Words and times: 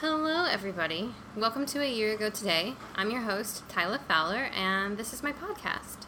Hello, 0.00 0.44
everybody. 0.44 1.12
Welcome 1.36 1.66
to 1.66 1.82
A 1.82 1.92
Year 1.92 2.14
Ago 2.14 2.30
Today. 2.30 2.74
I'm 2.94 3.10
your 3.10 3.22
host, 3.22 3.68
Tyla 3.68 3.98
Fowler, 4.06 4.48
and 4.54 4.96
this 4.96 5.12
is 5.12 5.24
my 5.24 5.32
podcast. 5.32 6.06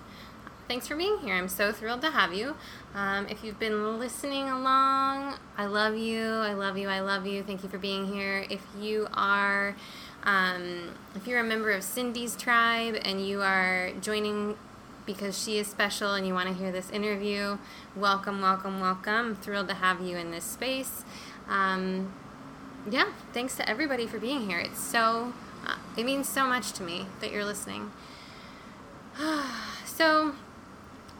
Thanks 0.68 0.86
for 0.86 0.94
being 0.94 1.18
here. 1.18 1.34
I'm 1.34 1.48
so 1.48 1.72
thrilled 1.72 2.00
to 2.02 2.12
have 2.12 2.32
you. 2.32 2.54
Um, 2.94 3.26
if 3.26 3.42
you've 3.42 3.58
been 3.58 3.98
listening 3.98 4.48
along, 4.48 5.34
I 5.58 5.66
love 5.66 5.96
you. 5.96 6.22
I 6.22 6.52
love 6.52 6.78
you. 6.78 6.88
I 6.88 7.00
love 7.00 7.26
you. 7.26 7.42
Thank 7.42 7.64
you 7.64 7.68
for 7.68 7.78
being 7.78 8.06
here. 8.06 8.46
If 8.48 8.64
you 8.80 9.08
are, 9.12 9.74
um, 10.22 10.94
if 11.16 11.26
you're 11.26 11.40
a 11.40 11.44
member 11.44 11.72
of 11.72 11.82
Cindy's 11.82 12.36
tribe 12.36 12.96
and 13.04 13.26
you 13.26 13.42
are 13.42 13.90
joining 14.00 14.56
because 15.04 15.36
she 15.36 15.58
is 15.58 15.66
special 15.66 16.14
and 16.14 16.24
you 16.24 16.32
want 16.32 16.46
to 16.46 16.54
hear 16.54 16.70
this 16.70 16.90
interview, 16.90 17.58
welcome, 17.96 18.40
welcome, 18.40 18.78
welcome. 18.80 19.12
I'm 19.12 19.34
thrilled 19.34 19.66
to 19.66 19.74
have 19.74 20.00
you 20.00 20.16
in 20.16 20.30
this 20.30 20.44
space. 20.44 21.02
Um, 21.48 22.12
yeah, 22.88 23.12
thanks 23.32 23.56
to 23.56 23.68
everybody 23.68 24.06
for 24.06 24.18
being 24.18 24.48
here. 24.48 24.58
It's 24.58 24.80
so, 24.80 25.32
uh, 25.66 25.76
it 25.96 26.04
means 26.04 26.28
so 26.28 26.46
much 26.46 26.72
to 26.72 26.82
me 26.82 27.06
that 27.20 27.32
you're 27.32 27.44
listening. 27.44 27.90
so, 29.84 30.34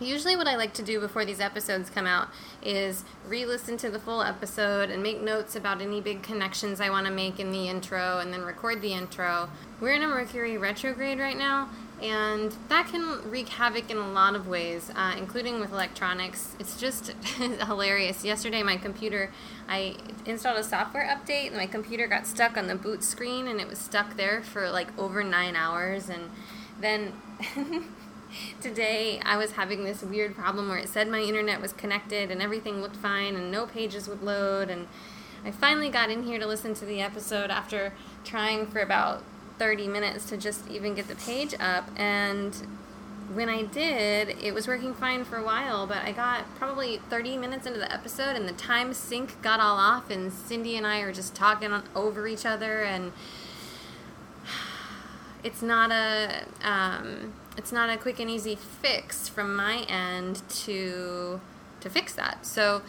usually 0.01 0.37
what 0.37 0.49
I 0.49 0.57
like 0.57 0.73
to 0.75 0.83
do 0.83 1.01
before 1.01 1.25
these 1.25 1.41
episodes 1.41 1.91
come 1.91 2.07
out 2.07 2.29
is 2.63 3.05
re 3.27 3.45
listen 3.45 3.77
to 3.79 3.91
the 3.91 3.99
full 3.99 4.23
episode 4.23 4.91
and 4.91 5.03
make 5.03 5.21
notes 5.21 5.55
about 5.55 5.81
any 5.83 6.01
big 6.01 6.23
connections 6.23 6.81
I 6.81 6.89
want 6.89 7.07
to 7.07 7.13
make 7.13 7.39
in 7.39 7.53
the 7.53 7.69
intro 7.69 8.19
and 8.19 8.33
then 8.33 8.43
record 8.43 8.81
the 8.81 8.95
intro. 8.95 9.51
We're 9.81 9.95
in 9.95 10.03
a 10.03 10.09
Mercury 10.09 10.57
retrograde 10.57 11.19
right 11.19 11.37
now, 11.37 11.69
and 12.03 12.55
that 12.69 12.89
can 12.89 13.31
wreak 13.31 13.49
havoc 13.51 13.91
in 13.91 13.99
a 13.99 14.11
lot 14.11 14.35
of 14.35 14.49
ways, 14.49 14.91
uh, 14.95 15.15
including 15.19 15.61
with 15.61 15.71
electronics. 15.71 16.57
It's 16.59 16.81
just 16.81 17.09
hilarious. 17.37 18.25
Yesterday, 18.25 18.63
my 18.63 18.77
computer, 18.77 19.31
I 19.69 19.97
installed 20.25 20.59
a 20.59 20.65
software 20.65 21.05
update, 21.05 21.49
and 21.49 21.57
my 21.57 21.67
computer 21.67 22.07
got 22.07 22.27
stuck 22.27 22.57
on 22.57 22.69
the 22.69 22.75
boot 22.75 23.03
screen, 23.03 23.47
and 23.47 23.61
it 23.61 23.69
was 23.69 23.79
stuck 23.79 24.17
there 24.17 24.43
for 24.43 24.71
like 24.71 24.97
over 24.99 25.23
nine 25.23 25.57
hours. 25.57 26.09
And 26.09 26.31
then 26.81 27.13
today, 28.63 29.21
I 29.23 29.37
was 29.37 29.53
having 29.53 29.85
this 29.85 30.03
weird 30.03 30.35
problem 30.35 30.69
where 30.69 30.79
it 30.79 30.89
said 30.89 31.07
my 31.09 31.21
internet 31.21 31.61
was 31.61 31.75
connected, 31.75 32.31
and 32.31 32.41
everything 32.41 32.81
looked 32.81 32.97
fine, 32.97 33.37
and 33.37 33.51
no 33.51 33.67
pages 33.67 34.09
would 34.09 34.23
load. 34.23 34.71
And 34.71 34.89
I 35.45 35.51
finally 35.51 35.91
got 35.91 36.11
in 36.11 36.23
here 36.23 36.39
to 36.39 36.47
listen 36.47 36.73
to 36.75 36.87
the 36.87 37.03
episode 37.03 37.51
after 37.51 37.93
trying 38.25 38.67
for 38.67 38.81
about 38.81 39.23
30 39.61 39.89
minutes 39.89 40.25
to 40.31 40.39
just 40.39 40.67
even 40.71 40.95
get 40.95 41.07
the 41.07 41.15
page 41.17 41.55
up. 41.61 41.87
And 41.95 42.57
when 43.35 43.51
I 43.51 43.65
did, 43.65 44.31
it 44.43 44.55
was 44.55 44.67
working 44.67 44.95
fine 44.95 45.23
for 45.23 45.37
a 45.37 45.45
while, 45.45 45.87
but 45.87 45.99
I 45.99 46.13
got 46.13 46.47
probably 46.57 46.97
30 47.11 47.37
minutes 47.37 47.67
into 47.67 47.79
the 47.79 47.93
episode 47.93 48.37
and 48.37 48.49
the 48.49 48.55
time 48.55 48.95
sync 48.95 49.41
got 49.43 49.61
all 49.61 49.77
off, 49.77 50.09
and 50.11 50.33
Cindy 50.33 50.77
and 50.77 50.87
I 50.87 51.01
are 51.01 51.13
just 51.13 51.35
talking 51.35 51.71
over 51.95 52.27
each 52.27 52.47
other, 52.47 52.81
and 52.81 53.13
it's 55.45 55.61
not 55.61 55.93
a. 55.93 56.45
Um, 56.65 57.35
it's 57.59 57.73
not 57.73 57.91
a 57.91 57.99
quick 57.99 58.19
and 58.19 58.31
easy 58.31 58.57
fix 58.57 59.29
from 59.29 59.55
my 59.55 59.83
end 59.83 60.41
to 60.65 61.39
to 61.81 61.91
fix 61.91 62.15
that. 62.15 62.47
So 62.47 62.81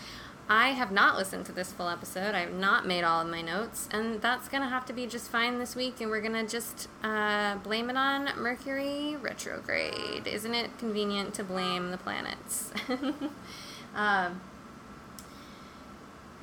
I 0.53 0.71
have 0.71 0.91
not 0.91 1.15
listened 1.15 1.45
to 1.45 1.53
this 1.53 1.71
full 1.71 1.87
episode. 1.87 2.35
I 2.35 2.41
have 2.41 2.51
not 2.51 2.85
made 2.85 3.05
all 3.05 3.21
of 3.21 3.27
my 3.29 3.41
notes, 3.41 3.87
and 3.89 4.21
that's 4.21 4.49
going 4.49 4.61
to 4.61 4.67
have 4.67 4.85
to 4.87 4.91
be 4.91 5.07
just 5.07 5.31
fine 5.31 5.59
this 5.59 5.77
week, 5.77 6.01
and 6.01 6.11
we're 6.11 6.19
going 6.19 6.33
to 6.33 6.45
just 6.45 6.89
uh, 7.01 7.55
blame 7.59 7.89
it 7.89 7.95
on 7.95 8.27
Mercury 8.35 9.15
retrograde. 9.15 10.27
Isn't 10.27 10.53
it 10.53 10.77
convenient 10.77 11.33
to 11.35 11.45
blame 11.45 11.91
the 11.91 11.97
planets? 11.97 12.73
um, 13.95 14.41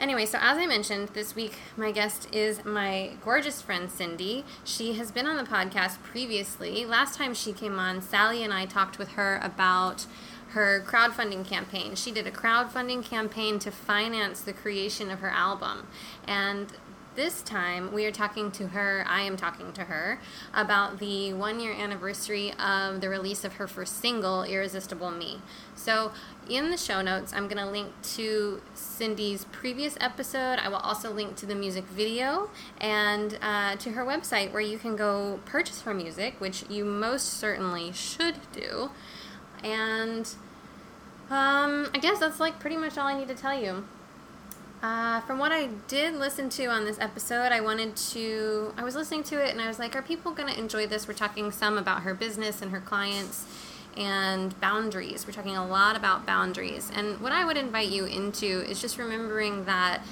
Anyway, 0.00 0.24
so 0.24 0.38
as 0.40 0.56
I 0.56 0.64
mentioned, 0.64 1.08
this 1.08 1.34
week 1.34 1.58
my 1.76 1.90
guest 1.90 2.32
is 2.32 2.64
my 2.64 3.10
gorgeous 3.24 3.60
friend 3.60 3.90
Cindy. 3.90 4.44
She 4.62 4.92
has 4.92 5.10
been 5.10 5.26
on 5.26 5.36
the 5.36 5.42
podcast 5.42 6.00
previously. 6.04 6.86
Last 6.86 7.16
time 7.16 7.34
she 7.34 7.52
came 7.52 7.80
on, 7.80 8.00
Sally 8.00 8.44
and 8.44 8.54
I 8.54 8.64
talked 8.64 8.96
with 8.96 9.10
her 9.10 9.40
about 9.42 10.06
her 10.50 10.82
crowdfunding 10.86 11.44
campaign. 11.44 11.94
She 11.94 12.10
did 12.10 12.26
a 12.26 12.30
crowdfunding 12.30 13.04
campaign 13.04 13.58
to 13.60 13.70
finance 13.70 14.40
the 14.40 14.52
creation 14.52 15.10
of 15.10 15.20
her 15.20 15.30
album. 15.30 15.86
And 16.26 16.72
this 17.18 17.42
time 17.42 17.92
we 17.92 18.06
are 18.06 18.12
talking 18.12 18.52
to 18.52 18.68
her, 18.68 19.04
I 19.08 19.22
am 19.22 19.36
talking 19.36 19.72
to 19.72 19.86
her, 19.86 20.20
about 20.54 21.00
the 21.00 21.32
one 21.32 21.58
year 21.58 21.72
anniversary 21.72 22.52
of 22.52 23.00
the 23.00 23.08
release 23.08 23.42
of 23.42 23.54
her 23.54 23.66
first 23.66 24.00
single, 24.00 24.44
Irresistible 24.44 25.10
Me. 25.10 25.40
So, 25.74 26.12
in 26.48 26.70
the 26.70 26.76
show 26.76 27.02
notes, 27.02 27.32
I'm 27.32 27.48
going 27.48 27.58
to 27.58 27.68
link 27.68 27.90
to 28.14 28.62
Cindy's 28.72 29.46
previous 29.46 29.98
episode. 30.00 30.60
I 30.60 30.68
will 30.68 30.76
also 30.76 31.12
link 31.12 31.34
to 31.38 31.46
the 31.46 31.56
music 31.56 31.86
video 31.86 32.50
and 32.80 33.36
uh, 33.42 33.74
to 33.74 33.90
her 33.90 34.04
website 34.06 34.52
where 34.52 34.62
you 34.62 34.78
can 34.78 34.94
go 34.94 35.40
purchase 35.44 35.82
her 35.82 35.94
music, 35.94 36.40
which 36.40 36.70
you 36.70 36.84
most 36.84 37.30
certainly 37.30 37.90
should 37.90 38.36
do. 38.52 38.90
And 39.64 40.32
um, 41.30 41.90
I 41.94 41.98
guess 42.00 42.18
that's 42.18 42.40
like 42.40 42.58
pretty 42.58 42.76
much 42.76 42.96
all 42.96 43.06
I 43.06 43.18
need 43.18 43.28
to 43.28 43.34
tell 43.34 43.58
you. 43.58 43.84
Uh, 44.82 45.20
from 45.22 45.40
what 45.40 45.50
I 45.50 45.66
did 45.88 46.14
listen 46.14 46.48
to 46.50 46.66
on 46.66 46.84
this 46.84 46.98
episode, 47.00 47.50
I 47.50 47.60
wanted 47.60 47.96
to. 47.96 48.72
I 48.76 48.84
was 48.84 48.94
listening 48.94 49.24
to 49.24 49.44
it 49.44 49.50
and 49.50 49.60
I 49.60 49.66
was 49.66 49.78
like, 49.78 49.96
are 49.96 50.02
people 50.02 50.32
going 50.32 50.52
to 50.52 50.58
enjoy 50.58 50.86
this? 50.86 51.08
We're 51.08 51.14
talking 51.14 51.50
some 51.50 51.76
about 51.76 52.02
her 52.02 52.14
business 52.14 52.62
and 52.62 52.70
her 52.70 52.80
clients 52.80 53.44
and 53.96 54.58
boundaries. 54.60 55.26
We're 55.26 55.32
talking 55.32 55.56
a 55.56 55.66
lot 55.66 55.96
about 55.96 56.24
boundaries. 56.24 56.90
And 56.94 57.20
what 57.20 57.32
I 57.32 57.44
would 57.44 57.56
invite 57.56 57.88
you 57.88 58.04
into 58.04 58.62
is 58.68 58.80
just 58.80 58.98
remembering 58.98 59.64
that 59.64 60.02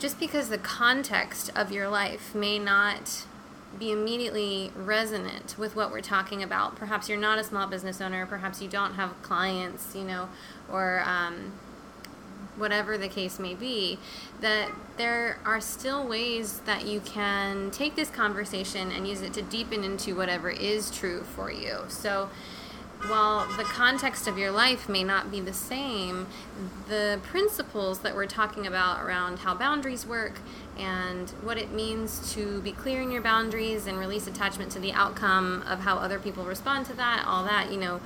just 0.00 0.18
because 0.18 0.48
the 0.48 0.58
context 0.58 1.50
of 1.54 1.70
your 1.70 1.88
life 1.88 2.34
may 2.34 2.58
not 2.58 3.24
be 3.78 3.90
immediately 3.92 4.70
resonant 4.76 5.56
with 5.58 5.76
what 5.76 5.90
we're 5.90 6.00
talking 6.00 6.42
about. 6.42 6.76
Perhaps 6.76 7.08
you're 7.08 7.18
not 7.18 7.38
a 7.38 7.44
small 7.44 7.66
business 7.66 8.00
owner, 8.00 8.26
perhaps 8.26 8.62
you 8.62 8.68
don't 8.68 8.94
have 8.94 9.20
clients, 9.22 9.94
you 9.94 10.04
know, 10.04 10.28
or 10.70 11.02
um, 11.04 11.52
whatever 12.56 12.98
the 12.98 13.08
case 13.08 13.38
may 13.38 13.54
be, 13.54 13.98
that 14.40 14.70
there 14.96 15.38
are 15.44 15.60
still 15.60 16.06
ways 16.06 16.60
that 16.60 16.86
you 16.86 17.00
can 17.00 17.70
take 17.70 17.94
this 17.94 18.10
conversation 18.10 18.90
and 18.90 19.06
use 19.06 19.22
it 19.22 19.32
to 19.34 19.42
deepen 19.42 19.84
into 19.84 20.14
whatever 20.16 20.50
is 20.50 20.90
true 20.90 21.22
for 21.22 21.50
you. 21.50 21.78
So, 21.88 22.28
while 23.06 23.46
the 23.56 23.62
context 23.62 24.26
of 24.26 24.38
your 24.38 24.50
life 24.50 24.88
may 24.88 25.04
not 25.04 25.30
be 25.30 25.40
the 25.40 25.52
same, 25.52 26.26
the 26.88 27.20
principles 27.22 28.00
that 28.00 28.16
we're 28.16 28.26
talking 28.26 28.66
about 28.66 29.00
around 29.04 29.38
how 29.40 29.54
boundaries 29.54 30.04
work 30.04 30.40
and 30.78 31.30
what 31.42 31.58
it 31.58 31.72
means 31.72 32.32
to 32.34 32.60
be 32.60 32.72
clear 32.72 33.02
in 33.02 33.10
your 33.10 33.22
boundaries 33.22 33.86
and 33.86 33.98
release 33.98 34.26
attachment 34.26 34.70
to 34.72 34.78
the 34.78 34.92
outcome 34.92 35.62
of 35.68 35.80
how 35.80 35.96
other 35.96 36.18
people 36.18 36.44
respond 36.44 36.86
to 36.86 36.94
that, 36.94 37.24
all 37.26 37.44
that, 37.44 37.70
you 37.72 37.78
know, 37.78 38.00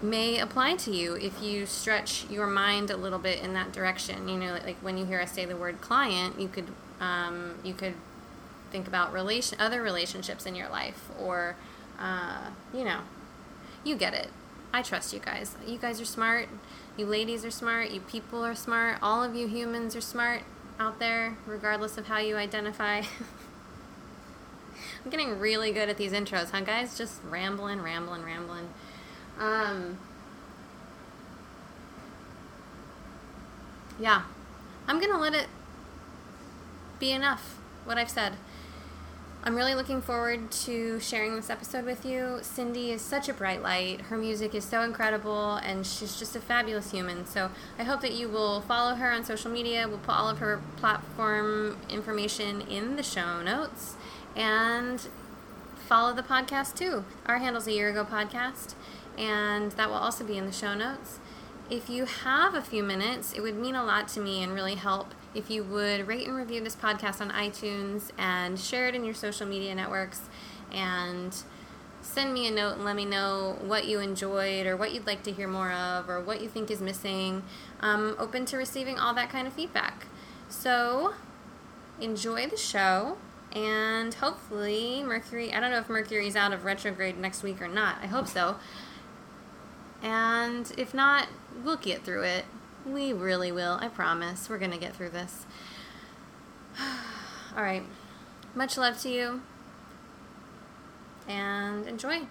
may 0.00 0.38
apply 0.38 0.74
to 0.74 0.90
you 0.90 1.14
if 1.14 1.42
you 1.42 1.66
stretch 1.66 2.28
your 2.28 2.46
mind 2.46 2.90
a 2.90 2.96
little 2.96 3.18
bit 3.18 3.40
in 3.40 3.54
that 3.54 3.72
direction. 3.72 4.28
You 4.28 4.38
know, 4.38 4.58
like 4.64 4.76
when 4.76 4.96
you 4.96 5.04
hear 5.04 5.20
us 5.20 5.32
say 5.32 5.44
the 5.44 5.56
word 5.56 5.80
client, 5.80 6.40
you 6.40 6.48
could 6.48 6.68
um, 7.00 7.58
you 7.64 7.74
could 7.74 7.94
think 8.70 8.86
about 8.86 9.12
relation 9.12 9.58
other 9.60 9.82
relationships 9.82 10.46
in 10.46 10.54
your 10.54 10.68
life, 10.68 11.08
or 11.20 11.56
uh, 11.98 12.50
you 12.74 12.84
know, 12.84 13.00
you 13.84 13.96
get 13.96 14.14
it. 14.14 14.28
I 14.72 14.82
trust 14.82 15.12
you 15.12 15.20
guys. 15.20 15.56
You 15.66 15.78
guys 15.78 16.00
are 16.00 16.06
smart. 16.06 16.48
You 16.96 17.06
ladies 17.06 17.44
are 17.44 17.50
smart. 17.50 17.90
You 17.90 18.00
people 18.00 18.44
are 18.44 18.54
smart. 18.54 18.98
All 19.02 19.22
of 19.22 19.34
you 19.34 19.46
humans 19.46 19.94
are 19.94 20.00
smart 20.00 20.42
out 20.82 20.98
there, 20.98 21.36
regardless 21.46 21.96
of 21.96 22.06
how 22.06 22.18
you 22.18 22.36
identify. 22.36 23.02
I'm 25.04 25.10
getting 25.10 25.38
really 25.38 25.70
good 25.70 25.88
at 25.88 25.96
these 25.96 26.10
intros, 26.12 26.50
huh, 26.50 26.62
guys? 26.62 26.98
Just 26.98 27.20
rambling, 27.22 27.80
rambling, 27.80 28.24
rambling. 28.24 28.68
Um, 29.38 29.98
yeah. 34.00 34.22
I'm 34.88 34.98
to 35.12 35.18
let 35.18 35.34
it 35.34 35.46
be 36.98 37.12
enough, 37.12 37.58
what 37.84 37.96
I've 37.96 38.10
said. 38.10 38.32
I'm 39.44 39.56
really 39.56 39.74
looking 39.74 40.00
forward 40.00 40.52
to 40.52 41.00
sharing 41.00 41.34
this 41.34 41.50
episode 41.50 41.84
with 41.84 42.06
you. 42.06 42.38
Cindy 42.42 42.92
is 42.92 43.02
such 43.02 43.28
a 43.28 43.32
bright 43.32 43.60
light. 43.60 44.02
Her 44.02 44.16
music 44.16 44.54
is 44.54 44.64
so 44.64 44.82
incredible, 44.82 45.56
and 45.56 45.84
she's 45.84 46.16
just 46.16 46.36
a 46.36 46.40
fabulous 46.40 46.92
human. 46.92 47.26
So 47.26 47.50
I 47.76 47.82
hope 47.82 48.02
that 48.02 48.12
you 48.12 48.28
will 48.28 48.60
follow 48.60 48.94
her 48.94 49.10
on 49.10 49.24
social 49.24 49.50
media. 49.50 49.88
We'll 49.88 49.98
put 49.98 50.14
all 50.14 50.30
of 50.30 50.38
her 50.38 50.62
platform 50.76 51.76
information 51.90 52.60
in 52.60 52.94
the 52.94 53.02
show 53.02 53.42
notes. 53.42 53.96
And 54.36 55.08
follow 55.88 56.14
the 56.14 56.22
podcast 56.22 56.76
too. 56.76 57.04
Our 57.26 57.38
handle's 57.38 57.66
a 57.66 57.72
year 57.72 57.88
ago 57.88 58.04
podcast, 58.04 58.76
and 59.18 59.72
that 59.72 59.88
will 59.88 59.96
also 59.96 60.22
be 60.22 60.38
in 60.38 60.46
the 60.46 60.52
show 60.52 60.74
notes. 60.74 61.18
If 61.68 61.90
you 61.90 62.04
have 62.04 62.54
a 62.54 62.62
few 62.62 62.84
minutes, 62.84 63.32
it 63.32 63.40
would 63.40 63.56
mean 63.56 63.74
a 63.74 63.84
lot 63.84 64.06
to 64.08 64.20
me 64.20 64.40
and 64.40 64.54
really 64.54 64.76
help 64.76 65.14
if 65.34 65.50
you 65.50 65.64
would 65.64 66.06
rate 66.06 66.26
and 66.26 66.36
review 66.36 66.62
this 66.62 66.76
podcast 66.76 67.20
on 67.20 67.30
iTunes 67.30 68.10
and 68.18 68.58
share 68.58 68.88
it 68.88 68.94
in 68.94 69.04
your 69.04 69.14
social 69.14 69.46
media 69.46 69.74
networks 69.74 70.20
and 70.72 71.34
send 72.02 72.34
me 72.34 72.46
a 72.46 72.50
note 72.50 72.74
and 72.74 72.84
let 72.84 72.96
me 72.96 73.04
know 73.04 73.56
what 73.62 73.86
you 73.86 74.00
enjoyed 74.00 74.66
or 74.66 74.76
what 74.76 74.92
you'd 74.92 75.06
like 75.06 75.22
to 75.22 75.32
hear 75.32 75.48
more 75.48 75.72
of 75.72 76.08
or 76.08 76.20
what 76.20 76.42
you 76.42 76.48
think 76.48 76.70
is 76.70 76.80
missing. 76.80 77.42
I'm 77.80 78.16
open 78.18 78.44
to 78.46 78.56
receiving 78.56 78.98
all 78.98 79.14
that 79.14 79.30
kind 79.30 79.46
of 79.46 79.52
feedback. 79.52 80.06
So, 80.48 81.14
enjoy 82.00 82.48
the 82.48 82.56
show. 82.56 83.16
And 83.54 84.14
hopefully, 84.14 85.02
Mercury, 85.02 85.52
I 85.52 85.60
don't 85.60 85.70
know 85.70 85.78
if 85.78 85.88
Mercury's 85.88 86.36
out 86.36 86.52
of 86.52 86.64
retrograde 86.64 87.18
next 87.18 87.42
week 87.42 87.60
or 87.60 87.68
not. 87.68 87.96
I 88.02 88.06
hope 88.06 88.26
so. 88.26 88.56
And 90.02 90.72
if 90.76 90.92
not, 90.94 91.28
we'll 91.62 91.76
get 91.76 92.02
through 92.02 92.22
it. 92.22 92.44
We 92.86 93.12
really 93.12 93.52
will. 93.52 93.78
I 93.80 93.88
promise. 93.88 94.48
We're 94.48 94.58
going 94.58 94.72
to 94.72 94.78
get 94.78 94.96
through 94.96 95.10
this. 95.10 95.46
All 97.56 97.62
right. 97.62 97.84
Much 98.54 98.76
love 98.76 99.00
to 99.02 99.08
you. 99.08 99.42
And 101.28 101.86
enjoy. 101.86 102.26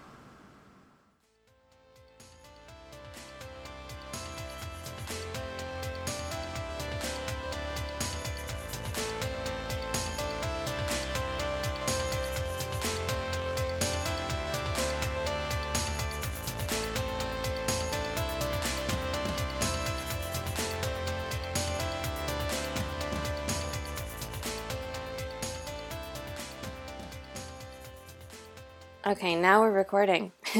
Okay, 29.12 29.34
now 29.34 29.60
we're 29.60 29.70
recording. 29.70 30.32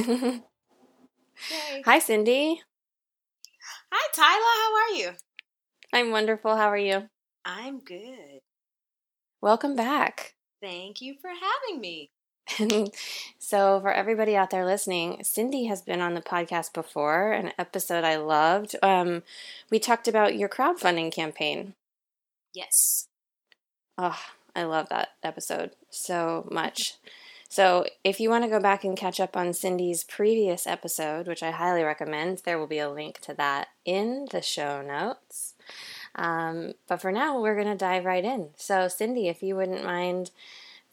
Hi, 1.87 1.99
Cindy. 1.99 2.61
Hi, 3.91 4.09
Tyla. 4.13 4.29
How 4.37 4.75
are 4.75 4.91
you? 4.99 5.13
I'm 5.91 6.11
wonderful. 6.11 6.55
How 6.55 6.67
are 6.67 6.77
you? 6.77 7.09
I'm 7.47 7.81
good. 7.81 8.41
Welcome 9.41 9.75
back. 9.75 10.35
Thank 10.61 11.01
you 11.01 11.15
for 11.19 11.31
having 11.31 11.81
me. 11.81 12.11
so, 13.39 13.81
for 13.81 13.91
everybody 13.91 14.37
out 14.37 14.51
there 14.51 14.67
listening, 14.67 15.25
Cindy 15.25 15.65
has 15.65 15.81
been 15.81 16.03
on 16.03 16.13
the 16.13 16.21
podcast 16.21 16.75
before, 16.75 17.33
an 17.33 17.53
episode 17.59 18.05
I 18.05 18.17
loved. 18.17 18.77
Um, 18.83 19.23
we 19.71 19.79
talked 19.79 20.07
about 20.07 20.37
your 20.37 20.51
crowdfunding 20.51 21.11
campaign. 21.11 21.73
Yes. 22.53 23.07
Oh, 23.97 24.21
I 24.55 24.65
love 24.65 24.91
that 24.91 25.13
episode 25.23 25.71
so 25.89 26.47
much. 26.53 26.99
So, 27.53 27.85
if 28.03 28.19
you 28.19 28.31
want 28.31 28.45
to 28.45 28.51
go 28.51 28.61
back 28.61 28.83
and 28.83 28.97
catch 28.97 29.21
up 29.21 29.37
on 29.37 29.53
Cindy's 29.53 30.05
previous 30.05 30.67
episode, 30.67 31.29
which 31.29 31.43
I 31.43 31.51
highly 31.51 31.83
recommend, 31.83 32.39
there 32.47 32.59
will 32.59 32.67
be 32.67 32.79
a 32.79 32.89
link 32.89 33.19
to 33.21 33.35
that 33.35 33.69
in 33.85 34.27
the 34.31 34.41
show 34.41 34.81
notes. 34.81 35.53
Um, 36.15 36.73
but 36.89 37.03
for 37.03 37.13
now, 37.13 37.39
we're 37.39 37.55
going 37.55 37.67
to 37.67 37.77
dive 37.77 38.07
right 38.07 38.25
in. 38.25 38.53
So, 38.57 38.89
Cindy, 38.89 39.29
if 39.29 39.43
you 39.43 39.55
wouldn't 39.55 39.85
mind 39.85 40.31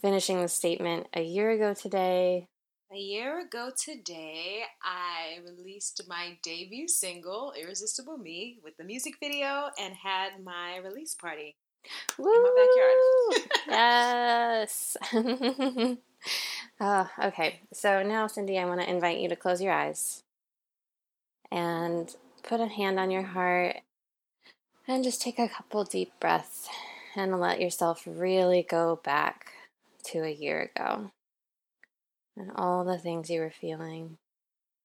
finishing 0.01 0.41
the 0.41 0.49
statement, 0.49 1.07
a 1.13 1.21
year 1.21 1.49
ago 1.51 1.73
today, 1.73 2.49
a 2.91 2.97
year 2.97 3.39
ago 3.39 3.71
today, 3.81 4.63
I 4.83 5.39
released 5.45 6.01
my 6.09 6.37
debut 6.43 6.89
single, 6.89 7.53
Irresistible 7.57 8.17
Me, 8.17 8.59
with 8.61 8.75
the 8.75 8.83
music 8.83 9.13
video 9.21 9.69
and 9.81 9.93
had 9.93 10.43
my 10.43 10.79
release 10.83 11.15
party 11.15 11.55
Woo! 12.17 12.33
in 12.33 12.43
my 12.43 13.37
backyard. 13.37 13.49
yes. 13.69 14.97
Oh, 16.79 17.09
okay. 17.21 17.61
So 17.73 18.03
now, 18.03 18.27
Cindy, 18.27 18.57
I 18.57 18.65
want 18.65 18.81
to 18.81 18.89
invite 18.89 19.19
you 19.19 19.27
to 19.29 19.35
close 19.35 19.61
your 19.61 19.73
eyes 19.73 20.23
and 21.51 22.15
put 22.43 22.61
a 22.61 22.67
hand 22.67 22.99
on 22.99 23.11
your 23.11 23.23
heart 23.23 23.77
and 24.87 25.03
just 25.03 25.21
take 25.21 25.39
a 25.39 25.49
couple 25.49 25.83
deep 25.83 26.13
breaths 26.19 26.69
and 27.15 27.39
let 27.39 27.59
yourself 27.59 28.03
really 28.05 28.63
go 28.63 28.99
back 29.03 29.51
to 30.03 30.19
a 30.19 30.31
year 30.31 30.71
ago 30.73 31.11
and 32.37 32.51
all 32.55 32.85
the 32.85 32.97
things 32.97 33.29
you 33.29 33.41
were 33.41 33.51
feeling. 33.51 34.17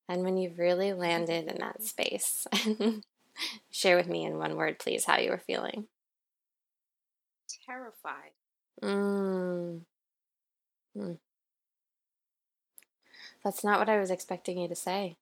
And 0.08 0.22
when 0.22 0.36
you've 0.36 0.58
really 0.58 0.92
landed 0.92 1.46
in 1.46 1.58
that 1.60 1.82
space, 1.82 2.46
share 3.70 3.96
with 3.96 4.08
me 4.08 4.24
in 4.24 4.36
one 4.36 4.56
word, 4.56 4.78
please, 4.78 5.04
how 5.04 5.18
you 5.18 5.30
were 5.30 5.42
feeling. 5.46 5.86
Terrified. 7.66 8.32
Mm. 8.82 9.82
Mm. 10.96 11.18
That's 13.42 13.62
not 13.64 13.78
what 13.78 13.88
I 13.88 13.98
was 13.98 14.10
expecting 14.10 14.58
you 14.58 14.68
to 14.68 14.76
say. 14.76 15.16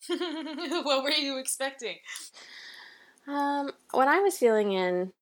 what 0.08 1.04
were 1.04 1.10
you 1.10 1.38
expecting? 1.38 1.96
Um, 3.28 3.70
when 3.92 4.08
I 4.08 4.20
was 4.20 4.38
feeling 4.38 4.72
in, 4.72 5.12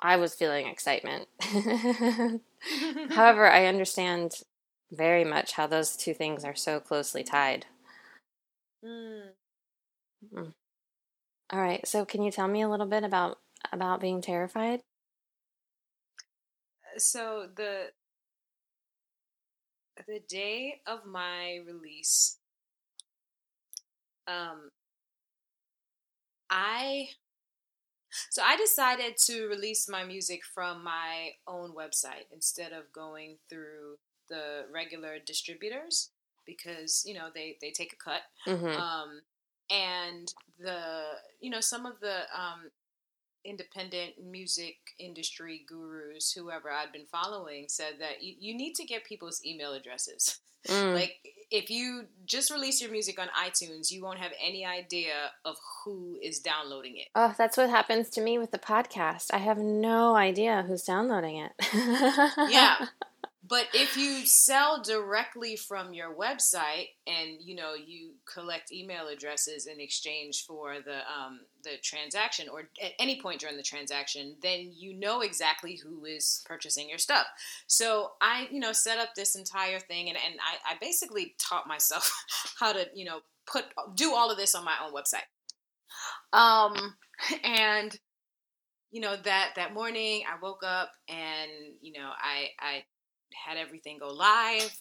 I 0.00 0.16
was 0.16 0.34
feeling 0.34 0.66
excitement. 0.66 1.28
However, 3.10 3.48
I 3.48 3.66
understand 3.66 4.32
very 4.92 5.24
much 5.24 5.52
how 5.52 5.66
those 5.66 5.96
two 5.96 6.14
things 6.14 6.44
are 6.44 6.54
so 6.54 6.80
closely 6.80 7.22
tied. 7.24 7.66
Mm. 8.84 9.30
Mm. 10.34 10.52
All 11.50 11.60
right. 11.60 11.86
So, 11.86 12.04
can 12.04 12.22
you 12.22 12.30
tell 12.30 12.48
me 12.48 12.62
a 12.62 12.68
little 12.68 12.86
bit 12.86 13.04
about 13.04 13.38
about 13.72 14.00
being 14.00 14.20
terrified? 14.20 14.82
So 16.98 17.48
the 17.54 17.90
the 20.06 20.20
day 20.28 20.80
of 20.86 21.06
my 21.06 21.60
release, 21.66 22.38
um, 24.28 24.70
I 26.50 27.08
so 28.30 28.42
I 28.42 28.56
decided 28.56 29.16
to 29.26 29.46
release 29.46 29.88
my 29.88 30.04
music 30.04 30.40
from 30.54 30.82
my 30.84 31.32
own 31.46 31.72
website 31.74 32.26
instead 32.32 32.72
of 32.72 32.92
going 32.92 33.36
through 33.48 33.98
the 34.28 34.64
regular 34.72 35.18
distributors 35.24 36.10
because 36.46 37.04
you 37.06 37.14
know 37.14 37.28
they 37.34 37.56
they 37.60 37.70
take 37.70 37.92
a 37.92 37.96
cut. 37.96 38.22
Mm-hmm. 38.46 38.80
Um, 38.80 39.20
and 39.70 40.32
the 40.58 40.80
you 41.40 41.50
know 41.50 41.60
some 41.60 41.86
of 41.86 42.00
the 42.00 42.20
um, 42.34 42.70
independent 43.46 44.14
music 44.22 44.76
industry 44.98 45.64
gurus, 45.68 46.32
whoever 46.36 46.70
I'd 46.70 46.92
been 46.92 47.06
following, 47.06 47.66
said 47.68 47.94
that 48.00 48.22
you, 48.22 48.34
you 48.38 48.56
need 48.56 48.74
to 48.74 48.84
get 48.84 49.04
people's 49.04 49.40
email 49.44 49.72
addresses. 49.72 50.40
Mm. 50.68 50.94
Like, 50.94 51.16
if 51.50 51.70
you 51.70 52.06
just 52.24 52.50
release 52.50 52.80
your 52.80 52.90
music 52.90 53.20
on 53.20 53.28
iTunes, 53.28 53.90
you 53.90 54.02
won't 54.02 54.18
have 54.18 54.32
any 54.44 54.64
idea 54.64 55.30
of 55.44 55.56
who 55.84 56.18
is 56.20 56.40
downloading 56.40 56.96
it. 56.96 57.06
Oh, 57.14 57.34
that's 57.38 57.56
what 57.56 57.70
happens 57.70 58.10
to 58.10 58.20
me 58.20 58.38
with 58.38 58.50
the 58.50 58.58
podcast. 58.58 59.26
I 59.32 59.38
have 59.38 59.58
no 59.58 60.16
idea 60.16 60.64
who's 60.66 60.82
downloading 60.82 61.36
it. 61.36 61.52
yeah. 62.50 62.86
But 63.48 63.66
if 63.74 63.96
you 63.96 64.24
sell 64.24 64.82
directly 64.82 65.56
from 65.56 65.92
your 65.92 66.14
website 66.14 66.88
and 67.06 67.36
you 67.40 67.54
know 67.54 67.74
you 67.74 68.12
collect 68.32 68.72
email 68.72 69.08
addresses 69.08 69.66
in 69.66 69.80
exchange 69.80 70.44
for 70.46 70.76
the 70.84 70.98
um, 70.98 71.40
the 71.62 71.76
transaction 71.82 72.48
or 72.48 72.60
at 72.82 72.92
any 72.98 73.20
point 73.20 73.40
during 73.40 73.56
the 73.56 73.62
transaction, 73.62 74.36
then 74.42 74.72
you 74.74 74.94
know 74.94 75.20
exactly 75.20 75.76
who 75.76 76.04
is 76.04 76.42
purchasing 76.46 76.88
your 76.88 76.98
stuff. 76.98 77.26
So 77.66 78.12
I 78.20 78.48
you 78.50 78.58
know 78.58 78.72
set 78.72 78.98
up 78.98 79.10
this 79.14 79.36
entire 79.36 79.80
thing 79.80 80.08
and, 80.08 80.18
and 80.24 80.36
I, 80.40 80.72
I 80.72 80.76
basically 80.80 81.34
taught 81.38 81.68
myself 81.68 82.10
how 82.58 82.72
to 82.72 82.86
you 82.94 83.04
know 83.04 83.20
put 83.46 83.66
do 83.94 84.14
all 84.14 84.30
of 84.30 84.38
this 84.38 84.54
on 84.54 84.64
my 84.64 84.76
own 84.84 84.92
website. 84.92 85.26
Um, 86.32 86.96
and 87.44 87.96
you 88.90 89.00
know 89.00 89.16
that 89.16 89.52
that 89.56 89.74
morning 89.74 90.22
I 90.26 90.40
woke 90.40 90.62
up 90.64 90.90
and 91.08 91.50
you 91.80 91.92
know 91.92 92.10
I 92.18 92.48
I 92.58 92.84
had 93.46 93.56
everything 93.56 93.98
go 93.98 94.08
live 94.08 94.80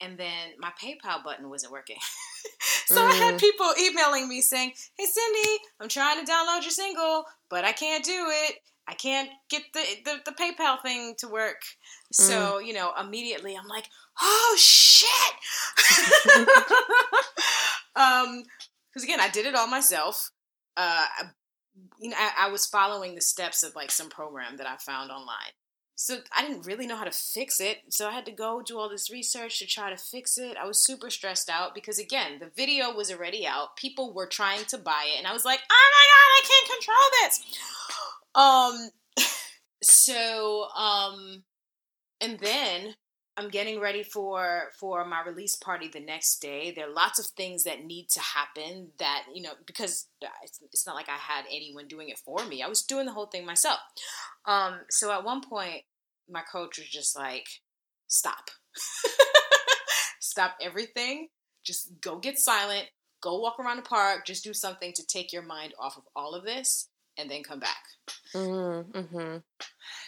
and 0.00 0.18
then 0.18 0.50
my 0.58 0.70
PayPal 0.82 1.22
button 1.24 1.48
wasn't 1.48 1.72
working. 1.72 1.96
so 2.86 2.96
mm. 2.96 3.10
I 3.10 3.14
had 3.14 3.34
mm. 3.34 3.40
people 3.40 3.66
emailing 3.80 4.28
me 4.28 4.40
saying, 4.40 4.72
"Hey 4.96 5.06
Cindy, 5.06 5.58
I'm 5.80 5.88
trying 5.88 6.24
to 6.24 6.30
download 6.30 6.62
your 6.62 6.70
single, 6.70 7.24
but 7.48 7.64
I 7.64 7.72
can't 7.72 8.04
do 8.04 8.26
it. 8.28 8.56
I 8.88 8.94
can't 8.94 9.30
get 9.50 9.62
the 9.72 9.82
the, 10.04 10.20
the 10.26 10.32
PayPal 10.32 10.80
thing 10.82 11.14
to 11.18 11.28
work." 11.28 11.62
Mm. 12.12 12.26
So 12.26 12.58
you 12.58 12.72
know, 12.72 12.92
immediately 13.00 13.56
I'm 13.56 13.68
like, 13.68 13.88
"Oh 14.20 14.56
shit!" 14.58 15.34
um, 17.96 18.42
because 18.92 19.04
again, 19.04 19.20
I 19.20 19.28
did 19.28 19.46
it 19.46 19.54
all 19.54 19.68
myself. 19.68 20.30
Uh, 20.76 21.06
you 22.00 22.10
know, 22.10 22.16
I, 22.18 22.46
I 22.46 22.50
was 22.50 22.66
following 22.66 23.14
the 23.14 23.20
steps 23.20 23.62
of 23.62 23.74
like 23.74 23.90
some 23.90 24.08
program 24.08 24.58
that 24.58 24.66
I 24.66 24.76
found 24.76 25.10
online. 25.10 25.52
So 25.98 26.18
I 26.36 26.46
didn't 26.46 26.66
really 26.66 26.86
know 26.86 26.96
how 26.96 27.04
to 27.04 27.10
fix 27.10 27.58
it. 27.58 27.78
So 27.88 28.06
I 28.06 28.12
had 28.12 28.26
to 28.26 28.32
go 28.32 28.60
do 28.60 28.78
all 28.78 28.88
this 28.88 29.10
research 29.10 29.58
to 29.58 29.66
try 29.66 29.88
to 29.88 29.96
fix 29.96 30.36
it. 30.36 30.56
I 30.56 30.66
was 30.66 30.84
super 30.84 31.08
stressed 31.08 31.48
out 31.48 31.74
because 31.74 31.98
again, 31.98 32.38
the 32.38 32.50
video 32.54 32.94
was 32.94 33.10
already 33.10 33.46
out. 33.46 33.76
People 33.76 34.12
were 34.12 34.26
trying 34.26 34.66
to 34.66 34.76
buy 34.76 35.06
it 35.14 35.18
and 35.18 35.26
I 35.26 35.32
was 35.32 35.46
like, 35.46 35.60
"Oh 35.70 35.90
my 35.96 36.06
god, 36.12 36.30
I 36.36 36.42
can't 36.48 36.70
control 36.80 37.10
this." 37.22 37.58
Um 38.36 38.90
so 39.82 40.68
um 40.76 41.44
and 42.20 42.38
then 42.38 42.94
I'm 43.38 43.50
getting 43.50 43.80
ready 43.80 44.02
for 44.02 44.70
for 44.78 45.04
my 45.04 45.22
release 45.22 45.56
party 45.56 45.88
the 45.88 46.00
next 46.00 46.38
day. 46.40 46.72
There 46.74 46.88
are 46.88 46.92
lots 46.92 47.18
of 47.18 47.26
things 47.26 47.64
that 47.64 47.84
need 47.84 48.08
to 48.10 48.20
happen 48.20 48.88
that 48.98 49.24
you 49.34 49.42
know 49.42 49.52
because 49.66 50.06
it's, 50.42 50.60
it's 50.72 50.86
not 50.86 50.96
like 50.96 51.08
I 51.08 51.16
had 51.16 51.44
anyone 51.50 51.86
doing 51.86 52.08
it 52.08 52.18
for 52.18 52.44
me. 52.46 52.62
I 52.62 52.68
was 52.68 52.82
doing 52.82 53.04
the 53.04 53.12
whole 53.12 53.26
thing 53.26 53.44
myself. 53.44 53.78
Um, 54.46 54.80
so 54.88 55.12
at 55.12 55.24
one 55.24 55.42
point, 55.42 55.82
my 56.30 56.40
coach 56.50 56.78
was 56.78 56.88
just 56.88 57.14
like, 57.14 57.46
"Stop, 58.06 58.50
stop 60.20 60.56
everything. 60.60 61.28
Just 61.62 62.00
go 62.00 62.16
get 62.16 62.38
silent. 62.38 62.86
Go 63.20 63.38
walk 63.38 63.58
around 63.58 63.76
the 63.76 63.82
park. 63.82 64.24
Just 64.24 64.44
do 64.44 64.54
something 64.54 64.92
to 64.94 65.06
take 65.06 65.32
your 65.32 65.42
mind 65.42 65.74
off 65.78 65.98
of 65.98 66.04
all 66.14 66.34
of 66.34 66.44
this, 66.44 66.88
and 67.18 67.30
then 67.30 67.42
come 67.42 67.60
back." 67.60 67.82
Mm-hmm, 68.34 68.98
mm-hmm. 68.98 69.36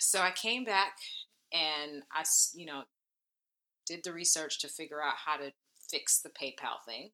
So 0.01 0.21
I 0.21 0.31
came 0.31 0.65
back 0.65 0.93
and 1.53 2.03
I, 2.13 2.25
you 2.55 2.67
know, 2.67 2.85
did 3.89 4.05
the 4.05 4.13
research 4.13 4.61
to 4.61 4.69
figure 4.69 5.03
out 5.03 5.15
how 5.25 5.37
to 5.37 5.53
fix 5.91 6.21
the 6.21 6.29
PayPal 6.29 6.85
thing. 6.87 7.11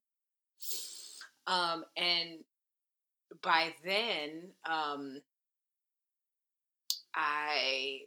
Um, 1.46 1.84
and 1.96 2.40
by 3.42 3.74
then, 3.84 4.50
um, 4.68 5.20
I 7.14 8.00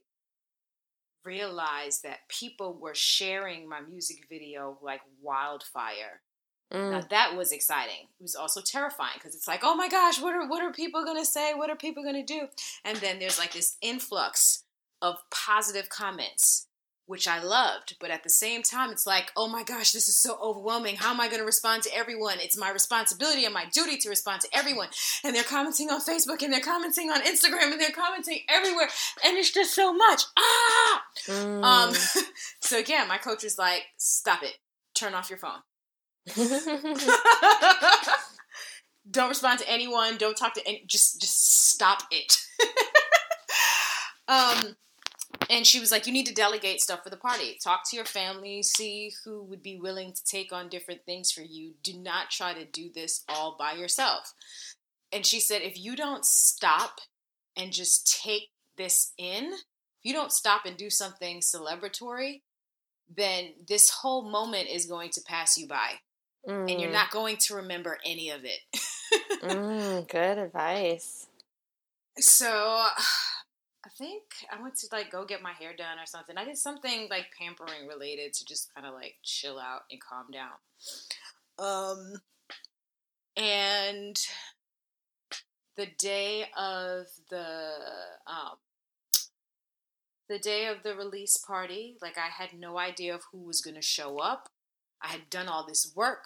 realized 1.23 2.03
that 2.03 2.27
people 2.29 2.77
were 2.79 2.95
sharing 2.95 3.67
my 3.67 3.81
music 3.81 4.25
video 4.29 4.77
like 4.81 5.01
wildfire. 5.21 6.21
Mm. 6.73 6.91
Now 6.91 7.01
that 7.09 7.35
was 7.35 7.51
exciting. 7.51 8.07
It 8.19 8.23
was 8.23 8.35
also 8.35 8.61
terrifying 8.61 9.13
because 9.15 9.35
it's 9.35 9.47
like, 9.47 9.61
oh 9.63 9.75
my 9.75 9.87
gosh, 9.87 10.21
what 10.21 10.33
are 10.33 10.47
what 10.47 10.63
are 10.63 10.71
people 10.71 11.05
gonna 11.05 11.25
say? 11.25 11.53
What 11.53 11.69
are 11.69 11.75
people 11.75 12.03
gonna 12.03 12.25
do? 12.25 12.47
And 12.83 12.97
then 12.97 13.19
there's 13.19 13.39
like 13.39 13.53
this 13.53 13.77
influx 13.81 14.63
of 15.01 15.17
positive 15.29 15.89
comments 15.89 16.66
which 17.07 17.27
I 17.27 17.41
loved. 17.41 17.95
But 17.99 18.11
at 18.11 18.23
the 18.23 18.29
same 18.29 18.61
time, 18.61 18.91
it's 18.91 19.07
like, 19.07 19.31
oh 19.35 19.47
my 19.47 19.63
gosh, 19.63 19.91
this 19.91 20.07
is 20.07 20.15
so 20.15 20.37
overwhelming. 20.41 20.97
How 20.97 21.11
am 21.11 21.19
I 21.19 21.27
going 21.27 21.39
to 21.39 21.45
respond 21.45 21.83
to 21.83 21.95
everyone? 21.95 22.37
It's 22.39 22.57
my 22.57 22.69
responsibility 22.69 23.45
and 23.45 23.53
my 23.53 23.65
duty 23.73 23.97
to 23.97 24.09
respond 24.09 24.41
to 24.41 24.49
everyone. 24.53 24.89
And 25.23 25.35
they're 25.35 25.43
commenting 25.43 25.89
on 25.89 26.01
Facebook 26.01 26.43
and 26.43 26.53
they're 26.53 26.59
commenting 26.59 27.09
on 27.09 27.21
Instagram 27.21 27.71
and 27.71 27.81
they're 27.81 27.91
commenting 27.91 28.41
everywhere. 28.49 28.89
And 29.25 29.37
it's 29.37 29.51
just 29.51 29.73
so 29.73 29.93
much. 29.93 30.23
Ah! 30.37 31.03
Mm. 31.27 31.63
Um, 31.63 31.95
so 32.61 32.77
again, 32.77 33.07
my 33.07 33.17
coach 33.17 33.43
was 33.43 33.57
like, 33.57 33.83
stop 33.97 34.43
it. 34.43 34.57
Turn 34.93 35.13
off 35.13 35.29
your 35.29 35.39
phone. 35.39 35.61
don't 39.09 39.29
respond 39.29 39.59
to 39.59 39.69
anyone. 39.69 40.17
Don't 40.17 40.35
talk 40.35 40.53
to 40.55 40.67
any. 40.67 40.83
Just, 40.87 41.21
just 41.21 41.69
stop 41.69 42.03
it. 42.11 42.37
um, 44.27 44.75
and 45.49 45.65
she 45.65 45.79
was 45.79 45.91
like, 45.91 46.07
You 46.07 46.13
need 46.13 46.25
to 46.27 46.33
delegate 46.33 46.81
stuff 46.81 47.03
for 47.03 47.09
the 47.09 47.17
party. 47.17 47.57
Talk 47.63 47.81
to 47.89 47.95
your 47.95 48.05
family, 48.05 48.63
see 48.63 49.11
who 49.23 49.43
would 49.43 49.63
be 49.63 49.77
willing 49.77 50.13
to 50.13 50.23
take 50.23 50.51
on 50.51 50.69
different 50.69 51.05
things 51.05 51.31
for 51.31 51.41
you. 51.41 51.73
Do 51.83 51.93
not 51.93 52.29
try 52.29 52.53
to 52.53 52.65
do 52.65 52.89
this 52.93 53.23
all 53.29 53.55
by 53.57 53.73
yourself. 53.73 54.33
And 55.11 55.25
she 55.25 55.39
said, 55.39 55.61
If 55.61 55.79
you 55.79 55.95
don't 55.95 56.25
stop 56.25 56.99
and 57.55 57.71
just 57.71 58.21
take 58.21 58.49
this 58.77 59.13
in, 59.17 59.53
if 59.53 60.03
you 60.03 60.13
don't 60.13 60.31
stop 60.31 60.65
and 60.65 60.77
do 60.77 60.89
something 60.89 61.41
celebratory, 61.41 62.41
then 63.15 63.53
this 63.67 63.89
whole 63.89 64.29
moment 64.29 64.69
is 64.69 64.85
going 64.85 65.09
to 65.11 65.21
pass 65.21 65.57
you 65.57 65.67
by. 65.67 65.93
Mm. 66.47 66.71
And 66.71 66.81
you're 66.81 66.89
mm. 66.89 66.93
not 66.93 67.11
going 67.11 67.37
to 67.37 67.55
remember 67.55 67.97
any 68.05 68.29
of 68.29 68.41
it. 68.43 68.59
mm, 69.43 70.09
good 70.09 70.37
advice. 70.37 71.27
So 72.19 72.83
I 73.87 73.89
think 73.89 74.23
I 74.51 74.61
went 74.61 74.75
to 74.79 74.87
like 74.91 75.09
go 75.09 75.23
get 75.23 75.41
my 75.41 75.53
hair 75.53 75.73
done 75.73 75.97
or 75.97 76.05
something. 76.05 76.37
I 76.37 76.43
did 76.43 76.57
something 76.57 77.07
like 77.09 77.27
pampering 77.39 77.87
related 77.87 78.33
to 78.33 78.45
just 78.45 78.73
kind 78.75 78.85
of 78.85 78.93
like 78.93 79.15
chill 79.23 79.57
out 79.57 79.83
and 79.89 80.01
calm 80.01 80.25
down. 80.29 80.57
Um, 81.57 82.21
and 83.37 84.19
the 85.77 85.87
day 85.97 86.47
of 86.57 87.05
the 87.29 87.75
um, 88.27 88.57
the 90.27 90.39
day 90.39 90.65
of 90.65 90.83
the 90.83 90.93
release 90.93 91.37
party, 91.37 91.95
like 92.01 92.17
I 92.17 92.27
had 92.27 92.59
no 92.59 92.77
idea 92.77 93.15
of 93.15 93.21
who 93.31 93.45
was 93.45 93.61
going 93.61 93.75
to 93.75 93.81
show 93.81 94.17
up. 94.17 94.49
I 95.01 95.07
had 95.07 95.29
done 95.29 95.47
all 95.47 95.65
this 95.65 95.93
work. 95.95 96.25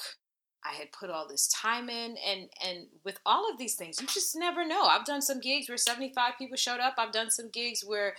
I 0.64 0.74
had 0.74 0.92
put 0.92 1.10
all 1.10 1.28
this 1.28 1.48
time 1.48 1.90
in 1.90 2.16
and 2.26 2.50
and 2.66 2.88
with 3.04 3.20
all 3.26 3.50
of 3.52 3.58
these 3.58 3.76
things 3.76 4.00
you 4.00 4.08
just 4.08 4.36
never 4.36 4.66
know. 4.66 4.84
I've 4.84 5.06
done 5.06 5.22
some 5.22 5.40
gigs 5.40 5.68
where 5.68 5.78
75 5.78 6.34
people 6.38 6.58
showed 6.58 6.80
up. 6.80 6.96
I've 6.98 7.12
done 7.12 7.32
some 7.32 7.50
gigs 7.50 7.84
where 7.86 8.16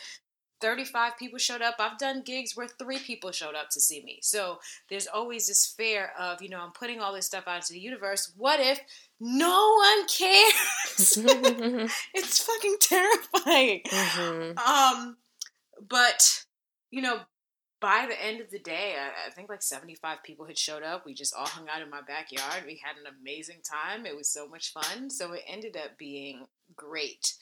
35 0.60 1.18
people 1.18 1.38
showed 1.38 1.60
up. 1.60 1.76
I've 1.80 1.98
done 1.98 2.22
gigs 2.22 2.56
where 2.56 2.68
3 2.68 2.98
people 3.00 3.32
showed 3.32 3.56
up 3.56 3.68
to 3.70 3.80
see 3.80 4.02
me. 4.04 4.20
So 4.22 4.60
there's 4.88 5.08
always 5.08 5.48
this 5.48 5.66
fear 5.66 6.12
of, 6.18 6.40
you 6.40 6.48
know, 6.48 6.60
I'm 6.60 6.70
putting 6.70 7.00
all 7.00 7.12
this 7.12 7.26
stuff 7.26 7.48
out 7.48 7.56
into 7.56 7.72
the 7.72 7.80
universe. 7.80 8.32
What 8.36 8.60
if 8.60 8.80
no 9.20 9.76
one 9.76 10.06
cares? 10.06 11.18
it's 12.14 12.42
fucking 12.44 12.76
terrifying. 12.80 13.82
Mm-hmm. 13.86 14.58
Um 14.58 15.16
but 15.88 16.44
you 16.90 17.02
know, 17.02 17.20
by 17.82 18.06
the 18.08 18.24
end 18.24 18.40
of 18.40 18.50
the 18.50 18.60
day, 18.60 18.94
I, 18.96 19.28
I, 19.28 19.30
think 19.32 19.48
like 19.48 19.60
75 19.60 20.22
people 20.22 20.46
had 20.46 20.56
showed 20.56 20.84
up. 20.84 21.04
We 21.04 21.14
just 21.14 21.34
all 21.34 21.48
hung 21.48 21.68
out 21.68 21.82
in 21.82 21.90
my 21.90 22.00
backyard. 22.00 22.62
We 22.64 22.80
had 22.82 22.96
an 22.96 23.12
amazing 23.20 23.60
time. 23.68 24.06
It 24.06 24.16
was 24.16 24.32
so 24.32 24.48
much 24.48 24.72
fun. 24.72 25.10
So 25.10 25.32
it 25.32 25.42
ended 25.48 25.76
up 25.76 25.98
being 25.98 26.46
great. 26.76 27.34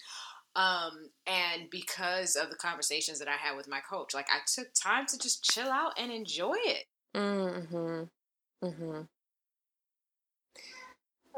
Um, 0.57 1.11
and 1.27 1.69
because 1.71 2.35
of 2.35 2.49
the 2.49 2.57
conversations 2.57 3.19
that 3.19 3.29
I 3.29 3.37
had 3.37 3.57
with 3.57 3.69
my 3.69 3.81
coach, 3.89 4.15
like 4.15 4.29
I 4.31 4.39
took 4.53 4.69
time 4.75 5.07
to 5.07 5.19
just 5.19 5.45
chill 5.45 5.69
out 5.69 5.93
and 5.99 6.11
enjoy 6.11 6.57
it. 6.57 6.85
Mm-hmm. 7.15 8.67
Mm-hmm. 8.67 9.01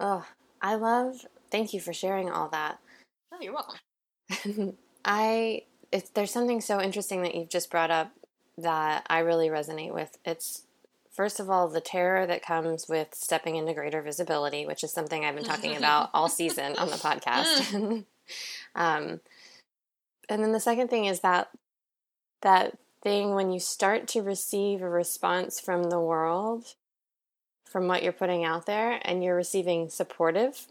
Oh, 0.00 0.26
I 0.62 0.76
love, 0.76 1.26
thank 1.50 1.74
you 1.74 1.80
for 1.80 1.92
sharing 1.92 2.30
all 2.30 2.48
that. 2.50 2.78
Oh, 3.34 3.38
you're 3.40 3.54
welcome. 3.54 4.78
I, 5.04 5.62
it's, 5.90 6.10
there's 6.10 6.30
something 6.30 6.60
so 6.60 6.80
interesting 6.80 7.22
that 7.22 7.34
you've 7.34 7.50
just 7.50 7.70
brought 7.70 7.90
up 7.90 8.12
that 8.58 9.06
I 9.08 9.20
really 9.20 9.48
resonate 9.48 9.94
with. 9.94 10.18
It's 10.24 10.62
first 11.10 11.40
of 11.40 11.50
all 11.50 11.68
the 11.68 11.80
terror 11.80 12.26
that 12.26 12.44
comes 12.44 12.88
with 12.88 13.14
stepping 13.14 13.56
into 13.56 13.74
greater 13.74 14.02
visibility, 14.02 14.66
which 14.66 14.82
is 14.82 14.92
something 14.92 15.24
I've 15.24 15.34
been 15.36 15.44
talking 15.44 15.76
about 15.78 16.10
all 16.14 16.28
season 16.28 16.76
on 16.76 16.88
the 16.88 16.96
podcast. 16.96 17.72
Mm. 17.72 18.04
um, 18.74 19.20
and 20.28 20.42
then 20.42 20.52
the 20.52 20.60
second 20.60 20.88
thing 20.88 21.06
is 21.06 21.20
that 21.20 21.50
that 22.42 22.78
thing 23.02 23.34
when 23.34 23.50
you 23.50 23.60
start 23.60 24.06
to 24.08 24.22
receive 24.22 24.80
a 24.80 24.88
response 24.88 25.60
from 25.60 25.84
the 25.84 26.00
world 26.00 26.74
from 27.64 27.88
what 27.88 28.02
you're 28.02 28.12
putting 28.12 28.44
out 28.44 28.66
there 28.66 29.00
and 29.02 29.24
you're 29.24 29.34
receiving 29.34 29.88
supportive 29.88 30.66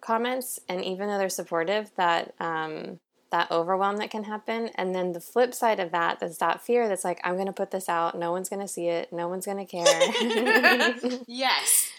comments 0.00 0.58
and 0.68 0.84
even 0.84 1.08
though 1.08 1.18
they're 1.18 1.28
supportive 1.28 1.90
that 1.96 2.34
um, 2.40 2.98
that 3.30 3.50
overwhelm 3.50 3.96
that 3.98 4.10
can 4.10 4.24
happen. 4.24 4.70
And 4.76 4.94
then 4.94 5.12
the 5.12 5.20
flip 5.20 5.54
side 5.54 5.80
of 5.80 5.92
that 5.92 6.22
is 6.22 6.38
that 6.38 6.62
fear 6.62 6.88
that's 6.88 7.04
like, 7.04 7.20
I'm 7.24 7.34
going 7.34 7.46
to 7.46 7.52
put 7.52 7.70
this 7.70 7.88
out. 7.88 8.18
No 8.18 8.32
one's 8.32 8.48
going 8.48 8.62
to 8.62 8.68
see 8.68 8.88
it. 8.88 9.12
No 9.12 9.28
one's 9.28 9.46
going 9.46 9.64
to 9.64 9.64
care. 9.64 10.94
yes, 11.26 11.90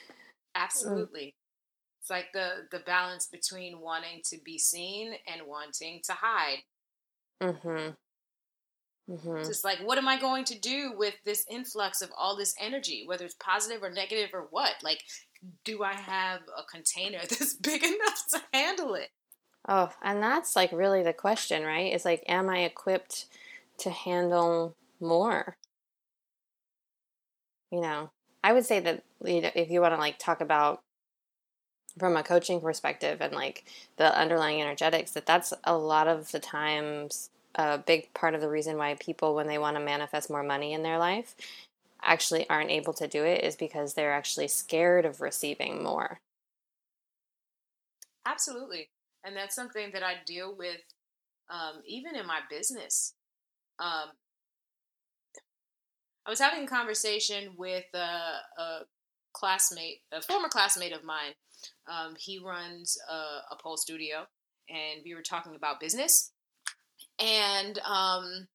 absolutely. 0.55 1.35
It's 2.01 2.09
like 2.09 2.27
the, 2.33 2.67
the 2.71 2.79
balance 2.79 3.27
between 3.27 3.79
wanting 3.81 4.21
to 4.29 4.37
be 4.43 4.57
seen 4.57 5.13
and 5.27 5.41
wanting 5.45 6.01
to 6.05 6.13
hide. 6.13 6.59
Mm-hmm. 7.41 7.91
Mm-hmm. 9.09 9.37
Just 9.37 9.63
like, 9.63 9.79
what 9.79 9.97
am 9.97 10.07
I 10.07 10.19
going 10.19 10.43
to 10.45 10.59
do 10.59 10.93
with 10.97 11.13
this 11.23 11.45
influx 11.49 12.01
of 12.01 12.11
all 12.17 12.35
this 12.35 12.53
energy, 12.59 13.03
whether 13.05 13.25
it's 13.25 13.35
positive 13.35 13.81
or 13.81 13.89
negative 13.89 14.29
or 14.33 14.47
what? 14.49 14.73
Like, 14.83 15.01
do 15.63 15.83
I 15.83 15.93
have 15.93 16.41
a 16.57 16.63
container 16.63 17.19
that's 17.29 17.55
big 17.55 17.83
enough 17.83 18.23
to 18.31 18.41
handle 18.53 18.95
it? 18.95 19.09
Oh, 19.67 19.93
and 20.01 20.21
that's 20.21 20.55
like 20.55 20.71
really 20.71 21.03
the 21.03 21.13
question, 21.13 21.63
right? 21.63 21.93
Is 21.93 22.05
like, 22.05 22.23
am 22.27 22.49
I 22.49 22.59
equipped 22.59 23.27
to 23.79 23.89
handle 23.89 24.75
more? 24.99 25.57
You 27.71 27.81
know, 27.81 28.11
I 28.43 28.53
would 28.53 28.65
say 28.65 28.79
that 28.81 29.03
you 29.23 29.41
know, 29.41 29.51
if 29.55 29.69
you 29.69 29.81
want 29.81 29.93
to 29.93 29.97
like 29.99 30.19
talk 30.19 30.41
about 30.41 30.81
from 31.99 32.15
a 32.15 32.23
coaching 32.23 32.61
perspective 32.61 33.21
and 33.21 33.33
like 33.33 33.65
the 33.97 34.17
underlying 34.17 34.61
energetics, 34.61 35.11
that 35.11 35.25
that's 35.25 35.53
a 35.63 35.75
lot 35.77 36.07
of 36.07 36.31
the 36.31 36.39
times 36.39 37.29
a 37.55 37.77
big 37.77 38.13
part 38.13 38.35
of 38.35 38.41
the 38.41 38.49
reason 38.49 38.77
why 38.77 38.95
people, 38.99 39.33
when 39.35 39.47
they 39.47 39.57
want 39.57 39.75
to 39.77 39.83
manifest 39.83 40.29
more 40.29 40.43
money 40.43 40.73
in 40.73 40.83
their 40.83 40.99
life, 40.99 41.35
actually 42.03 42.47
aren't 42.49 42.71
able 42.71 42.93
to 42.93 43.07
do 43.07 43.23
it 43.25 43.43
is 43.43 43.55
because 43.55 43.93
they're 43.93 44.13
actually 44.13 44.47
scared 44.47 45.05
of 45.05 45.21
receiving 45.21 45.83
more. 45.83 46.19
Absolutely 48.27 48.91
and 49.27 49.35
that's 49.35 49.55
something 49.55 49.89
that 49.93 50.03
I 50.03 50.13
deal 50.25 50.55
with 50.57 50.79
um, 51.49 51.81
even 51.85 52.15
in 52.15 52.25
my 52.25 52.39
business. 52.49 53.13
Um, 53.79 54.09
I 56.25 56.29
was 56.29 56.39
having 56.39 56.63
a 56.63 56.67
conversation 56.67 57.53
with 57.57 57.85
a, 57.93 58.61
a, 58.61 58.79
classmate, 59.33 60.01
a 60.11 60.21
former 60.21 60.49
classmate 60.49 60.93
of 60.93 61.03
mine. 61.03 61.33
Um, 61.87 62.15
he 62.17 62.39
runs 62.39 62.97
a, 63.09 63.53
a, 63.53 63.57
pole 63.61 63.77
studio, 63.77 64.25
and 64.67 65.01
we 65.05 65.13
were 65.13 65.21
talking 65.21 65.55
about 65.55 65.79
business. 65.79 66.31
And 67.19 67.79
um, 67.79 68.47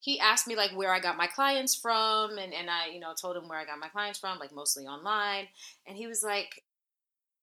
he 0.00 0.18
asked 0.18 0.48
me 0.48 0.56
like 0.56 0.76
where 0.76 0.92
I 0.92 1.00
got 1.00 1.16
my 1.16 1.26
clients 1.26 1.74
from 1.74 2.38
and, 2.38 2.52
and 2.52 2.68
I, 2.68 2.88
you 2.92 3.00
know, 3.00 3.14
told 3.20 3.36
him 3.36 3.48
where 3.48 3.58
I 3.58 3.64
got 3.64 3.78
my 3.78 3.88
clients 3.88 4.18
from, 4.18 4.38
like 4.38 4.52
mostly 4.52 4.84
online. 4.84 5.46
And 5.86 5.96
he 5.96 6.06
was 6.06 6.22
like, 6.22 6.62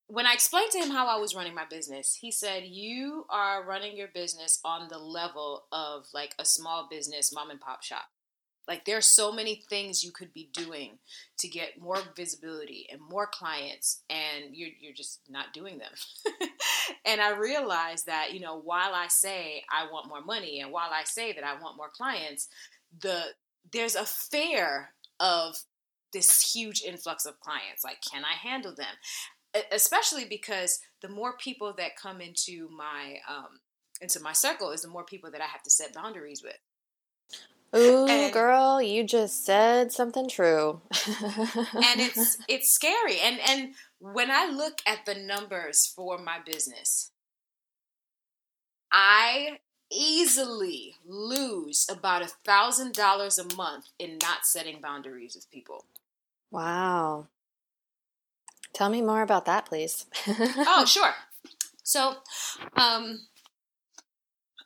when 0.08 0.26
I 0.26 0.32
explained 0.32 0.70
to 0.72 0.78
him 0.78 0.90
how 0.90 1.06
I 1.06 1.20
was 1.20 1.34
running 1.34 1.54
my 1.54 1.66
business, 1.66 2.18
he 2.20 2.30
said, 2.30 2.64
You 2.64 3.26
are 3.28 3.64
running 3.64 3.96
your 3.96 4.08
business 4.08 4.58
on 4.64 4.88
the 4.88 4.98
level 4.98 5.64
of 5.70 6.06
like 6.14 6.34
a 6.38 6.44
small 6.44 6.88
business 6.90 7.32
mom 7.32 7.50
and 7.50 7.60
pop 7.60 7.82
shop. 7.82 8.06
Like 8.66 8.84
there's 8.84 9.06
so 9.06 9.32
many 9.32 9.62
things 9.68 10.02
you 10.02 10.10
could 10.10 10.32
be 10.32 10.50
doing 10.52 10.98
to 11.38 11.48
get 11.48 11.80
more 11.80 11.98
visibility 12.16 12.86
and 12.90 13.00
more 13.00 13.26
clients, 13.26 14.02
and 14.10 14.54
you're 14.54 14.70
you're 14.80 14.94
just 14.94 15.20
not 15.28 15.52
doing 15.52 15.78
them. 15.78 16.48
and 17.06 17.20
I 17.20 17.36
realized 17.36 18.06
that 18.06 18.32
you 18.32 18.40
know 18.40 18.58
while 18.58 18.94
I 18.94 19.08
say 19.08 19.62
I 19.70 19.90
want 19.90 20.08
more 20.08 20.22
money 20.22 20.60
and 20.60 20.72
while 20.72 20.90
I 20.92 21.04
say 21.04 21.32
that 21.32 21.44
I 21.44 21.60
want 21.60 21.76
more 21.76 21.90
clients, 21.90 22.48
the 23.00 23.20
there's 23.72 23.94
a 23.94 24.04
fear 24.04 24.90
of 25.20 25.56
this 26.12 26.52
huge 26.54 26.82
influx 26.82 27.26
of 27.26 27.40
clients. 27.40 27.84
Like, 27.84 27.98
can 28.10 28.24
I 28.24 28.32
handle 28.32 28.74
them? 28.74 28.86
Especially 29.72 30.24
because 30.24 30.80
the 31.00 31.08
more 31.08 31.36
people 31.36 31.74
that 31.78 31.96
come 31.96 32.20
into 32.20 32.68
my 32.70 33.18
um, 33.28 33.60
into 34.00 34.20
my 34.20 34.32
circle 34.32 34.70
is 34.70 34.82
the 34.82 34.88
more 34.88 35.04
people 35.04 35.30
that 35.30 35.40
I 35.40 35.46
have 35.46 35.62
to 35.62 35.70
set 35.70 35.94
boundaries 35.94 36.42
with. 36.42 36.58
Ooh, 37.76 38.06
and, 38.08 38.32
girl, 38.32 38.80
you 38.80 39.04
just 39.04 39.44
said 39.44 39.92
something 39.92 40.28
true. 40.28 40.80
and 41.06 41.14
it's 42.00 42.38
it's 42.48 42.72
scary. 42.72 43.18
And 43.20 43.38
and 43.46 43.74
when 43.98 44.30
I 44.30 44.46
look 44.46 44.78
at 44.86 45.04
the 45.04 45.14
numbers 45.14 45.86
for 45.86 46.18
my 46.18 46.38
business, 46.44 47.10
I 48.90 49.58
easily 49.90 50.94
lose 51.06 51.86
about 51.90 52.22
a 52.22 52.32
thousand 52.44 52.94
dollars 52.94 53.38
a 53.38 53.54
month 53.54 53.86
in 53.98 54.18
not 54.18 54.44
setting 54.44 54.80
boundaries 54.80 55.34
with 55.34 55.50
people. 55.50 55.84
Wow. 56.50 57.28
Tell 58.72 58.90
me 58.90 59.02
more 59.02 59.22
about 59.22 59.44
that, 59.46 59.66
please. 59.66 60.06
oh, 60.28 60.84
sure. 60.86 61.14
So, 61.82 62.16
um, 62.76 63.20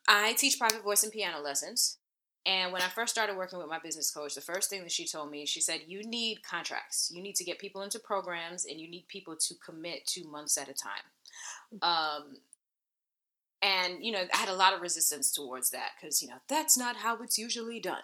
I 0.09 0.33
teach 0.35 0.59
private 0.59 0.83
voice 0.83 1.03
and 1.03 1.13
piano 1.13 1.41
lessons. 1.41 1.99
And 2.45 2.73
when 2.73 2.83
I 2.83 2.89
first 2.89 3.13
started 3.13 3.37
working 3.37 3.61
with 3.61 3.69
my 3.69 3.79
business 3.79 4.11
coach, 4.11 4.35
the 4.35 4.41
first 4.41 4.69
thing 4.69 4.83
that 4.83 4.91
she 4.91 5.07
told 5.07 5.31
me, 5.31 5.47
she 5.47 5.61
said, 5.61 5.83
You 5.87 6.03
need 6.03 6.43
contracts. 6.43 7.13
You 7.15 7.23
need 7.23 7.37
to 7.37 7.45
get 7.45 7.61
people 7.61 7.83
into 7.83 8.01
programs 8.01 8.65
and 8.65 8.81
you 8.81 8.91
need 8.91 9.07
people 9.07 9.37
to 9.37 9.55
commit 9.65 10.07
two 10.07 10.25
months 10.29 10.59
at 10.59 10.69
a 10.69 10.75
time. 10.75 11.81
Um, 11.83 12.39
and, 13.63 14.05
you 14.05 14.11
know, 14.11 14.25
I 14.35 14.37
had 14.37 14.49
a 14.49 14.55
lot 14.55 14.75
of 14.75 14.81
resistance 14.81 15.31
towards 15.31 15.71
that 15.71 15.91
because, 16.01 16.21
you 16.21 16.29
know, 16.29 16.39
that's 16.49 16.77
not 16.77 16.97
how 16.97 17.23
it's 17.23 17.39
usually 17.39 17.79
done. 17.79 18.03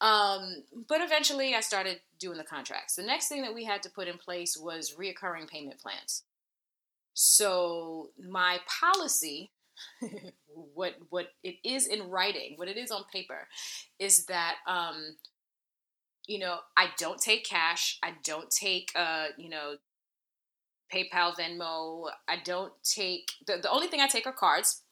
Um, 0.00 0.62
but 0.88 1.00
eventually 1.00 1.54
I 1.54 1.60
started 1.60 2.00
doing 2.18 2.38
the 2.38 2.44
contracts. 2.44 2.96
The 2.96 3.02
next 3.02 3.28
thing 3.28 3.42
that 3.42 3.54
we 3.54 3.64
had 3.64 3.82
to 3.84 3.90
put 3.90 4.08
in 4.08 4.18
place 4.18 4.56
was 4.56 4.94
reoccurring 4.98 5.48
payment 5.48 5.80
plans. 5.80 6.24
So 7.14 8.10
my 8.18 8.58
policy 8.80 9.52
what 10.74 10.94
what 11.10 11.28
it 11.42 11.56
is 11.64 11.86
in 11.86 12.10
writing, 12.10 12.54
what 12.56 12.68
it 12.68 12.76
is 12.76 12.90
on 12.90 13.04
paper, 13.12 13.48
is 13.98 14.26
that 14.26 14.56
um, 14.66 15.16
you 16.26 16.38
know 16.38 16.58
I 16.76 16.88
don't 16.98 17.20
take 17.20 17.44
cash, 17.44 17.98
I 18.02 18.12
don't 18.24 18.50
take 18.50 18.90
uh, 18.94 19.26
you 19.36 19.48
know 19.48 19.76
PayPal, 20.92 21.36
Venmo, 21.36 22.08
I 22.28 22.36
don't 22.44 22.72
take 22.82 23.28
the 23.46 23.58
the 23.58 23.70
only 23.70 23.86
thing 23.86 24.00
I 24.00 24.06
take 24.06 24.26
are 24.26 24.32
cards, 24.32 24.82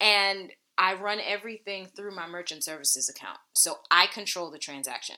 and 0.00 0.50
I 0.78 0.94
run 0.94 1.18
everything 1.20 1.86
through 1.86 2.14
my 2.14 2.28
merchant 2.28 2.64
services 2.64 3.08
account, 3.08 3.38
so 3.52 3.78
I 3.90 4.06
control 4.06 4.50
the 4.50 4.58
transaction, 4.58 5.16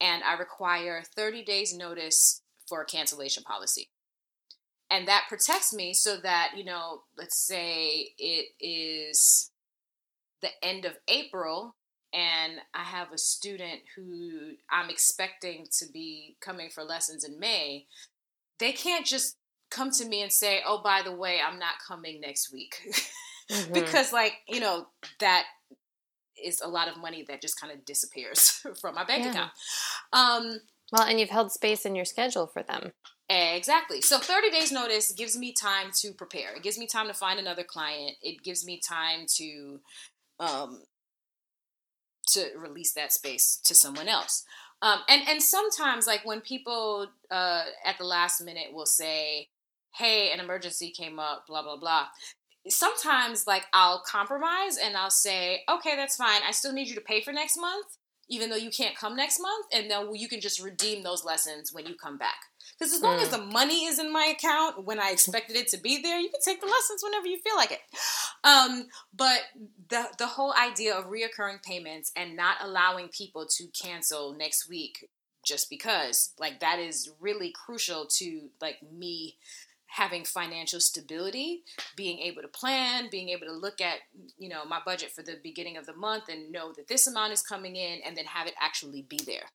and 0.00 0.22
I 0.24 0.34
require 0.34 1.02
thirty 1.14 1.44
days 1.44 1.76
notice 1.76 2.42
for 2.66 2.82
a 2.82 2.86
cancellation 2.86 3.42
policy. 3.42 3.90
And 4.90 5.08
that 5.08 5.24
protects 5.28 5.74
me 5.74 5.94
so 5.94 6.16
that 6.18 6.52
you 6.56 6.64
know 6.64 7.02
let's 7.18 7.38
say 7.38 8.12
it 8.18 8.46
is 8.60 9.50
the 10.42 10.50
end 10.62 10.84
of 10.84 10.92
april 11.08 11.74
and 12.12 12.54
i 12.74 12.84
have 12.84 13.12
a 13.12 13.18
student 13.18 13.80
who 13.96 14.52
i'm 14.70 14.90
expecting 14.90 15.66
to 15.78 15.86
be 15.92 16.36
coming 16.40 16.68
for 16.72 16.84
lessons 16.84 17.24
in 17.24 17.38
may 17.40 17.86
they 18.58 18.72
can't 18.72 19.06
just 19.06 19.36
come 19.70 19.90
to 19.90 20.06
me 20.06 20.22
and 20.22 20.32
say 20.32 20.60
oh 20.64 20.80
by 20.82 21.02
the 21.02 21.12
way 21.12 21.40
i'm 21.44 21.58
not 21.58 21.74
coming 21.86 22.20
next 22.20 22.52
week 22.52 22.76
mm-hmm. 23.50 23.72
because 23.72 24.12
like 24.12 24.34
you 24.48 24.60
know 24.60 24.86
that 25.20 25.44
is 26.42 26.60
a 26.60 26.68
lot 26.68 26.88
of 26.88 26.98
money 26.98 27.24
that 27.28 27.40
just 27.40 27.58
kind 27.60 27.72
of 27.72 27.84
disappears 27.84 28.64
from 28.80 28.94
my 28.94 29.04
bank 29.04 29.24
yeah. 29.24 29.30
account 29.30 29.50
um, 30.12 30.60
well 30.92 31.02
and 31.02 31.18
you've 31.18 31.30
held 31.30 31.50
space 31.50 31.86
in 31.86 31.94
your 31.94 32.04
schedule 32.04 32.46
for 32.46 32.62
them 32.62 32.92
Exactly. 33.28 34.00
So 34.02 34.18
30 34.18 34.50
days 34.50 34.70
notice 34.70 35.12
gives 35.12 35.36
me 35.36 35.52
time 35.52 35.90
to 36.00 36.12
prepare. 36.12 36.54
It 36.54 36.62
gives 36.62 36.78
me 36.78 36.86
time 36.86 37.08
to 37.08 37.14
find 37.14 37.40
another 37.40 37.64
client. 37.64 38.16
It 38.22 38.42
gives 38.42 38.64
me 38.64 38.80
time 38.86 39.26
to 39.36 39.80
um 40.38 40.82
to 42.28 42.46
release 42.56 42.92
that 42.92 43.12
space 43.12 43.60
to 43.64 43.74
someone 43.74 44.08
else. 44.08 44.44
Um 44.80 45.00
and 45.08 45.22
and 45.28 45.42
sometimes 45.42 46.06
like 46.06 46.24
when 46.24 46.40
people 46.40 47.08
uh 47.30 47.64
at 47.84 47.98
the 47.98 48.04
last 48.04 48.40
minute 48.44 48.72
will 48.72 48.86
say, 48.86 49.48
"Hey, 49.94 50.30
an 50.32 50.38
emergency 50.38 50.92
came 50.92 51.18
up, 51.18 51.46
blah 51.48 51.62
blah 51.62 51.78
blah." 51.78 52.06
Sometimes 52.68 53.46
like 53.46 53.64
I'll 53.72 54.02
compromise 54.06 54.78
and 54.82 54.96
I'll 54.96 55.10
say, 55.10 55.62
"Okay, 55.68 55.96
that's 55.96 56.16
fine. 56.16 56.42
I 56.46 56.52
still 56.52 56.72
need 56.72 56.88
you 56.88 56.94
to 56.94 57.00
pay 57.00 57.20
for 57.20 57.32
next 57.32 57.56
month." 57.56 57.98
Even 58.28 58.50
though 58.50 58.56
you 58.56 58.70
can't 58.70 58.96
come 58.96 59.14
next 59.14 59.38
month, 59.40 59.66
and 59.72 59.88
then 59.88 60.12
you 60.16 60.28
can 60.28 60.40
just 60.40 60.60
redeem 60.60 61.04
those 61.04 61.24
lessons 61.24 61.72
when 61.72 61.86
you 61.86 61.94
come 61.94 62.18
back. 62.18 62.40
Because 62.78 62.92
as 62.92 63.00
long 63.00 63.18
mm. 63.18 63.22
as 63.22 63.30
the 63.30 63.38
money 63.38 63.84
is 63.84 63.98
in 63.98 64.12
my 64.12 64.34
account 64.36 64.84
when 64.84 64.98
I 64.98 65.10
expected 65.10 65.56
it 65.56 65.68
to 65.68 65.78
be 65.78 66.02
there, 66.02 66.18
you 66.18 66.28
can 66.28 66.40
take 66.44 66.60
the 66.60 66.66
lessons 66.66 67.02
whenever 67.02 67.28
you 67.28 67.38
feel 67.38 67.56
like 67.56 67.70
it. 67.70 67.80
Um, 68.44 68.88
but 69.14 69.42
the 69.88 70.08
the 70.18 70.26
whole 70.26 70.52
idea 70.54 70.94
of 70.94 71.06
reoccurring 71.06 71.62
payments 71.62 72.10
and 72.16 72.36
not 72.36 72.56
allowing 72.60 73.08
people 73.08 73.46
to 73.58 73.66
cancel 73.68 74.34
next 74.36 74.68
week 74.68 75.08
just 75.46 75.70
because, 75.70 76.32
like 76.38 76.60
that 76.60 76.78
is 76.78 77.10
really 77.20 77.52
crucial 77.52 78.06
to 78.18 78.48
like 78.60 78.78
me 78.92 79.36
having 79.96 80.24
financial 80.24 80.78
stability, 80.78 81.62
being 81.96 82.18
able 82.18 82.42
to 82.42 82.48
plan, 82.48 83.08
being 83.10 83.30
able 83.30 83.46
to 83.46 83.52
look 83.52 83.80
at, 83.80 83.96
you 84.36 84.46
know, 84.46 84.62
my 84.66 84.78
budget 84.84 85.10
for 85.10 85.22
the 85.22 85.38
beginning 85.42 85.78
of 85.78 85.86
the 85.86 85.96
month 85.96 86.24
and 86.28 86.52
know 86.52 86.70
that 86.76 86.86
this 86.86 87.06
amount 87.06 87.32
is 87.32 87.40
coming 87.40 87.76
in 87.76 88.00
and 88.04 88.14
then 88.14 88.26
have 88.26 88.46
it 88.46 88.52
actually 88.60 89.00
be 89.08 89.18
there. 89.24 89.50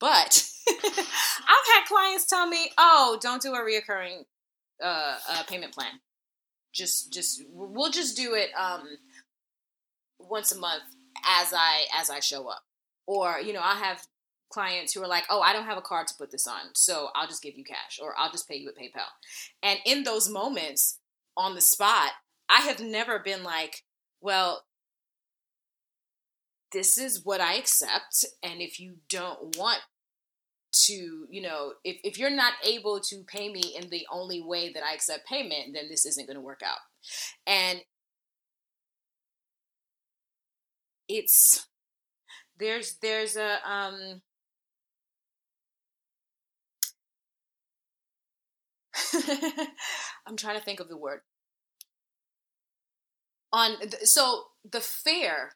But 0.00 0.42
I've 0.68 1.68
had 1.74 1.84
clients 1.86 2.26
tell 2.26 2.48
me, 2.48 2.70
"Oh, 2.78 3.18
don't 3.20 3.42
do 3.42 3.52
a 3.52 3.60
reoccurring 3.60 4.24
uh, 4.82 5.16
uh, 5.28 5.42
payment 5.46 5.72
plan. 5.72 6.00
Just, 6.72 7.12
just 7.12 7.42
we'll 7.50 7.92
just 7.92 8.16
do 8.16 8.34
it 8.34 8.48
um, 8.58 8.82
once 10.18 10.50
a 10.50 10.58
month 10.58 10.82
as 11.24 11.52
I 11.54 11.84
as 11.94 12.10
I 12.10 12.20
show 12.20 12.48
up." 12.48 12.62
Or 13.06 13.38
you 13.38 13.52
know, 13.52 13.60
I 13.62 13.74
have 13.74 14.04
clients 14.52 14.92
who 14.92 15.02
are 15.02 15.08
like, 15.08 15.24
"Oh, 15.30 15.40
I 15.40 15.52
don't 15.52 15.66
have 15.66 15.78
a 15.78 15.82
card 15.82 16.06
to 16.08 16.14
put 16.14 16.30
this 16.30 16.46
on, 16.46 16.74
so 16.74 17.08
I'll 17.14 17.28
just 17.28 17.42
give 17.42 17.56
you 17.56 17.64
cash, 17.64 17.98
or 18.00 18.14
I'll 18.18 18.30
just 18.30 18.48
pay 18.48 18.56
you 18.56 18.66
with 18.66 18.78
PayPal." 18.78 19.08
And 19.62 19.78
in 19.84 20.04
those 20.04 20.28
moments, 20.28 20.98
on 21.36 21.54
the 21.54 21.60
spot, 21.60 22.12
I 22.48 22.60
have 22.62 22.80
never 22.80 23.18
been 23.18 23.42
like, 23.42 23.84
"Well, 24.20 24.64
this 26.72 26.98
is 26.98 27.24
what 27.24 27.40
I 27.40 27.54
accept. 27.54 28.24
And 28.42 28.60
if 28.60 28.80
you 28.80 28.96
don't 29.08 29.56
want 29.56 29.80
to, 30.86 31.26
you 31.30 31.42
know, 31.42 31.74
if, 31.84 31.98
if 32.02 32.18
you're 32.18 32.30
not 32.30 32.54
able 32.64 33.00
to 33.00 33.22
pay 33.24 33.52
me 33.52 33.76
in 33.78 33.90
the 33.90 34.06
only 34.10 34.42
way 34.42 34.72
that 34.72 34.82
I 34.82 34.94
accept 34.94 35.28
payment, 35.28 35.74
then 35.74 35.88
this 35.88 36.06
isn't 36.06 36.26
going 36.26 36.36
to 36.36 36.40
work 36.40 36.62
out. 36.64 36.78
And 37.46 37.80
it's 41.08 41.66
there's 42.58 42.94
there's 43.02 43.36
a 43.36 43.58
um 43.68 44.22
I'm 50.26 50.36
trying 50.36 50.58
to 50.58 50.64
think 50.64 50.80
of 50.80 50.88
the 50.88 50.96
word. 50.96 51.20
On 53.52 53.76
so 54.04 54.44
the 54.70 54.80
fear 54.80 55.52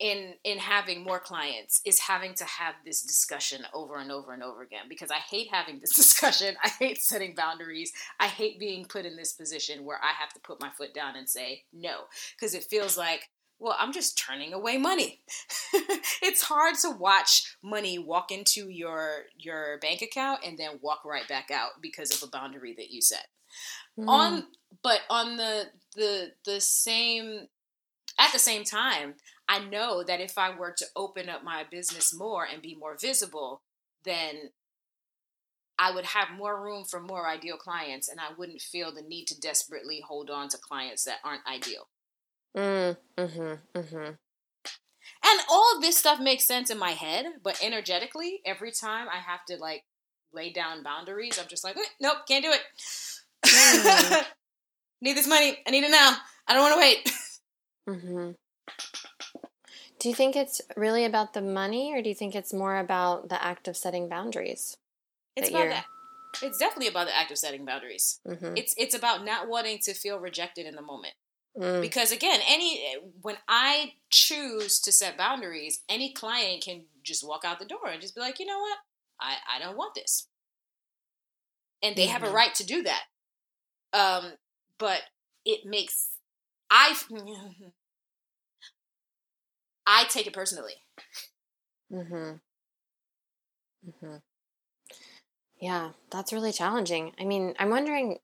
in 0.00 0.32
in 0.44 0.58
having 0.58 1.04
more 1.04 1.20
clients 1.20 1.80
is 1.84 2.00
having 2.00 2.34
to 2.34 2.44
have 2.44 2.74
this 2.84 3.02
discussion 3.02 3.66
over 3.74 3.98
and 3.98 4.10
over 4.10 4.32
and 4.32 4.42
over 4.42 4.62
again 4.62 4.86
because 4.88 5.10
I 5.10 5.18
hate 5.18 5.48
having 5.52 5.78
this 5.78 5.94
discussion. 5.96 6.56
I 6.64 6.68
hate 6.68 7.02
setting 7.02 7.34
boundaries. 7.34 7.92
I 8.18 8.26
hate 8.26 8.58
being 8.58 8.86
put 8.86 9.04
in 9.04 9.16
this 9.16 9.34
position 9.34 9.84
where 9.84 9.98
I 10.02 10.12
have 10.18 10.32
to 10.32 10.40
put 10.40 10.60
my 10.60 10.70
foot 10.70 10.94
down 10.94 11.16
and 11.16 11.28
say 11.28 11.64
no 11.72 12.04
because 12.34 12.54
it 12.54 12.64
feels 12.64 12.96
like 12.96 13.28
well, 13.60 13.76
I'm 13.78 13.92
just 13.92 14.18
turning 14.18 14.54
away 14.54 14.78
money. 14.78 15.20
it's 16.22 16.42
hard 16.42 16.76
to 16.76 16.90
watch 16.90 17.56
money 17.62 17.98
walk 17.98 18.32
into 18.32 18.70
your 18.70 19.24
your 19.36 19.78
bank 19.80 20.00
account 20.02 20.40
and 20.44 20.58
then 20.58 20.80
walk 20.80 21.04
right 21.04 21.28
back 21.28 21.50
out 21.50 21.72
because 21.82 22.10
of 22.10 22.26
a 22.26 22.30
boundary 22.30 22.74
that 22.78 22.90
you 22.90 23.02
set. 23.02 23.26
Mm. 23.98 24.08
On 24.08 24.44
but 24.82 25.00
on 25.10 25.36
the 25.36 25.66
the 25.94 26.32
the 26.46 26.60
same 26.60 27.48
at 28.18 28.32
the 28.32 28.38
same 28.38 28.64
time, 28.64 29.14
I 29.46 29.60
know 29.60 30.02
that 30.04 30.20
if 30.20 30.38
I 30.38 30.56
were 30.56 30.74
to 30.78 30.86
open 30.96 31.28
up 31.28 31.44
my 31.44 31.64
business 31.70 32.14
more 32.14 32.46
and 32.50 32.62
be 32.62 32.74
more 32.74 32.96
visible, 32.98 33.62
then 34.04 34.50
I 35.78 35.94
would 35.94 36.06
have 36.06 36.28
more 36.36 36.62
room 36.62 36.84
for 36.84 37.00
more 37.00 37.28
ideal 37.28 37.56
clients 37.56 38.08
and 38.08 38.20
I 38.20 38.34
wouldn't 38.36 38.60
feel 38.60 38.92
the 38.92 39.02
need 39.02 39.26
to 39.26 39.40
desperately 39.40 40.02
hold 40.06 40.30
on 40.30 40.48
to 40.50 40.58
clients 40.58 41.04
that 41.04 41.18
aren't 41.24 41.46
ideal. 41.46 41.88
Mm, 42.56 42.96
mm-hmm, 43.16 43.78
mm-hmm. 43.78 44.12
And 45.22 45.40
all 45.50 45.76
of 45.76 45.82
this 45.82 45.96
stuff 45.96 46.20
makes 46.20 46.46
sense 46.46 46.70
in 46.70 46.78
my 46.78 46.92
head, 46.92 47.26
but 47.42 47.62
energetically, 47.62 48.40
every 48.44 48.72
time 48.72 49.06
I 49.08 49.18
have 49.18 49.44
to 49.46 49.56
like 49.56 49.84
lay 50.32 50.52
down 50.52 50.82
boundaries, 50.82 51.38
I'm 51.38 51.48
just 51.48 51.64
like, 51.64 51.76
eh, 51.76 51.90
nope, 52.00 52.18
can't 52.26 52.44
do 52.44 52.52
it. 52.52 52.62
Mm. 53.46 54.24
need 55.02 55.16
this 55.16 55.28
money. 55.28 55.58
I 55.66 55.70
need 55.70 55.84
it 55.84 55.90
now. 55.90 56.16
I 56.46 56.54
don't 56.54 56.62
want 56.62 56.74
to 56.74 56.80
wait. 56.80 57.12
Mm-hmm. 57.88 58.30
Do 59.98 60.08
you 60.08 60.14
think 60.14 60.34
it's 60.34 60.62
really 60.76 61.04
about 61.04 61.34
the 61.34 61.42
money, 61.42 61.92
or 61.92 62.00
do 62.02 62.08
you 62.08 62.14
think 62.14 62.34
it's 62.34 62.54
more 62.54 62.78
about 62.78 63.28
the 63.28 63.42
act 63.42 63.68
of 63.68 63.76
setting 63.76 64.08
boundaries? 64.08 64.76
It's 65.36 65.50
about 65.50 65.68
that. 65.68 65.84
It's 66.42 66.58
definitely 66.58 66.88
about 66.88 67.06
the 67.06 67.16
act 67.16 67.30
of 67.30 67.38
setting 67.38 67.64
boundaries. 67.64 68.20
Mm-hmm. 68.26 68.56
It's 68.56 68.74
it's 68.78 68.94
about 68.94 69.24
not 69.24 69.48
wanting 69.48 69.78
to 69.82 69.94
feel 69.94 70.18
rejected 70.18 70.66
in 70.66 70.74
the 70.74 70.82
moment. 70.82 71.14
Mm. 71.58 71.80
Because 71.80 72.12
again, 72.12 72.40
any 72.48 72.96
when 73.22 73.36
I 73.48 73.94
choose 74.08 74.78
to 74.80 74.92
set 74.92 75.18
boundaries, 75.18 75.82
any 75.88 76.12
client 76.12 76.62
can 76.64 76.84
just 77.02 77.26
walk 77.26 77.44
out 77.44 77.58
the 77.58 77.64
door 77.64 77.88
and 77.88 78.00
just 78.00 78.14
be 78.14 78.20
like, 78.20 78.38
you 78.38 78.46
know 78.46 78.60
what, 78.60 78.78
I 79.20 79.34
I 79.56 79.58
don't 79.58 79.76
want 79.76 79.94
this, 79.94 80.28
and 81.82 81.96
they 81.96 82.04
mm-hmm. 82.04 82.12
have 82.12 82.22
a 82.22 82.26
mm-hmm. 82.26 82.36
right 82.36 82.54
to 82.54 82.64
do 82.64 82.82
that. 82.84 83.02
Um, 83.92 84.34
but 84.78 85.00
it 85.44 85.66
makes 85.66 86.10
I 86.70 86.94
I 89.86 90.04
take 90.04 90.28
it 90.28 90.32
personally. 90.32 90.74
Mm-hmm. 91.92 92.36
Mm-hmm. 93.88 94.16
Yeah, 95.60 95.90
that's 96.10 96.32
really 96.32 96.52
challenging. 96.52 97.12
I 97.18 97.24
mean, 97.24 97.54
I'm 97.58 97.70
wondering 97.70 98.18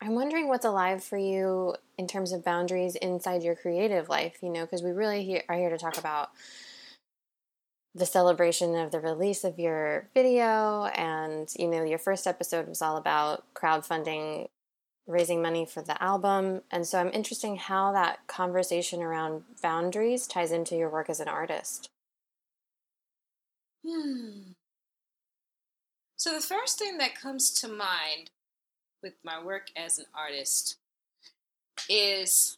I'm 0.00 0.14
wondering 0.14 0.48
what's 0.48 0.64
alive 0.64 1.02
for 1.02 1.16
you 1.16 1.74
in 1.96 2.06
terms 2.06 2.32
of 2.32 2.44
boundaries 2.44 2.96
inside 2.96 3.42
your 3.42 3.54
creative 3.54 4.08
life, 4.08 4.38
you 4.42 4.50
know, 4.50 4.62
because 4.62 4.82
we 4.82 4.90
really 4.90 5.42
are 5.48 5.56
here 5.56 5.70
to 5.70 5.78
talk 5.78 5.98
about 5.98 6.30
the 7.94 8.06
celebration 8.06 8.74
of 8.74 8.90
the 8.90 9.00
release 9.00 9.44
of 9.44 9.58
your 9.58 10.08
video 10.14 10.86
and 10.86 11.48
you 11.56 11.68
know 11.68 11.84
your 11.84 11.98
first 11.98 12.26
episode 12.26 12.66
was 12.66 12.82
all 12.82 12.96
about 12.96 13.44
crowdfunding 13.54 14.48
raising 15.06 15.42
money 15.42 15.66
for 15.66 15.82
the 15.82 16.02
album. 16.02 16.62
And 16.70 16.86
so 16.86 16.98
i'm 16.98 17.10
interested 17.12 17.48
in 17.48 17.56
how 17.56 17.92
that 17.92 18.26
conversation 18.26 19.02
around 19.02 19.42
boundaries 19.62 20.26
ties 20.26 20.50
into 20.50 20.76
your 20.76 20.88
work 20.88 21.08
as 21.08 21.20
an 21.20 21.28
artist. 21.28 21.90
Hmm. 23.86 24.52
So 26.16 26.32
the 26.32 26.40
first 26.40 26.78
thing 26.78 26.96
that 26.98 27.20
comes 27.20 27.52
to 27.60 27.68
mind 27.68 28.30
with 29.04 29.14
my 29.22 29.40
work 29.40 29.68
as 29.76 29.98
an 29.98 30.06
artist 30.14 30.78
is 31.88 32.56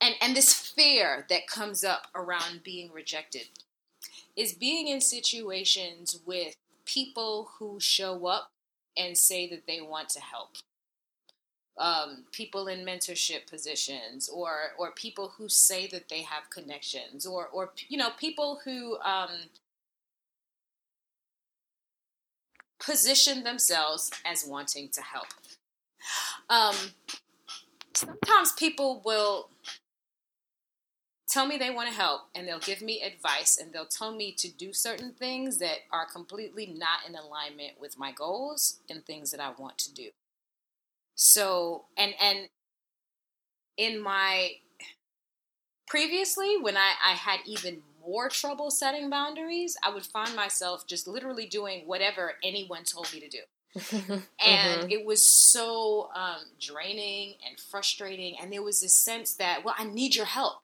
and 0.00 0.16
and 0.20 0.36
this 0.36 0.52
fear 0.52 1.24
that 1.30 1.46
comes 1.46 1.84
up 1.84 2.08
around 2.14 2.62
being 2.64 2.90
rejected 2.92 3.46
is 4.36 4.52
being 4.52 4.88
in 4.88 5.00
situations 5.00 6.18
with 6.26 6.56
people 6.84 7.50
who 7.58 7.78
show 7.80 8.26
up 8.26 8.50
and 8.98 9.16
say 9.16 9.48
that 9.48 9.66
they 9.66 9.80
want 9.80 10.08
to 10.10 10.20
help. 10.20 10.56
Um, 11.76 12.24
people 12.30 12.68
in 12.68 12.84
mentorship 12.84 13.48
positions 13.48 14.28
or 14.28 14.72
or 14.78 14.90
people 14.92 15.32
who 15.36 15.48
say 15.48 15.88
that 15.88 16.08
they 16.08 16.22
have 16.22 16.50
connections 16.50 17.26
or 17.26 17.46
or 17.48 17.72
you 17.88 17.96
know 17.96 18.10
people 18.18 18.60
who 18.64 18.96
um, 18.98 19.30
position 22.84 23.44
themselves 23.44 24.10
as 24.24 24.44
wanting 24.46 24.88
to 24.90 25.02
help. 25.02 25.26
Um, 26.50 26.74
sometimes 27.94 28.52
people 28.52 29.02
will 29.04 29.48
tell 31.28 31.46
me 31.46 31.56
they 31.56 31.70
want 31.70 31.88
to 31.88 31.94
help 31.94 32.22
and 32.34 32.46
they'll 32.46 32.58
give 32.58 32.82
me 32.82 33.02
advice 33.02 33.58
and 33.60 33.72
they'll 33.72 33.86
tell 33.86 34.14
me 34.14 34.32
to 34.38 34.48
do 34.52 34.72
certain 34.72 35.12
things 35.12 35.58
that 35.58 35.78
are 35.90 36.06
completely 36.06 36.66
not 36.66 37.00
in 37.08 37.16
alignment 37.16 37.72
with 37.80 37.98
my 37.98 38.12
goals 38.12 38.78
and 38.88 39.04
things 39.04 39.30
that 39.32 39.40
I 39.40 39.50
want 39.58 39.78
to 39.78 39.92
do. 39.92 40.10
So, 41.16 41.84
and 41.96 42.14
and 42.20 42.48
in 43.76 44.00
my 44.00 44.52
previously 45.86 46.56
when 46.60 46.76
I, 46.76 46.92
I 47.04 47.12
had 47.12 47.40
even 47.46 47.82
more 48.06 48.28
trouble 48.28 48.70
setting 48.70 49.10
boundaries, 49.10 49.76
I 49.82 49.92
would 49.92 50.04
find 50.04 50.34
myself 50.34 50.86
just 50.86 51.06
literally 51.06 51.46
doing 51.46 51.82
whatever 51.86 52.34
anyone 52.42 52.84
told 52.84 53.12
me 53.12 53.20
to 53.20 53.28
do. 53.28 53.38
and 53.92 54.82
mm-hmm. 54.82 54.90
it 54.90 55.04
was 55.04 55.26
so 55.26 56.10
um, 56.14 56.42
draining 56.60 57.34
and 57.46 57.58
frustrating. 57.58 58.36
And 58.40 58.52
there 58.52 58.62
was 58.62 58.80
this 58.80 58.94
sense 58.94 59.34
that, 59.34 59.64
well, 59.64 59.74
I 59.76 59.84
need 59.84 60.14
your 60.14 60.26
help 60.26 60.60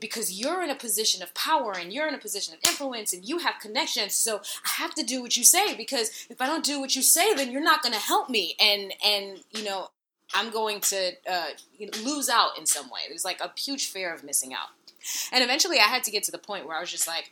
because 0.00 0.32
you're 0.32 0.62
in 0.62 0.70
a 0.70 0.74
position 0.74 1.22
of 1.22 1.34
power 1.34 1.72
and 1.72 1.92
you're 1.92 2.06
in 2.06 2.14
a 2.14 2.18
position 2.18 2.54
of 2.54 2.60
influence 2.68 3.12
and 3.12 3.28
you 3.28 3.38
have 3.38 3.54
connections 3.60 4.14
so 4.14 4.36
i 4.36 4.68
have 4.80 4.94
to 4.94 5.02
do 5.02 5.20
what 5.20 5.36
you 5.36 5.42
say 5.42 5.74
because 5.76 6.26
if 6.30 6.40
i 6.40 6.46
don't 6.46 6.64
do 6.64 6.80
what 6.80 6.94
you 6.94 7.02
say 7.02 7.34
then 7.34 7.50
you're 7.50 7.60
not 7.60 7.82
going 7.82 7.92
to 7.92 7.98
help 7.98 8.30
me 8.30 8.54
and 8.60 8.92
and 9.04 9.38
you 9.50 9.64
know 9.64 9.88
i'm 10.32 10.50
going 10.50 10.80
to 10.80 11.10
uh, 11.28 11.48
lose 12.04 12.28
out 12.28 12.56
in 12.56 12.66
some 12.66 12.88
way 12.88 13.00
there's 13.08 13.24
like 13.24 13.40
a 13.40 13.50
huge 13.58 13.88
fear 13.88 14.14
of 14.14 14.22
missing 14.22 14.54
out 14.54 14.68
and 15.32 15.42
eventually 15.42 15.78
I 15.78 15.84
had 15.84 16.04
to 16.04 16.10
get 16.10 16.22
to 16.24 16.32
the 16.32 16.38
point 16.38 16.66
where 16.66 16.76
I 16.76 16.80
was 16.80 16.90
just 16.90 17.06
like, 17.06 17.30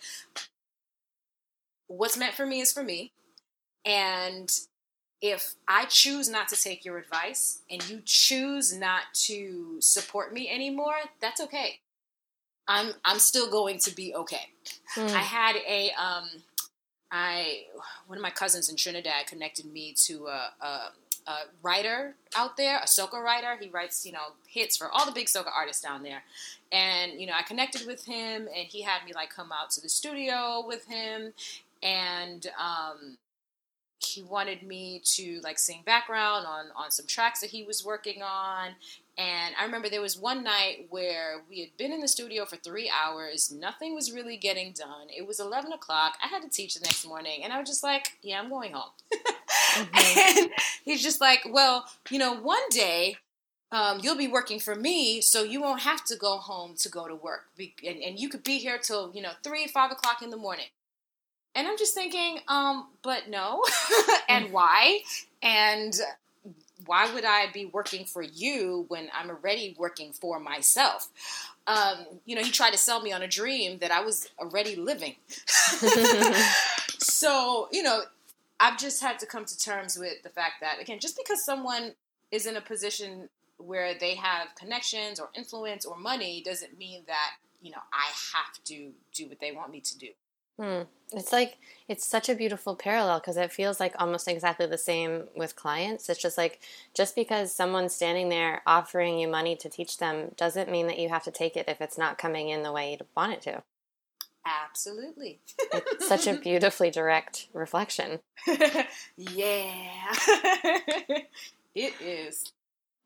what's 1.86 2.16
meant 2.16 2.34
for 2.34 2.46
me 2.46 2.60
is 2.60 2.72
for 2.72 2.82
me. 2.82 3.12
And 3.84 4.50
if 5.22 5.54
I 5.66 5.86
choose 5.86 6.28
not 6.28 6.48
to 6.48 6.60
take 6.60 6.84
your 6.84 6.98
advice 6.98 7.60
and 7.70 7.88
you 7.88 8.02
choose 8.04 8.76
not 8.76 9.02
to 9.14 9.76
support 9.80 10.32
me 10.32 10.48
anymore, 10.50 10.96
that's 11.20 11.40
okay. 11.40 11.80
I'm 12.68 12.92
I'm 13.04 13.18
still 13.18 13.50
going 13.50 13.78
to 13.80 13.94
be 13.94 14.14
okay. 14.14 14.48
Mm. 14.96 15.10
I 15.14 15.20
had 15.20 15.56
a 15.56 15.90
um 15.92 16.28
I 17.10 17.64
one 18.06 18.18
of 18.18 18.22
my 18.22 18.30
cousins 18.30 18.68
in 18.68 18.76
Trinidad 18.76 19.26
connected 19.26 19.66
me 19.66 19.94
to 20.06 20.26
a, 20.26 20.50
a 20.60 20.90
a 21.28 21.36
writer 21.62 22.14
out 22.36 22.56
there, 22.56 22.78
a 22.78 22.86
soca 22.86 23.22
writer. 23.22 23.56
He 23.60 23.68
writes, 23.68 24.06
you 24.06 24.12
know, 24.12 24.34
hits 24.46 24.76
for 24.76 24.88
all 24.90 25.06
the 25.06 25.12
big 25.12 25.26
soca 25.26 25.50
artists 25.54 25.82
down 25.82 26.02
there. 26.02 26.22
And, 26.72 27.20
you 27.20 27.26
know, 27.26 27.32
I 27.38 27.42
connected 27.42 27.86
with 27.86 28.04
him 28.04 28.48
and 28.54 28.66
he 28.68 28.82
had 28.82 29.04
me 29.04 29.12
like 29.14 29.30
come 29.30 29.52
out 29.52 29.70
to 29.72 29.80
the 29.80 29.88
studio 29.88 30.64
with 30.66 30.86
him 30.86 31.32
and 31.82 32.46
um 32.58 33.18
he 33.98 34.22
wanted 34.22 34.62
me 34.62 35.00
to 35.04 35.40
like 35.42 35.58
sing 35.58 35.82
background 35.84 36.46
on 36.46 36.66
on 36.74 36.90
some 36.90 37.06
tracks 37.06 37.40
that 37.40 37.50
he 37.50 37.64
was 37.64 37.84
working 37.84 38.22
on 38.22 38.72
and 39.18 39.54
I 39.58 39.64
remember 39.64 39.88
there 39.88 40.02
was 40.02 40.18
one 40.18 40.44
night 40.44 40.86
where 40.90 41.42
we 41.48 41.60
had 41.60 41.74
been 41.78 41.90
in 41.90 42.00
the 42.00 42.08
studio 42.08 42.44
for 42.44 42.56
three 42.56 42.90
hours. 42.90 43.50
Nothing 43.50 43.94
was 43.94 44.12
really 44.12 44.36
getting 44.36 44.72
done. 44.72 45.06
It 45.08 45.26
was 45.26 45.40
11 45.40 45.72
o'clock. 45.72 46.18
I 46.22 46.26
had 46.26 46.42
to 46.42 46.50
teach 46.50 46.74
the 46.74 46.80
next 46.80 47.06
morning. 47.06 47.42
And 47.42 47.50
I 47.50 47.58
was 47.58 47.66
just 47.66 47.82
like, 47.82 48.18
yeah, 48.20 48.38
I'm 48.38 48.50
going 48.50 48.72
home. 48.72 48.90
mm-hmm. 49.14 50.38
And 50.38 50.50
he's 50.84 51.02
just 51.02 51.22
like, 51.22 51.46
well, 51.50 51.86
you 52.10 52.18
know, 52.18 52.34
one 52.34 52.68
day 52.68 53.16
um, 53.76 54.00
you'll 54.02 54.16
be 54.16 54.26
working 54.26 54.58
for 54.58 54.74
me, 54.74 55.20
so 55.20 55.42
you 55.42 55.60
won't 55.60 55.82
have 55.82 56.02
to 56.06 56.16
go 56.16 56.38
home 56.38 56.74
to 56.78 56.88
go 56.88 57.06
to 57.06 57.14
work. 57.14 57.44
And, 57.86 57.98
and 58.02 58.18
you 58.18 58.30
could 58.30 58.42
be 58.42 58.56
here 58.56 58.78
till, 58.78 59.12
you 59.14 59.20
know, 59.20 59.32
3, 59.42 59.66
5 59.66 59.90
o'clock 59.90 60.22
in 60.22 60.30
the 60.30 60.38
morning. 60.38 60.64
And 61.54 61.68
I'm 61.68 61.76
just 61.76 61.92
thinking, 61.92 62.38
um, 62.48 62.88
but 63.02 63.28
no. 63.28 63.62
and 64.30 64.50
why? 64.50 65.00
And 65.42 65.94
why 66.86 67.12
would 67.12 67.26
I 67.26 67.52
be 67.52 67.66
working 67.66 68.06
for 68.06 68.22
you 68.22 68.86
when 68.88 69.10
I'm 69.14 69.28
already 69.28 69.76
working 69.78 70.14
for 70.14 70.40
myself? 70.40 71.10
Um, 71.66 72.06
you 72.24 72.34
know, 72.34 72.42
he 72.42 72.50
tried 72.50 72.72
to 72.72 72.78
sell 72.78 73.02
me 73.02 73.12
on 73.12 73.20
a 73.20 73.28
dream 73.28 73.76
that 73.80 73.90
I 73.90 74.00
was 74.00 74.30
already 74.38 74.76
living. 74.76 75.16
so, 76.98 77.68
you 77.70 77.82
know, 77.82 78.04
I've 78.58 78.78
just 78.78 79.02
had 79.02 79.18
to 79.18 79.26
come 79.26 79.44
to 79.44 79.58
terms 79.58 79.98
with 79.98 80.22
the 80.22 80.30
fact 80.30 80.62
that, 80.62 80.80
again, 80.80 80.98
just 80.98 81.18
because 81.18 81.44
someone 81.44 81.92
is 82.30 82.46
in 82.46 82.56
a 82.56 82.62
position 82.62 83.28
where 83.58 83.94
they 83.98 84.14
have 84.14 84.48
connections 84.58 85.18
or 85.18 85.28
influence 85.34 85.84
or 85.84 85.96
money 85.96 86.42
doesn't 86.44 86.78
mean 86.78 87.02
that, 87.06 87.32
you 87.60 87.70
know, 87.70 87.82
I 87.92 88.06
have 88.34 88.62
to 88.64 88.92
do 89.14 89.28
what 89.28 89.40
they 89.40 89.52
want 89.52 89.70
me 89.70 89.80
to 89.80 89.98
do. 89.98 90.08
Hmm. 90.58 90.82
It's 91.12 91.32
like 91.32 91.58
it's 91.86 92.06
such 92.06 92.28
a 92.28 92.34
beautiful 92.34 92.74
parallel 92.74 93.20
because 93.20 93.36
it 93.36 93.52
feels 93.52 93.78
like 93.78 93.94
almost 93.98 94.26
exactly 94.26 94.66
the 94.66 94.78
same 94.78 95.24
with 95.36 95.54
clients. 95.54 96.08
It's 96.08 96.20
just 96.20 96.38
like 96.38 96.60
just 96.94 97.14
because 97.14 97.54
someone's 97.54 97.94
standing 97.94 98.30
there 98.30 98.62
offering 98.66 99.18
you 99.18 99.28
money 99.28 99.54
to 99.56 99.68
teach 99.68 99.98
them 99.98 100.32
doesn't 100.36 100.70
mean 100.70 100.86
that 100.86 100.98
you 100.98 101.10
have 101.10 101.24
to 101.24 101.30
take 101.30 101.56
it 101.56 101.68
if 101.68 101.80
it's 101.80 101.98
not 101.98 102.18
coming 102.18 102.48
in 102.48 102.62
the 102.62 102.72
way 102.72 102.92
you 102.92 102.98
want 103.14 103.34
it 103.34 103.42
to. 103.42 103.62
Absolutely. 104.46 105.40
it's 105.72 106.08
such 106.08 106.26
a 106.26 106.34
beautifully 106.40 106.90
direct 106.90 107.48
reflection. 107.52 108.20
yeah. 109.16 110.14
it 111.74 111.94
is. 112.00 112.52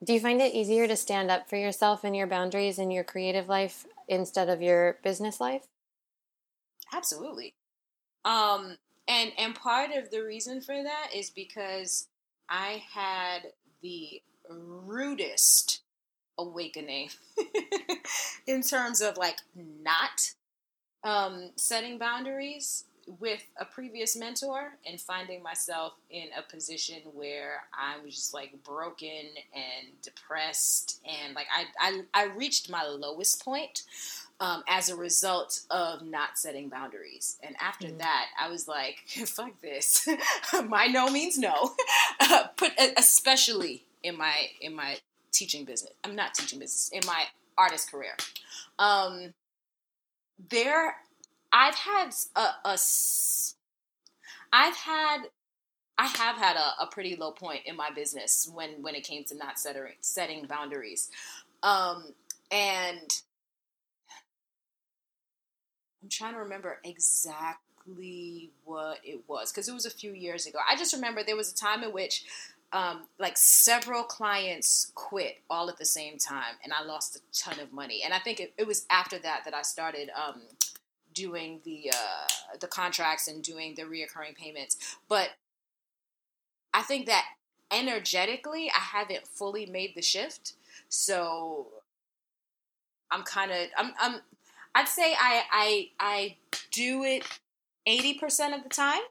Do 0.03 0.15
you 0.15 0.21
find 0.21 0.41
it 0.41 0.55
easier 0.55 0.87
to 0.89 0.97
stand 0.97 1.31
up 1.31 1.49
for 1.49 1.57
yourself 1.57 2.05
and 2.05 2.17
your 2.17 2.27
boundaries 2.27 2.79
in 2.79 2.91
your 2.91 3.05
creative 3.05 3.49
life 3.49 3.87
instead 4.09 4.49
of 4.49 4.63
your 4.63 4.99
business 5.03 5.41
life? 5.41 5.69
Absolutely. 6.93 7.55
Um, 8.25 8.77
and 9.09 9.33
and 9.39 9.55
part 9.55 9.91
of 9.93 10.11
the 10.11 10.23
reason 10.23 10.61
for 10.61 10.83
that 10.83 11.11
is 11.15 11.31
because 11.31 12.09
I 12.49 12.83
had 12.93 13.53
the 13.83 14.23
rudest 14.49 15.83
awakening 16.39 17.11
in 18.47 18.63
terms 18.63 19.01
of 19.01 19.17
like 19.17 19.39
not 19.55 20.33
um, 21.05 21.51
setting 21.57 21.99
boundaries 21.99 22.85
with 23.19 23.43
a 23.59 23.65
previous 23.65 24.17
mentor 24.17 24.73
and 24.87 25.01
finding 25.01 25.43
myself 25.43 25.95
in 26.11 26.27
a 26.37 26.43
position 26.43 26.99
where 27.15 27.63
I 27.73 28.03
was 28.05 28.15
just 28.15 28.35
like 28.35 28.63
broken 28.65 29.27
and 29.55 29.89
depressed 30.03 31.01
and 31.05 31.35
like 31.35 31.47
I 31.55 32.03
I, 32.15 32.23
I 32.23 32.25
reached 32.27 32.71
my 32.71 32.85
lowest 32.85 33.45
point 33.45 33.83
um, 34.41 34.65
as 34.69 34.89
a 34.89 34.97
result 34.97 35.61
of 35.71 36.03
not 36.03 36.39
setting 36.39 36.69
boundaries. 36.69 37.37
And 37.43 37.55
after 37.61 37.89
mm. 37.89 37.99
that, 37.99 38.27
I 38.41 38.49
was 38.49 38.67
like, 38.67 39.05
fuck 39.27 39.61
this. 39.61 40.09
my 40.69 40.87
no 40.87 41.11
means 41.11 41.39
no. 41.39 41.75
Uh, 42.19 42.45
put 42.57 42.73
especially 42.97 43.85
in 44.03 44.17
my 44.17 44.35
in 44.61 44.75
my 44.75 44.99
teaching 45.31 45.65
business. 45.65 45.93
I'm 46.05 46.17
not 46.17 46.35
teaching 46.35 46.59
business 46.59 46.91
in 46.93 47.07
my 47.07 47.25
artist 47.57 47.91
career. 47.91 48.17
Um, 48.79 49.35
there 50.49 50.97
I've 51.53 51.75
had 51.75 52.11
a, 52.37 52.69
a 52.69 52.79
I've 54.53 54.77
had 54.77 55.19
I 55.99 56.07
have 56.07 56.37
had 56.37 56.57
a, 56.57 56.85
a, 56.85 56.87
pretty 56.87 57.15
low 57.15 57.31
point 57.31 57.61
in 57.67 57.77
my 57.77 57.91
business 57.91 58.51
when 58.55 58.83
when 58.83 58.95
it 58.95 59.05
came 59.05 59.25
to 59.25 59.37
not 59.37 59.59
setting 59.59 59.83
setting 60.01 60.47
boundaries, 60.47 61.11
um, 61.63 62.15
and 62.51 63.23
I'm 66.03 66.09
trying 66.09 66.33
to 66.33 66.41
remember 66.41 66.79
exactly 66.85 68.51
what 68.65 69.01
it 69.05 69.21
was 69.29 69.53
because 69.53 69.69
it 69.69 69.75
was 69.75 69.85
a 69.85 69.91
few 69.91 70.13
years 70.13 70.47
ago. 70.47 70.59
I 70.71 70.77
just 70.77 70.95
remember 70.95 71.23
there 71.23 71.37
was 71.37 71.53
a 71.53 71.57
time 71.57 71.83
in 71.83 71.93
which 71.93 72.25
um, 72.73 73.03
like 73.19 73.37
several 73.37 74.03
clients 74.05 74.93
quit 74.95 75.41
all 75.51 75.69
at 75.69 75.77
the 75.77 75.85
same 75.85 76.17
time, 76.17 76.55
and 76.65 76.73
I 76.73 76.83
lost 76.83 77.17
a 77.17 77.21
ton 77.39 77.61
of 77.61 77.73
money. 77.73 78.03
And 78.05 78.15
I 78.15 78.19
think 78.21 78.41
it, 78.41 78.55
it 78.57 78.67
was 78.67 78.87
after 78.91 79.19
that 79.19 79.43
that 79.45 79.55
I 79.55 79.63
started 79.63 80.09
um, 80.17 80.41
doing 81.21 81.61
the 81.65 81.93
uh, 81.93 82.57
the 82.61 82.67
contracts 82.67 83.29
and 83.29 83.43
doing 83.43 83.75
the 83.75 83.83
reoccurring 83.83 84.35
payments. 84.37 84.77
But 85.09 85.29
I 86.73 86.83
think 86.83 87.07
that 87.07 87.25
energetically, 87.71 88.71
I 88.71 88.99
haven't 88.99 89.27
fully 89.27 89.67
made 89.67 89.93
the 89.95 90.03
shift. 90.03 90.55
So 90.89 91.67
I'm 93.11 93.23
kind 93.23 93.51
of 93.51 93.59
I'm 93.77 93.93
I'm 94.01 94.21
I'd 94.75 94.89
say 94.89 95.15
I 95.19 95.43
I 95.53 95.89
I 96.01 96.37
do 96.71 97.05
it 97.05 97.25
eighty 97.87 98.15
percent 98.15 98.55
of 98.55 98.63
the 98.63 98.69
time. 98.69 99.03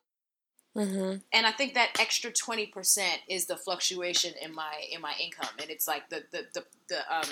Mm-hmm. 0.77 1.17
And 1.33 1.45
I 1.45 1.51
think 1.51 1.73
that 1.73 1.89
extra 1.99 2.31
twenty 2.31 2.67
percent 2.67 3.19
is 3.27 3.45
the 3.45 3.57
fluctuation 3.57 4.33
in 4.41 4.53
my 4.53 4.73
in 4.91 5.01
my 5.01 5.13
income, 5.21 5.55
and 5.61 5.69
it's 5.69 5.87
like 5.87 6.09
the 6.09 6.23
the 6.31 6.45
the, 6.53 6.63
the 6.89 6.99
um 7.13 7.29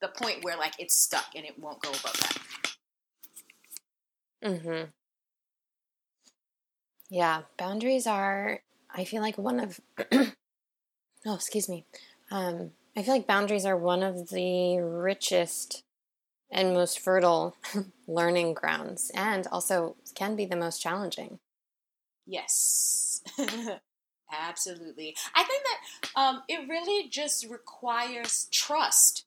the 0.00 0.08
point 0.08 0.44
where 0.44 0.56
like 0.56 0.74
it's 0.78 0.94
stuck 0.94 1.28
and 1.34 1.46
it 1.46 1.58
won't 1.58 1.80
go 1.80 1.90
above 1.90 2.16
that. 2.20 2.38
Mhm. 4.42 4.92
Yeah, 7.10 7.42
boundaries 7.58 8.06
are 8.06 8.60
I 8.94 9.04
feel 9.04 9.22
like 9.22 9.38
one 9.38 9.60
of 9.60 9.80
Oh, 11.26 11.34
excuse 11.34 11.68
me. 11.68 11.84
Um 12.30 12.72
I 12.96 13.02
feel 13.02 13.14
like 13.14 13.26
boundaries 13.26 13.64
are 13.64 13.76
one 13.76 14.02
of 14.02 14.28
the 14.30 14.78
richest 14.80 15.84
and 16.50 16.74
most 16.74 17.00
fertile 17.00 17.56
learning 18.06 18.54
grounds 18.54 19.10
and 19.14 19.46
also 19.48 19.96
can 20.14 20.36
be 20.36 20.44
the 20.46 20.56
most 20.56 20.82
challenging. 20.82 21.38
Yes. 22.26 23.22
Absolutely. 24.32 25.16
I 25.34 25.44
think 25.44 25.62
that 25.64 26.10
um, 26.20 26.42
it 26.48 26.68
really 26.68 27.08
just 27.08 27.46
requires 27.50 28.48
trust 28.52 29.26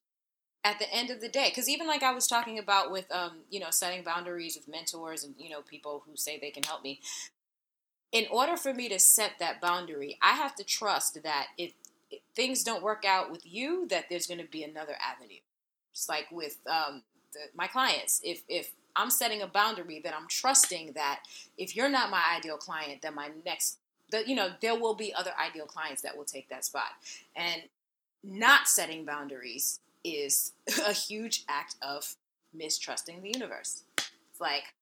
at 0.65 0.79
the 0.79 0.91
end 0.91 1.11
of 1.11 1.21
the 1.21 1.29
day. 1.29 1.47
Because 1.49 1.69
even 1.69 1.87
like 1.87 2.03
i 2.03 2.13
was 2.13 2.27
talking 2.27 2.59
about 2.59 2.91
with 2.91 3.09
um, 3.11 3.43
you 3.49 3.59
know 3.59 3.69
setting 3.69 4.03
boundaries 4.03 4.57
with 4.57 4.67
mentors 4.67 5.23
and 5.23 5.35
you 5.37 5.49
know 5.49 5.61
people 5.61 6.03
who 6.05 6.17
say 6.17 6.37
they 6.37 6.51
can 6.51 6.63
help 6.63 6.83
me. 6.83 6.99
In 8.11 8.25
order 8.31 8.57
for 8.57 8.73
me 8.73 8.89
to 8.89 8.99
set 8.99 9.33
that 9.39 9.61
boundary 9.61 10.17
i 10.21 10.33
have 10.33 10.55
to 10.55 10.63
trust 10.65 11.23
that 11.23 11.47
if, 11.57 11.71
if 12.11 12.19
things 12.35 12.63
don't 12.63 12.83
work 12.83 13.05
out 13.07 13.31
with 13.31 13.45
you 13.45 13.87
that 13.89 14.05
there's 14.09 14.27
going 14.27 14.41
to 14.41 14.47
be 14.47 14.63
another 14.63 14.95
avenue. 14.99 15.39
Just 15.93 16.09
like 16.09 16.27
with 16.31 16.57
um, 16.67 17.03
the, 17.31 17.39
my 17.55 17.67
clients. 17.67 18.19
If 18.23 18.41
if 18.49 18.71
i'm 18.95 19.11
setting 19.11 19.41
a 19.41 19.47
boundary 19.47 20.01
that 20.03 20.13
i'm 20.13 20.27
trusting 20.27 20.93
that 20.93 21.19
if 21.57 21.75
you're 21.75 21.89
not 21.89 22.09
my 22.09 22.23
ideal 22.35 22.57
client 22.57 23.01
then 23.01 23.13
my 23.13 23.29
next 23.45 23.77
the, 24.09 24.23
you 24.27 24.35
know 24.35 24.49
there 24.61 24.79
will 24.79 24.95
be 24.95 25.13
other 25.13 25.31
ideal 25.39 25.65
clients 25.65 26.01
that 26.01 26.17
will 26.17 26.25
take 26.25 26.49
that 26.49 26.65
spot. 26.65 26.91
And 27.35 27.63
not 28.23 28.67
setting 28.67 29.05
boundaries 29.05 29.79
is 30.05 30.53
a 30.87 30.93
huge 30.93 31.43
act 31.49 31.75
of 31.81 32.15
mistrusting 32.53 33.21
the 33.21 33.31
universe. 33.33 33.83
It's 33.97 34.39
like, 34.39 34.73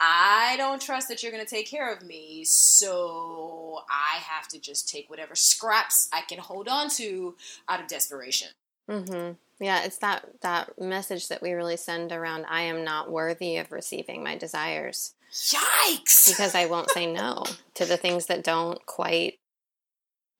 I 0.00 0.56
don't 0.56 0.82
trust 0.82 1.08
that 1.08 1.22
you're 1.22 1.30
going 1.30 1.44
to 1.44 1.50
take 1.50 1.68
care 1.68 1.92
of 1.92 2.02
me, 2.02 2.44
so 2.44 3.82
I 3.88 4.18
have 4.18 4.48
to 4.48 4.58
just 4.58 4.88
take 4.88 5.08
whatever 5.08 5.36
scraps 5.36 6.08
I 6.12 6.22
can 6.22 6.38
hold 6.38 6.68
on 6.68 6.90
to 6.96 7.36
out 7.68 7.80
of 7.80 7.86
desperation. 7.86 8.48
Mm-hmm. 8.90 9.34
Yeah, 9.64 9.84
it's 9.84 9.98
that 9.98 10.26
that 10.40 10.80
message 10.80 11.28
that 11.28 11.40
we 11.40 11.52
really 11.52 11.76
send 11.76 12.10
around. 12.10 12.46
I 12.48 12.62
am 12.62 12.82
not 12.82 13.12
worthy 13.12 13.58
of 13.58 13.70
receiving 13.70 14.24
my 14.24 14.36
desires. 14.36 15.14
Yikes! 15.32 16.28
Because 16.28 16.56
I 16.56 16.66
won't 16.66 16.90
say 16.90 17.06
no 17.06 17.44
to 17.74 17.84
the 17.84 17.96
things 17.96 18.26
that 18.26 18.42
don't 18.42 18.84
quite 18.86 19.38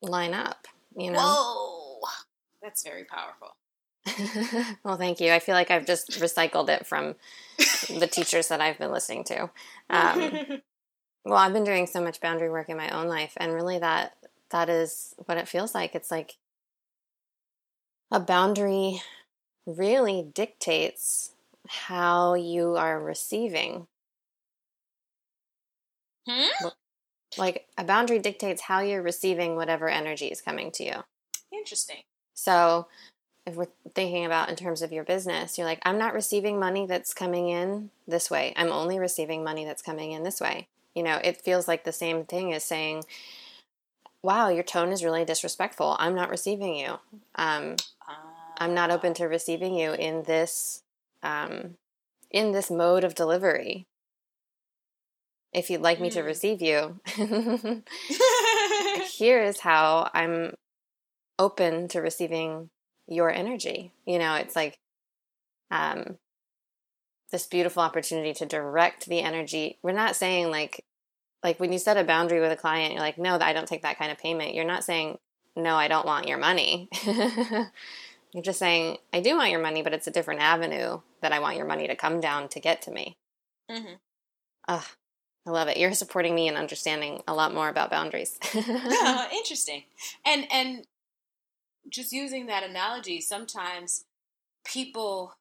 line 0.02 0.34
up. 0.34 0.66
You 0.96 1.12
know. 1.12 1.20
Whoa, 1.20 2.00
that's 2.60 2.82
very 2.82 3.04
powerful. 3.04 3.54
well, 4.84 4.96
thank 4.96 5.20
you. 5.20 5.32
I 5.32 5.38
feel 5.38 5.54
like 5.54 5.70
I've 5.70 5.86
just 5.86 6.10
recycled 6.12 6.68
it 6.68 6.86
from 6.86 7.14
the 7.88 8.08
teachers 8.10 8.48
that 8.48 8.60
I've 8.60 8.78
been 8.78 8.92
listening 8.92 9.24
to. 9.24 9.50
Um, 9.90 10.32
well, 11.24 11.38
I've 11.38 11.52
been 11.52 11.64
doing 11.64 11.86
so 11.86 12.02
much 12.02 12.20
boundary 12.20 12.50
work 12.50 12.68
in 12.68 12.76
my 12.76 12.90
own 12.90 13.06
life, 13.06 13.34
and 13.36 13.52
really, 13.52 13.78
that 13.78 14.16
that 14.50 14.68
is 14.68 15.14
what 15.26 15.38
it 15.38 15.48
feels 15.48 15.74
like. 15.74 15.94
It's 15.94 16.10
like 16.10 16.36
a 18.10 18.20
boundary 18.20 19.02
really 19.66 20.26
dictates 20.34 21.32
how 21.68 22.34
you 22.34 22.76
are 22.76 23.00
receiving. 23.00 23.86
Hmm? 26.28 26.68
Like 27.38 27.66
a 27.78 27.84
boundary 27.84 28.18
dictates 28.18 28.62
how 28.62 28.80
you're 28.80 29.02
receiving 29.02 29.56
whatever 29.56 29.88
energy 29.88 30.26
is 30.26 30.40
coming 30.40 30.70
to 30.72 30.84
you. 30.84 30.94
Interesting. 31.52 32.02
So 32.34 32.88
if 33.46 33.56
we're 33.56 33.66
thinking 33.94 34.24
about 34.24 34.48
in 34.48 34.56
terms 34.56 34.82
of 34.82 34.92
your 34.92 35.04
business, 35.04 35.58
you're 35.58 35.66
like, 35.66 35.80
I'm 35.84 35.98
not 35.98 36.14
receiving 36.14 36.58
money 36.58 36.86
that's 36.86 37.12
coming 37.12 37.48
in 37.48 37.90
this 38.06 38.30
way. 38.30 38.52
I'm 38.56 38.70
only 38.70 38.98
receiving 38.98 39.42
money 39.42 39.64
that's 39.64 39.82
coming 39.82 40.12
in 40.12 40.22
this 40.22 40.40
way. 40.40 40.68
You 40.94 41.02
know, 41.02 41.18
it 41.24 41.42
feels 41.42 41.66
like 41.66 41.84
the 41.84 41.92
same 41.92 42.24
thing 42.24 42.52
as 42.52 42.64
saying, 42.64 43.04
wow, 44.22 44.48
your 44.48 44.62
tone 44.62 44.92
is 44.92 45.02
really 45.02 45.24
disrespectful. 45.24 45.96
I'm 45.98 46.14
not 46.14 46.30
receiving 46.30 46.76
you. 46.76 46.98
Um, 47.34 47.76
I'm 48.58 48.74
not 48.74 48.90
open 48.90 49.14
to 49.14 49.26
receiving 49.26 49.74
you 49.74 49.92
in 49.92 50.22
this 50.22 50.82
um, 51.22 51.76
in 52.30 52.52
this 52.52 52.70
mode 52.70 53.04
of 53.04 53.14
delivery. 53.14 53.86
If 55.52 55.68
you'd 55.68 55.82
like 55.82 56.00
me 56.00 56.10
to 56.10 56.20
hmm. 56.20 56.26
receive 56.26 56.62
you, 56.62 57.00
here 59.12 59.42
is 59.42 59.60
how 59.60 60.10
I'm 60.14 60.54
open 61.38 61.88
to 61.88 62.00
receiving 62.00 62.70
your 63.06 63.30
energy. 63.30 63.92
You 64.06 64.18
know, 64.18 64.34
it's 64.34 64.56
like 64.56 64.78
um, 65.70 66.18
this 67.30 67.46
beautiful 67.46 67.82
opportunity 67.82 68.32
to 68.34 68.46
direct 68.46 69.06
the 69.06 69.20
energy. 69.20 69.78
We're 69.82 69.92
not 69.92 70.16
saying 70.16 70.50
like 70.50 70.84
like 71.42 71.58
when 71.58 71.72
you 71.72 71.78
set 71.78 71.96
a 71.96 72.04
boundary 72.04 72.40
with 72.40 72.52
a 72.52 72.56
client, 72.56 72.92
you're 72.92 73.02
like, 73.02 73.18
no, 73.18 73.36
I 73.40 73.52
don't 73.52 73.66
take 73.66 73.82
that 73.82 73.98
kind 73.98 74.12
of 74.12 74.18
payment. 74.18 74.54
You're 74.54 74.64
not 74.64 74.84
saying, 74.84 75.18
no, 75.56 75.74
I 75.74 75.88
don't 75.88 76.06
want 76.06 76.28
your 76.28 76.38
money. 76.38 76.88
you're 77.04 78.42
just 78.42 78.58
saying, 78.58 78.98
I 79.12 79.20
do 79.20 79.36
want 79.36 79.50
your 79.50 79.60
money, 79.60 79.82
but 79.82 79.92
it's 79.92 80.06
a 80.06 80.12
different 80.12 80.40
avenue 80.40 81.00
that 81.20 81.32
I 81.32 81.40
want 81.40 81.56
your 81.56 81.66
money 81.66 81.88
to 81.88 81.96
come 81.96 82.20
down 82.20 82.48
to 82.50 82.60
get 82.60 82.82
to 82.82 82.92
me. 82.92 83.16
Mm-hmm. 83.70 83.94
Ugh, 84.68 84.84
I 85.46 85.50
love 85.50 85.68
it. 85.68 85.76
You're 85.76 85.92
supporting 85.94 86.34
me 86.34 86.48
and 86.48 86.56
understanding 86.56 87.22
a 87.26 87.34
lot 87.34 87.52
more 87.52 87.68
about 87.68 87.90
boundaries. 87.90 88.38
yeah, 88.54 89.28
interesting. 89.36 89.82
And 90.24 90.46
and 90.52 90.86
just 91.88 92.12
using 92.12 92.46
that 92.46 92.62
analogy, 92.62 93.20
sometimes 93.20 94.04
people 94.64 95.36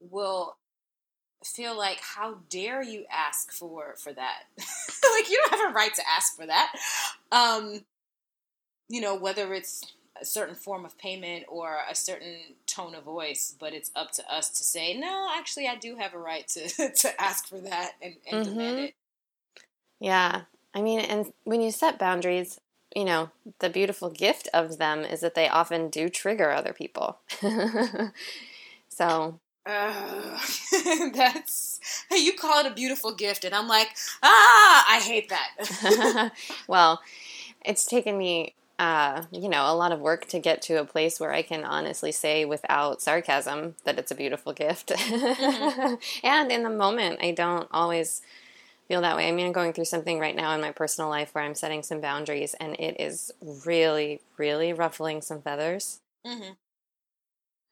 will 0.00 0.56
feel 1.44 1.76
like 1.76 2.00
how 2.00 2.38
dare 2.50 2.82
you 2.82 3.04
ask 3.10 3.50
for 3.50 3.94
for 3.96 4.12
that 4.12 4.42
like 4.58 5.30
you 5.30 5.42
don't 5.42 5.58
have 5.58 5.70
a 5.70 5.74
right 5.74 5.94
to 5.94 6.02
ask 6.06 6.36
for 6.36 6.44
that 6.44 6.70
um 7.32 7.80
you 8.90 9.00
know 9.00 9.14
whether 9.14 9.54
it's 9.54 9.82
a 10.20 10.24
certain 10.24 10.54
form 10.54 10.84
of 10.84 10.96
payment 10.98 11.44
or 11.48 11.78
a 11.88 11.94
certain 11.94 12.36
tone 12.66 12.94
of 12.94 13.04
voice, 13.04 13.54
but 13.58 13.72
it's 13.72 13.90
up 13.96 14.12
to 14.12 14.32
us 14.32 14.50
to 14.50 14.64
say, 14.64 14.96
no, 14.96 15.28
actually, 15.36 15.66
I 15.66 15.76
do 15.76 15.96
have 15.96 16.14
a 16.14 16.18
right 16.18 16.46
to, 16.48 16.68
to 16.94 17.20
ask 17.20 17.46
for 17.46 17.58
that 17.60 17.92
and, 18.02 18.14
and 18.30 18.44
mm-hmm. 18.44 18.54
demand 18.54 18.78
it. 18.80 18.94
Yeah. 19.98 20.42
I 20.74 20.82
mean, 20.82 21.00
and 21.00 21.32
when 21.44 21.60
you 21.60 21.72
set 21.72 21.98
boundaries, 21.98 22.60
you 22.94 23.04
know, 23.04 23.30
the 23.60 23.70
beautiful 23.70 24.10
gift 24.10 24.48
of 24.52 24.78
them 24.78 25.00
is 25.00 25.20
that 25.20 25.34
they 25.34 25.48
often 25.48 25.88
do 25.88 26.08
trigger 26.08 26.50
other 26.50 26.72
people. 26.72 27.18
so. 28.88 29.38
Uh, 29.66 30.38
that's 31.14 31.80
you 32.10 32.32
call 32.32 32.64
it 32.64 32.70
a 32.70 32.74
beautiful 32.74 33.14
gift, 33.14 33.44
and 33.44 33.54
I'm 33.54 33.68
like, 33.68 33.88
ah, 34.22 34.86
I 34.88 35.00
hate 35.00 35.28
that. 35.28 36.32
well, 36.66 37.00
it's 37.64 37.84
taken 37.84 38.16
me 38.16 38.54
uh, 38.80 39.24
you 39.30 39.50
know, 39.50 39.70
a 39.70 39.76
lot 39.76 39.92
of 39.92 40.00
work 40.00 40.26
to 40.26 40.38
get 40.38 40.62
to 40.62 40.80
a 40.80 40.84
place 40.86 41.20
where 41.20 41.34
I 41.34 41.42
can 41.42 41.64
honestly 41.64 42.10
say 42.10 42.46
without 42.46 43.02
sarcasm 43.02 43.74
that 43.84 43.98
it's 43.98 44.10
a 44.10 44.14
beautiful 44.14 44.54
gift. 44.54 44.88
Mm-hmm. 44.88 45.94
and 46.24 46.50
in 46.50 46.62
the 46.62 46.70
moment, 46.70 47.18
I 47.22 47.32
don't 47.32 47.68
always 47.70 48.22
feel 48.90 49.02
that 49.02 49.16
way. 49.16 49.28
I 49.28 49.30
mean, 49.30 49.46
I'm 49.46 49.52
going 49.52 49.72
through 49.72 49.84
something 49.84 50.18
right 50.18 50.34
now 50.34 50.52
in 50.52 50.60
my 50.60 50.72
personal 50.72 51.08
life 51.08 51.32
where 51.32 51.44
I'm 51.44 51.54
setting 51.54 51.84
some 51.84 52.00
boundaries, 52.00 52.54
and 52.58 52.74
it 52.80 53.00
is 53.00 53.30
really, 53.64 54.20
really 54.36 54.72
ruffling 54.72 55.22
some 55.22 55.40
feathers. 55.40 56.00
Mm-hmm. 56.26 56.54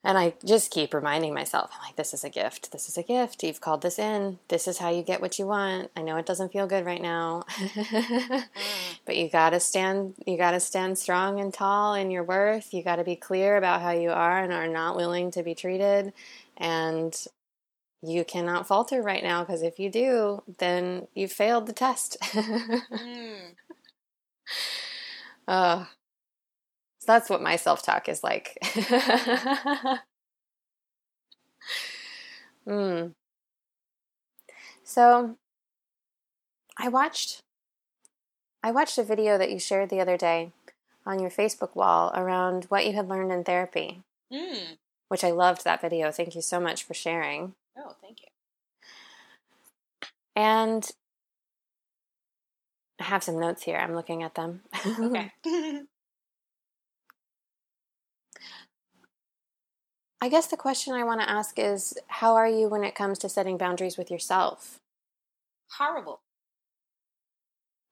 And 0.05 0.17
I 0.17 0.35
just 0.45 0.71
keep 0.71 0.95
reminding 0.95 1.35
myself, 1.35 1.73
I'm 1.75 1.85
like, 1.85 1.97
this 1.97 2.15
is 2.15 2.23
a 2.23 2.31
gift. 2.31 2.71
This 2.71 2.89
is 2.89 2.97
a 2.97 3.03
gift. 3.03 3.43
You've 3.43 3.61
called 3.61 3.83
this 3.83 3.99
in. 3.99 4.39
This 4.47 4.69
is 4.69 4.79
how 4.79 4.91
you 4.91 5.03
get 5.03 5.21
what 5.21 5.41
you 5.41 5.47
want. 5.49 5.91
I 5.97 6.03
know 6.03 6.17
it 6.19 6.25
doesn't 6.25 6.53
feel 6.53 6.69
good 6.69 6.87
right 6.87 7.03
now. 7.03 7.43
mm. 7.49 8.45
But 9.05 9.17
you 9.17 9.29
gotta 9.29 9.59
stand 9.59 10.15
you 10.25 10.37
gotta 10.37 10.61
stand 10.61 10.99
strong 10.99 11.41
and 11.41 11.53
tall 11.53 11.95
in 11.95 12.13
your 12.13 12.23
worth. 12.23 12.73
You 12.73 12.85
gotta 12.85 13.03
be 13.03 13.17
clear 13.17 13.57
about 13.57 13.83
how 13.83 13.91
you 13.91 14.11
are 14.11 14.39
and 14.39 14.53
are 14.53 14.69
not 14.69 14.95
willing 14.95 15.33
to 15.33 15.43
be 15.43 15.57
treated. 15.57 16.13
And 16.57 17.13
you 18.03 18.25
cannot 18.25 18.67
falter 18.67 19.03
right 19.03 19.23
now 19.23 19.43
because 19.43 19.63
if 19.63 19.79
you 19.79 19.91
do, 19.91 20.43
then 20.59 21.09
you 21.15 21.29
failed 21.29 21.67
the 21.67 21.73
test. 21.73 22.17
mm. 22.23 23.41
Uh, 25.47 25.87
that's 27.07 27.31
what 27.31 27.41
my 27.41 27.57
self 27.57 27.83
talk 27.83 28.07
is 28.09 28.23
like. 28.23 28.59
Hmm. 32.67 33.07
So 34.85 35.37
I 36.79 36.89
watched 36.89 37.43
I 38.63 38.71
watched 38.71 38.97
a 38.99 39.03
video 39.03 39.37
that 39.37 39.51
you 39.51 39.59
shared 39.59 39.91
the 39.91 40.01
other 40.01 40.17
day 40.17 40.53
on 41.05 41.19
your 41.21 41.31
Facebook 41.31 41.75
wall 41.75 42.11
around 42.15 42.65
what 42.65 42.87
you 42.87 42.93
had 42.95 43.09
learned 43.09 43.33
in 43.33 43.45
therapy. 43.45 44.03
Mm. 44.33 44.79
Which 45.09 45.25
I 45.25 45.31
loved 45.31 45.65
that 45.65 45.81
video. 45.81 46.11
Thank 46.11 46.35
you 46.35 46.43
so 46.43 46.59
much 46.59 46.85
for 46.85 46.95
sharing. 46.95 47.55
Oh, 47.79 47.95
thank 48.01 48.19
you. 48.21 48.29
And 50.35 50.89
I 53.01 53.05
have 53.05 53.23
some 53.23 53.39
notes 53.39 53.63
here. 53.63 53.77
I'm 53.77 53.95
looking 53.95 54.23
at 54.23 54.35
them. 54.35 54.63
Okay. 54.87 55.33
I 60.21 60.29
guess 60.29 60.49
the 60.49 60.57
question 60.57 60.95
I 60.95 61.05
want 61.05 61.21
to 61.21 61.31
ask 61.31 61.59
is 61.59 61.97
how 62.09 62.35
are 62.35 62.49
you 62.49 62.69
when 62.69 62.83
it 62.83 62.97
comes 62.97 63.19
to 63.21 63.29
setting 63.29 63.57
boundaries 63.57 63.97
with 63.97 64.11
yourself? 64.11 64.81
Horrible. 65.77 66.21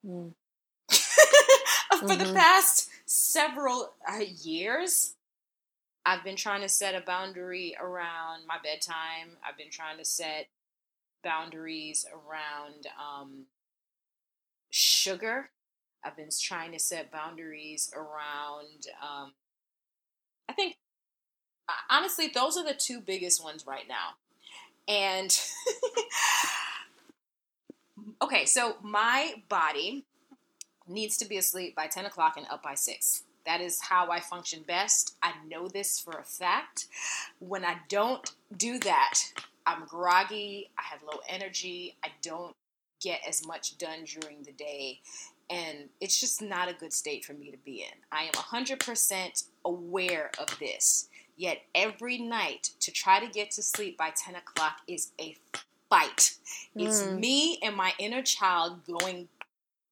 Mm. 0.05 0.33
For 0.89 0.95
mm-hmm. 1.95 2.17
the 2.17 2.33
past 2.33 2.89
several 3.05 3.93
uh, 4.07 4.19
years, 4.41 5.13
I've 6.07 6.23
been 6.23 6.37
trying 6.37 6.61
to 6.61 6.69
set 6.69 6.95
a 6.95 7.01
boundary 7.01 7.75
around 7.77 8.47
my 8.47 8.55
bedtime. 8.63 9.35
I've 9.45 9.57
been 9.57 9.69
trying 9.69 9.97
to 9.97 10.05
set 10.05 10.47
boundaries 11.21 12.05
around 12.13 12.87
um, 12.97 13.43
sugar. 14.69 15.49
I've 16.05 16.15
been 16.15 16.29
trying 16.41 16.71
to 16.71 16.79
set 16.79 17.11
boundaries 17.11 17.91
around, 17.93 18.87
um, 19.03 19.33
I 20.47 20.53
think 20.53 20.77
honestly, 21.89 22.31
those 22.33 22.55
are 22.55 22.63
the 22.63 22.73
two 22.73 23.01
biggest 23.01 23.43
ones 23.43 23.67
right 23.67 23.85
now. 23.89 24.13
And 24.87 25.37
okay, 28.21 28.45
so 28.45 28.77
my 28.81 29.43
body 29.49 30.05
needs 30.87 31.17
to 31.17 31.25
be 31.25 31.35
asleep 31.35 31.75
by 31.75 31.87
10 31.87 32.05
o'clock 32.05 32.37
and 32.37 32.47
up 32.49 32.63
by 32.63 32.75
6. 32.75 33.23
That 33.47 33.61
is 33.61 33.81
how 33.81 34.11
I 34.11 34.19
function 34.19 34.63
best. 34.67 35.15
I 35.23 35.31
know 35.49 35.69
this 35.69 35.99
for 35.99 36.19
a 36.19 36.23
fact. 36.23 36.87
When 37.39 37.63
I 37.63 37.77
don't 37.87 38.29
do 38.55 38.77
that, 38.79 39.19
I'm 39.65 39.85
groggy, 39.85 40.69
I 40.77 40.83
have 40.83 41.01
low 41.01 41.21
energy, 41.29 41.95
I 42.03 42.09
don't 42.21 42.53
get 43.01 43.21
as 43.27 43.47
much 43.47 43.77
done 43.77 44.03
during 44.05 44.43
the 44.43 44.51
day, 44.51 44.99
and 45.49 45.89
it's 46.01 46.19
just 46.19 46.41
not 46.41 46.69
a 46.69 46.73
good 46.73 46.91
state 46.91 47.23
for 47.23 47.33
me 47.33 47.49
to 47.51 47.57
be 47.57 47.81
in. 47.81 47.97
I 48.11 48.23
am 48.23 48.33
100% 48.33 49.43
aware 49.63 50.31
of 50.39 50.59
this. 50.59 51.07
Yet 51.37 51.61
every 51.73 52.17
night 52.17 52.71
to 52.81 52.91
try 52.91 53.19
to 53.19 53.27
get 53.27 53.51
to 53.51 53.63
sleep 53.63 53.97
by 53.97 54.09
10 54.09 54.35
o'clock 54.35 54.79
is 54.87 55.11
a 55.21 55.37
fight. 55.89 56.33
It's 56.75 57.03
mm. 57.03 57.19
me 57.19 57.59
and 57.63 57.75
my 57.75 57.93
inner 57.99 58.23
child 58.23 58.81
going 58.85 59.29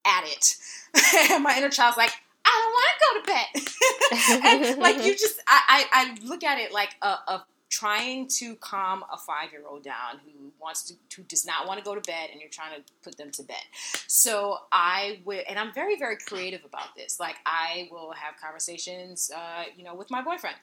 at 0.05 0.23
it. 0.25 1.41
my 1.41 1.55
inner 1.57 1.69
child's 1.69 1.97
like, 1.97 2.11
I 2.55 2.61
don't 2.61 2.73
want 2.73 2.87
to 2.91 3.05
go 3.05 3.11
to 3.19 3.25
bed. 3.33 4.71
and 4.71 4.81
like 4.81 5.05
you 5.05 5.13
just, 5.13 5.41
I, 5.47 5.85
I, 5.93 6.15
I, 6.21 6.25
look 6.25 6.43
at 6.43 6.59
it 6.59 6.71
like 6.71 6.95
a, 7.01 7.07
a 7.07 7.45
trying 7.69 8.27
to 8.27 8.55
calm 8.55 9.03
a 9.11 9.17
five 9.17 9.51
year 9.51 9.63
old 9.67 9.83
down 9.83 10.19
who 10.23 10.51
wants 10.61 10.83
to, 10.83 10.93
who 11.15 11.23
does 11.23 11.45
not 11.45 11.67
want 11.67 11.77
to 11.77 11.83
go 11.83 11.95
to 11.95 12.01
bed, 12.01 12.29
and 12.31 12.39
you're 12.39 12.49
trying 12.49 12.75
to 12.75 12.93
put 13.03 13.17
them 13.17 13.31
to 13.31 13.43
bed. 13.43 13.63
So 14.07 14.59
I 14.71 15.21
will, 15.25 15.41
and 15.49 15.59
I'm 15.59 15.73
very, 15.73 15.97
very 15.97 16.17
creative 16.17 16.63
about 16.63 16.95
this. 16.95 17.19
Like 17.19 17.35
I 17.45 17.89
will 17.91 18.13
have 18.13 18.35
conversations, 18.41 19.31
uh, 19.35 19.63
you 19.75 19.83
know, 19.83 19.95
with 19.95 20.09
my 20.09 20.21
boyfriend, 20.21 20.55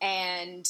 and 0.00 0.66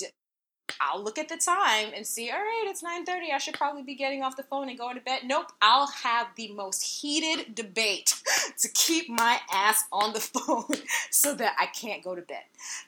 I'll 0.81 1.03
look 1.03 1.19
at 1.19 1.29
the 1.29 1.37
time 1.37 1.89
and 1.95 2.07
see, 2.07 2.31
all 2.31 2.39
right, 2.39 2.65
it's 2.67 2.83
9:30. 2.83 3.33
I 3.33 3.39
should 3.39 3.55
probably 3.55 3.83
be 3.83 3.95
getting 3.95 4.23
off 4.23 4.37
the 4.37 4.43
phone 4.43 4.69
and 4.69 4.79
going 4.79 4.97
to 4.97 5.01
bed. 5.01 5.23
Nope, 5.25 5.53
I'll 5.61 5.89
have 5.89 6.29
the 6.37 6.53
most 6.53 6.83
heated 6.83 7.55
debate 7.55 8.15
to 8.59 8.69
keep 8.69 9.09
my 9.09 9.39
ass 9.53 9.85
on 9.93 10.13
the 10.13 10.21
phone 10.35 10.75
so 11.11 11.35
that 11.35 11.57
I 11.59 11.67
can't 11.67 12.03
go 12.03 12.15
to 12.15 12.23
bed. 12.23 12.43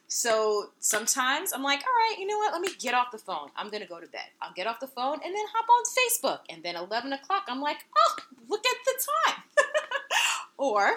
So 0.09 0.71
sometimes 0.81 1.53
I'm 1.53 1.63
like, 1.63 1.81
all 1.81 1.87
right, 1.87 2.17
you 2.19 2.27
know 2.27 2.39
what? 2.39 2.53
Let 2.53 2.61
me 2.61 2.69
get 2.79 2.95
off 2.95 3.11
the 3.13 3.19
phone. 3.19 3.49
I'm 3.57 3.71
gonna 3.71 3.87
go 3.87 4.01
to 4.01 4.07
bed. 4.07 4.29
I'll 4.41 4.53
get 4.53 4.67
off 4.67 4.81
the 4.81 4.87
phone 4.87 5.21
and 5.25 5.35
then 5.35 5.45
hop 5.55 5.67
on 5.69 5.85
Facebook. 5.99 6.41
And 6.49 6.63
then 6.63 6.77
11 6.77 7.13
o'clock, 7.13 7.45
I'm 7.49 7.61
like, 7.61 7.79
oh, 7.97 8.17
look 8.49 8.65
at 8.67 8.77
the 8.85 9.07
time. 9.27 9.43
or 10.59 10.93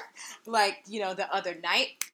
like, 0.45 0.83
you 0.87 0.99
know, 0.99 1.13
the 1.13 1.33
other 1.33 1.55
night, 1.63 2.11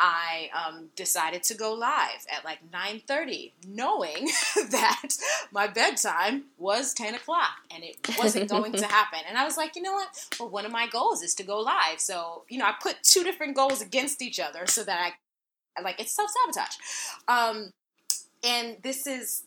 I 0.00 0.50
um, 0.54 0.90
decided 0.94 1.42
to 1.44 1.54
go 1.54 1.72
live 1.72 2.26
at 2.34 2.44
like 2.44 2.58
9:30, 2.70 3.52
knowing 3.66 4.28
that 4.70 5.08
my 5.50 5.66
bedtime 5.66 6.44
was 6.56 6.94
10 6.94 7.14
o'clock 7.14 7.56
and 7.74 7.82
it 7.82 7.96
wasn't 8.18 8.48
going 8.48 8.72
to 8.72 8.86
happen. 8.98 9.20
And 9.28 9.36
I 9.36 9.44
was 9.44 9.56
like, 9.56 9.74
you 9.76 9.82
know 9.82 9.94
what? 9.94 10.08
Well, 10.38 10.50
one 10.50 10.66
of 10.66 10.72
my 10.72 10.86
goals 10.86 11.22
is 11.22 11.34
to 11.36 11.42
go 11.42 11.58
live. 11.60 11.98
So 11.98 12.44
you 12.48 12.58
know, 12.58 12.66
I 12.66 12.74
put 12.80 13.02
two 13.02 13.24
different 13.24 13.56
goals 13.56 13.80
against 13.80 14.22
each 14.22 14.38
other 14.38 14.66
so 14.66 14.84
that 14.84 15.12
I 15.76 15.82
like 15.82 16.00
it's 16.00 16.14
self 16.14 16.30
sabotage. 16.30 16.76
Um, 17.26 17.72
and 18.44 18.76
this 18.82 19.06
is 19.06 19.42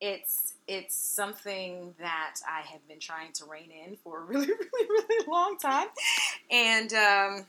it's 0.00 0.54
it's 0.66 0.96
something 0.96 1.94
that 1.98 2.36
I 2.48 2.62
have 2.62 2.86
been 2.88 3.00
trying 3.00 3.32
to 3.34 3.44
rein 3.44 3.70
in 3.70 3.96
for 3.96 4.20
a 4.20 4.24
really, 4.24 4.46
really, 4.72 4.88
really 4.88 5.26
long 5.26 5.58
time, 5.58 5.88
and 6.50 6.92
um, 6.92 7.46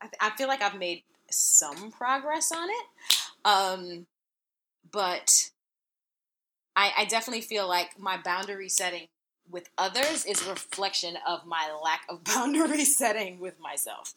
I, 0.00 0.08
I 0.20 0.30
feel 0.36 0.48
like 0.48 0.62
I've 0.62 0.78
made 0.78 1.02
some 1.34 1.90
progress 1.90 2.52
on 2.52 2.68
it. 2.70 2.86
Um, 3.44 4.06
but 4.90 5.50
I, 6.76 6.92
I 6.98 7.04
definitely 7.04 7.42
feel 7.42 7.68
like 7.68 7.98
my 7.98 8.16
boundary 8.16 8.68
setting 8.68 9.08
with 9.50 9.68
others 9.76 10.24
is 10.24 10.46
a 10.46 10.50
reflection 10.50 11.16
of 11.26 11.46
my 11.46 11.70
lack 11.82 12.02
of 12.08 12.24
boundary 12.34 12.84
setting 12.84 13.38
with 13.38 13.58
myself. 13.60 14.14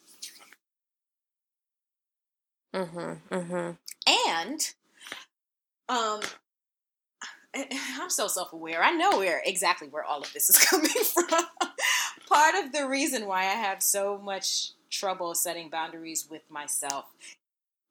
Mm-hmm. 2.74 3.34
Mm-hmm. 3.34 3.70
And 4.28 4.74
um 5.88 6.20
I'm 7.98 8.10
so 8.10 8.28
self-aware. 8.28 8.82
I 8.82 8.90
know 8.90 9.18
where 9.18 9.42
exactly 9.44 9.88
where 9.88 10.04
all 10.04 10.20
of 10.20 10.32
this 10.32 10.50
is 10.50 10.58
coming 10.64 10.88
from. 10.88 11.46
Part 12.28 12.54
of 12.54 12.72
the 12.72 12.86
reason 12.86 13.26
why 13.26 13.40
I 13.40 13.54
have 13.54 13.82
so 13.82 14.18
much 14.18 14.72
trouble 14.90 15.34
setting 15.34 15.68
boundaries 15.68 16.26
with 16.30 16.42
myself. 16.50 17.06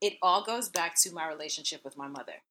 It 0.01 0.17
all 0.21 0.43
goes 0.43 0.69
back 0.69 0.95
to 1.01 1.13
my 1.13 1.27
relationship 1.27 1.83
with 1.83 1.97
my 1.97 2.07
mother. 2.07 2.41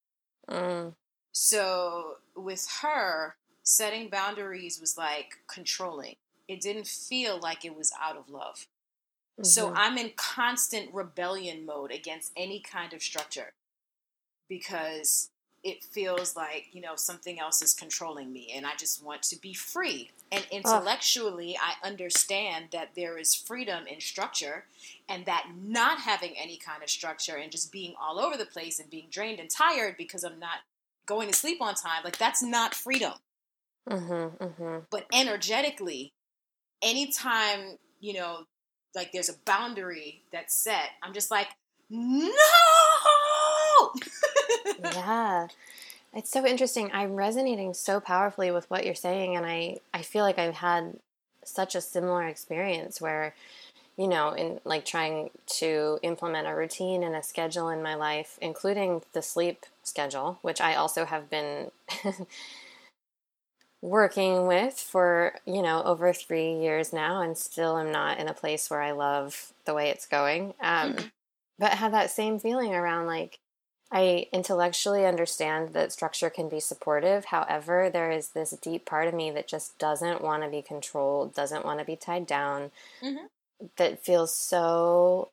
Mm. 0.48 0.94
So 1.32 2.16
with 2.34 2.66
her, 2.82 3.36
setting 3.62 4.08
boundaries 4.08 4.80
was 4.80 4.96
like 4.96 5.34
controlling. 5.48 6.16
It 6.48 6.60
didn't 6.60 6.86
feel 6.86 7.38
like 7.38 7.64
it 7.64 7.76
was 7.76 7.92
out 8.00 8.16
of 8.16 8.28
love. 8.28 8.66
Mm-hmm. 9.38 9.44
So 9.44 9.72
I'm 9.74 9.98
in 9.98 10.12
constant 10.16 10.94
rebellion 10.94 11.66
mode 11.66 11.90
against 11.90 12.32
any 12.36 12.60
kind 12.60 12.92
of 12.92 13.02
structure 13.02 13.52
because 14.48 15.30
it 15.66 15.82
feels 15.82 16.36
like, 16.36 16.68
you 16.70 16.80
know, 16.80 16.94
something 16.94 17.40
else 17.40 17.60
is 17.60 17.74
controlling 17.74 18.32
me 18.32 18.52
and 18.54 18.64
I 18.64 18.76
just 18.78 19.04
want 19.04 19.22
to 19.24 19.40
be 19.40 19.52
free. 19.52 20.10
And 20.30 20.46
intellectually, 20.52 21.58
oh. 21.60 21.64
I 21.66 21.86
understand 21.86 22.66
that 22.70 22.90
there 22.94 23.18
is 23.18 23.34
freedom 23.34 23.84
in 23.88 24.00
structure 24.00 24.66
and 25.08 25.26
that 25.26 25.48
not 25.60 25.98
having 25.98 26.34
any 26.40 26.56
kind 26.56 26.84
of 26.84 26.88
structure 26.88 27.34
and 27.34 27.50
just 27.50 27.72
being 27.72 27.94
all 28.00 28.20
over 28.20 28.36
the 28.36 28.46
place 28.46 28.78
and 28.78 28.88
being 28.88 29.08
drained 29.10 29.40
and 29.40 29.50
tired 29.50 29.96
because 29.98 30.22
I'm 30.22 30.38
not 30.38 30.58
going 31.04 31.26
to 31.26 31.34
sleep 31.34 31.60
on 31.60 31.74
time, 31.74 32.02
like 32.04 32.16
that's 32.16 32.44
not 32.44 32.72
freedom. 32.72 33.14
Mm-hmm, 33.90 34.44
mm-hmm. 34.44 34.78
But 34.88 35.06
energetically, 35.12 36.12
anytime, 36.80 37.78
you 37.98 38.12
know, 38.14 38.44
like 38.94 39.10
there's 39.10 39.28
a 39.28 39.38
boundary 39.44 40.22
that's 40.30 40.56
set, 40.56 40.90
I'm 41.02 41.12
just 41.12 41.32
like, 41.32 41.48
no! 41.90 42.30
Yeah. 45.06 45.48
It's 46.14 46.30
so 46.30 46.46
interesting. 46.46 46.90
I'm 46.92 47.14
resonating 47.14 47.74
so 47.74 48.00
powerfully 48.00 48.50
with 48.50 48.70
what 48.70 48.86
you're 48.86 48.94
saying, 48.94 49.36
and 49.36 49.44
I, 49.44 49.78
I 49.92 50.02
feel 50.02 50.24
like 50.24 50.38
I've 50.38 50.54
had 50.54 50.98
such 51.44 51.74
a 51.74 51.80
similar 51.80 52.26
experience 52.26 53.00
where, 53.00 53.34
you 53.96 54.08
know, 54.08 54.30
in 54.30 54.60
like 54.64 54.84
trying 54.84 55.30
to 55.58 55.98
implement 56.02 56.48
a 56.48 56.54
routine 56.54 57.02
and 57.02 57.14
a 57.14 57.22
schedule 57.22 57.68
in 57.68 57.82
my 57.82 57.94
life, 57.94 58.38
including 58.40 59.02
the 59.12 59.22
sleep 59.22 59.66
schedule, 59.82 60.38
which 60.42 60.60
I 60.60 60.74
also 60.74 61.04
have 61.04 61.28
been 61.28 61.70
working 63.82 64.46
with 64.46 64.74
for, 64.74 65.34
you 65.44 65.60
know, 65.60 65.82
over 65.82 66.12
three 66.12 66.54
years 66.54 66.92
now, 66.94 67.20
and 67.20 67.36
still 67.36 67.78
am 67.78 67.92
not 67.92 68.18
in 68.18 68.28
a 68.28 68.34
place 68.34 68.70
where 68.70 68.80
I 68.80 68.92
love 68.92 69.52
the 69.66 69.74
way 69.74 69.90
it's 69.90 70.06
going. 70.06 70.54
Um, 70.60 70.94
mm-hmm. 70.94 71.06
But 71.58 71.72
have 71.72 71.92
that 71.92 72.10
same 72.10 72.38
feeling 72.38 72.74
around 72.74 73.06
like, 73.06 73.38
I 73.90 74.26
intellectually 74.32 75.06
understand 75.06 75.72
that 75.74 75.92
structure 75.92 76.28
can 76.28 76.48
be 76.48 76.60
supportive. 76.60 77.26
However, 77.26 77.88
there 77.88 78.10
is 78.10 78.30
this 78.30 78.50
deep 78.60 78.84
part 78.84 79.06
of 79.06 79.14
me 79.14 79.30
that 79.30 79.46
just 79.46 79.78
doesn't 79.78 80.22
want 80.22 80.42
to 80.42 80.48
be 80.48 80.62
controlled, 80.62 81.34
doesn't 81.34 81.64
want 81.64 81.78
to 81.78 81.84
be 81.84 81.96
tied 81.96 82.26
down, 82.26 82.72
mm-hmm. 83.00 83.26
that 83.76 84.02
feels 84.02 84.34
so 84.34 85.28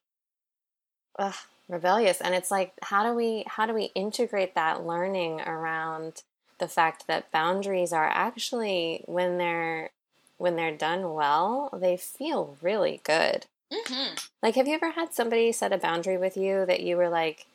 ugh, 1.17 1.35
rebellious. 1.67 2.21
And 2.21 2.35
it's 2.35 2.51
like, 2.51 2.73
how 2.83 3.03
do 3.03 3.15
we 3.15 3.43
how 3.47 3.65
do 3.65 3.73
we 3.73 3.91
integrate 3.95 4.53
that 4.55 4.85
learning 4.85 5.41
around 5.41 6.21
the 6.59 6.67
fact 6.67 7.07
that 7.07 7.31
boundaries 7.31 7.91
are 7.91 8.07
actually 8.07 9.03
when 9.07 9.37
they're 9.37 9.89
when 10.37 10.55
they're 10.55 10.75
done 10.75 11.13
well, 11.13 11.69
they 11.73 11.97
feel 11.97 12.57
really 12.61 13.01
good. 13.03 13.45
Mm-hmm. 13.71 14.15
Like, 14.41 14.55
have 14.55 14.67
you 14.67 14.75
ever 14.75 14.91
had 14.91 15.13
somebody 15.13 15.51
set 15.51 15.73
a 15.73 15.77
boundary 15.77 16.17
with 16.17 16.37
you 16.37 16.65
that 16.65 16.81
you 16.81 16.97
were 16.97 17.09
like, 17.09 17.45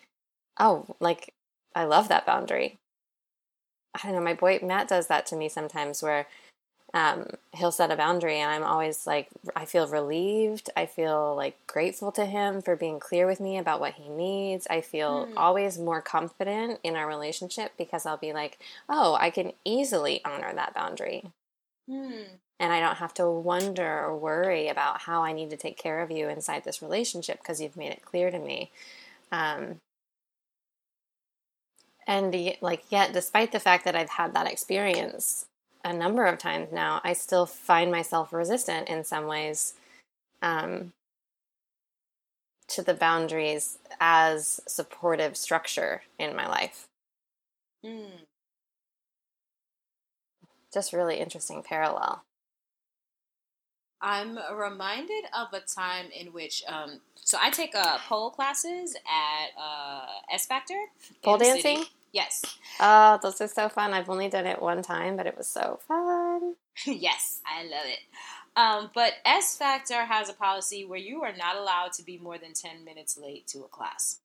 oh, 0.58 0.96
like, 1.00 1.32
I 1.74 1.84
love 1.84 2.08
that 2.08 2.26
boundary. 2.26 2.78
I 3.94 4.06
don't 4.06 4.16
know, 4.16 4.20
my 4.20 4.34
boy 4.34 4.60
Matt 4.62 4.88
does 4.88 5.06
that 5.08 5.26
to 5.26 5.36
me 5.36 5.48
sometimes 5.48 6.02
where 6.02 6.26
um, 6.94 7.26
he'll 7.52 7.72
set 7.72 7.90
a 7.90 7.96
boundary 7.96 8.38
and 8.38 8.50
I'm 8.50 8.62
always 8.62 9.06
like, 9.06 9.28
I 9.54 9.66
feel 9.66 9.86
relieved. 9.86 10.70
I 10.76 10.86
feel 10.86 11.34
like 11.36 11.58
grateful 11.66 12.12
to 12.12 12.24
him 12.24 12.62
for 12.62 12.76
being 12.76 12.98
clear 12.98 13.26
with 13.26 13.40
me 13.40 13.58
about 13.58 13.80
what 13.80 13.94
he 13.94 14.08
needs. 14.08 14.66
I 14.70 14.80
feel 14.80 15.26
mm. 15.26 15.32
always 15.36 15.78
more 15.78 16.00
confident 16.00 16.80
in 16.82 16.96
our 16.96 17.06
relationship 17.06 17.72
because 17.76 18.06
I'll 18.06 18.16
be 18.16 18.32
like, 18.32 18.58
oh, 18.88 19.18
I 19.20 19.30
can 19.30 19.52
easily 19.64 20.22
honor 20.24 20.52
that 20.54 20.74
boundary. 20.74 21.24
Mm. 21.90 22.24
And 22.60 22.72
I 22.72 22.80
don't 22.80 22.96
have 22.96 23.14
to 23.14 23.28
wonder 23.28 24.04
or 24.04 24.16
worry 24.16 24.68
about 24.68 25.02
how 25.02 25.22
I 25.22 25.32
need 25.32 25.50
to 25.50 25.56
take 25.56 25.76
care 25.76 26.00
of 26.00 26.10
you 26.10 26.28
inside 26.28 26.64
this 26.64 26.82
relationship 26.82 27.38
because 27.38 27.60
you've 27.60 27.76
made 27.76 27.92
it 27.92 28.04
clear 28.04 28.30
to 28.30 28.38
me. 28.38 28.70
Um, 29.30 29.80
and 32.08 32.34
like, 32.62 32.84
yet, 32.88 33.12
despite 33.12 33.52
the 33.52 33.60
fact 33.60 33.84
that 33.84 33.94
I've 33.94 34.08
had 34.08 34.34
that 34.34 34.50
experience 34.50 35.44
a 35.84 35.92
number 35.92 36.24
of 36.24 36.38
times 36.38 36.72
now, 36.72 37.02
I 37.04 37.12
still 37.12 37.44
find 37.44 37.92
myself 37.92 38.32
resistant 38.32 38.88
in 38.88 39.04
some 39.04 39.26
ways 39.26 39.74
um, 40.40 40.92
to 42.68 42.82
the 42.82 42.94
boundaries 42.94 43.76
as 44.00 44.58
supportive 44.66 45.36
structure 45.36 46.02
in 46.18 46.34
my 46.34 46.48
life. 46.48 46.88
Mm. 47.84 48.22
Just 50.72 50.94
really 50.94 51.16
interesting 51.16 51.62
parallel. 51.62 52.24
I'm 54.00 54.38
reminded 54.54 55.24
of 55.36 55.48
a 55.52 55.60
time 55.60 56.06
in 56.18 56.28
which, 56.28 56.62
um, 56.68 57.00
so 57.16 57.36
I 57.40 57.50
take 57.50 57.74
uh, 57.74 57.98
pole 58.08 58.30
classes 58.30 58.94
at 58.94 59.60
uh, 59.60 60.06
S 60.32 60.46
Factor. 60.46 60.78
Pole 61.22 61.36
dancing? 61.38 61.78
City. 61.78 61.90
Yes. 62.12 62.42
Oh, 62.80 63.18
those 63.22 63.40
are 63.40 63.48
so 63.48 63.68
fun. 63.68 63.92
I've 63.92 64.08
only 64.08 64.28
done 64.28 64.46
it 64.46 64.62
one 64.62 64.82
time, 64.82 65.16
but 65.16 65.26
it 65.26 65.36
was 65.36 65.48
so 65.48 65.80
fun. 65.86 66.54
yes, 66.86 67.40
I 67.46 67.62
love 67.64 67.86
it. 67.86 67.98
Um, 68.56 68.90
but 68.94 69.12
S 69.24 69.56
Factor 69.56 70.04
has 70.04 70.28
a 70.28 70.32
policy 70.32 70.84
where 70.84 70.98
you 70.98 71.22
are 71.22 71.36
not 71.36 71.56
allowed 71.56 71.92
to 71.94 72.02
be 72.02 72.18
more 72.18 72.38
than 72.38 72.54
10 72.54 72.84
minutes 72.84 73.16
late 73.16 73.46
to 73.48 73.60
a 73.60 73.68
class. 73.68 74.18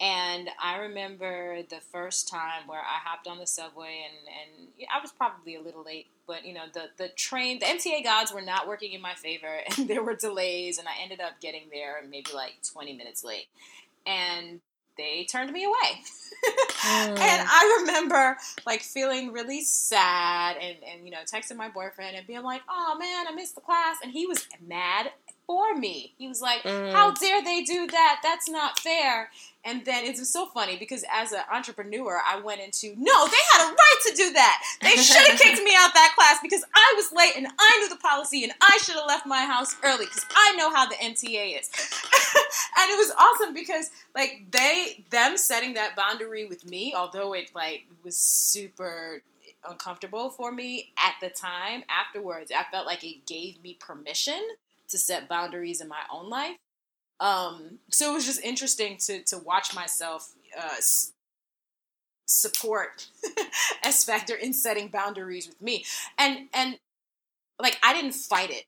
And 0.00 0.50
I 0.60 0.78
remember 0.78 1.62
the 1.70 1.80
first 1.92 2.28
time 2.28 2.66
where 2.66 2.80
I 2.80 2.98
hopped 3.04 3.28
on 3.28 3.38
the 3.38 3.46
subway 3.46 4.04
and, 4.04 4.66
and 4.66 4.68
I 4.92 5.00
was 5.00 5.12
probably 5.12 5.54
a 5.54 5.60
little 5.60 5.84
late, 5.84 6.08
but 6.26 6.44
you 6.44 6.54
know, 6.54 6.64
the, 6.74 6.86
the 6.98 7.08
train, 7.10 7.60
the 7.60 7.66
MTA 7.66 8.02
gods 8.02 8.32
were 8.32 8.42
not 8.42 8.66
working 8.66 8.92
in 8.92 9.00
my 9.00 9.14
favor 9.14 9.60
and 9.78 9.88
there 9.88 10.02
were 10.02 10.16
delays 10.16 10.78
and 10.78 10.88
I 10.88 11.02
ended 11.02 11.20
up 11.20 11.40
getting 11.40 11.68
there 11.70 12.02
maybe 12.10 12.32
like 12.34 12.54
20 12.72 12.96
minutes 12.96 13.22
late. 13.22 13.46
And 14.04 14.60
they 14.96 15.26
turned 15.30 15.52
me 15.52 15.64
away. 15.64 16.02
mm. 16.84 17.18
And 17.18 17.46
I 17.48 17.78
remember 17.80 18.36
like 18.66 18.82
feeling 18.82 19.32
really 19.32 19.62
sad 19.62 20.56
and, 20.56 20.76
and, 20.82 21.04
you 21.04 21.10
know, 21.10 21.18
texting 21.32 21.56
my 21.56 21.68
boyfriend 21.68 22.16
and 22.16 22.26
being 22.26 22.42
like, 22.42 22.62
oh 22.68 22.96
man, 22.98 23.26
I 23.28 23.32
missed 23.34 23.54
the 23.54 23.60
class. 23.60 23.98
And 24.02 24.12
he 24.12 24.26
was 24.26 24.46
mad 24.66 25.10
for 25.46 25.74
me. 25.74 26.14
He 26.18 26.28
was 26.28 26.40
like, 26.40 26.62
mm. 26.62 26.92
how 26.92 27.12
dare 27.12 27.42
they 27.42 27.62
do 27.62 27.86
that? 27.86 28.20
That's 28.22 28.48
not 28.48 28.78
fair. 28.78 29.30
And 29.64 29.84
then 29.84 30.04
it's 30.04 30.28
so 30.28 30.46
funny 30.46 30.76
because 30.76 31.04
as 31.12 31.30
an 31.32 31.42
entrepreneur, 31.52 32.20
I 32.26 32.40
went 32.40 32.60
into 32.60 32.94
no, 32.96 33.26
they 33.26 33.36
had 33.52 33.68
a 33.68 33.72
right 33.72 33.96
to 34.06 34.16
do 34.16 34.32
that. 34.32 34.62
They 34.80 34.96
should 34.96 35.26
have 35.28 35.38
kicked 35.38 35.62
me 35.62 35.74
out 35.76 35.94
that 35.94 36.14
class 36.16 36.38
because 36.42 36.64
I 36.74 36.94
was 36.96 37.12
late 37.12 37.34
and 37.36 37.46
I 37.58 37.78
knew 37.78 37.88
the 37.88 38.00
policy 38.00 38.42
and 38.42 38.52
I 38.60 38.78
should 38.78 38.96
have 38.96 39.06
left 39.06 39.26
my 39.26 39.44
house 39.44 39.76
early 39.84 40.06
because 40.06 40.26
I 40.34 40.56
know 40.56 40.74
how 40.74 40.86
the 40.86 40.96
MTA 40.96 41.60
is. 41.60 41.70
and 42.78 42.90
it 42.90 42.96
was 42.96 43.12
awesome 43.18 43.54
because 43.54 43.90
like 44.14 44.46
they 44.50 45.04
them 45.10 45.36
setting 45.36 45.74
that 45.74 45.94
boundary 45.94 46.46
with 46.46 46.66
me, 46.68 46.92
although 46.96 47.32
it 47.32 47.50
like 47.54 47.86
was 48.02 48.16
super 48.16 49.22
uncomfortable 49.68 50.30
for 50.30 50.50
me 50.50 50.92
at 50.98 51.14
the 51.20 51.30
time. 51.30 51.84
Afterwards, 51.88 52.50
I 52.50 52.64
felt 52.70 52.86
like 52.86 53.04
it 53.04 53.26
gave 53.26 53.62
me 53.62 53.76
permission 53.78 54.40
to 54.92 54.98
set 54.98 55.28
boundaries 55.28 55.80
in 55.80 55.88
my 55.88 56.02
own 56.12 56.30
life. 56.30 56.56
Um, 57.20 57.78
so 57.90 58.10
it 58.10 58.14
was 58.14 58.26
just 58.26 58.42
interesting 58.42 58.96
to 58.98 59.22
to 59.24 59.38
watch 59.38 59.74
myself 59.74 60.32
uh, 60.58 60.76
s- 60.78 61.12
support 62.26 63.08
S 63.84 64.04
Factor 64.04 64.34
in 64.34 64.52
setting 64.52 64.88
boundaries 64.88 65.46
with 65.46 65.60
me, 65.60 65.84
and 66.18 66.48
and 66.54 66.78
like 67.60 67.78
I 67.82 67.92
didn't 67.92 68.14
fight 68.14 68.50
it 68.50 68.64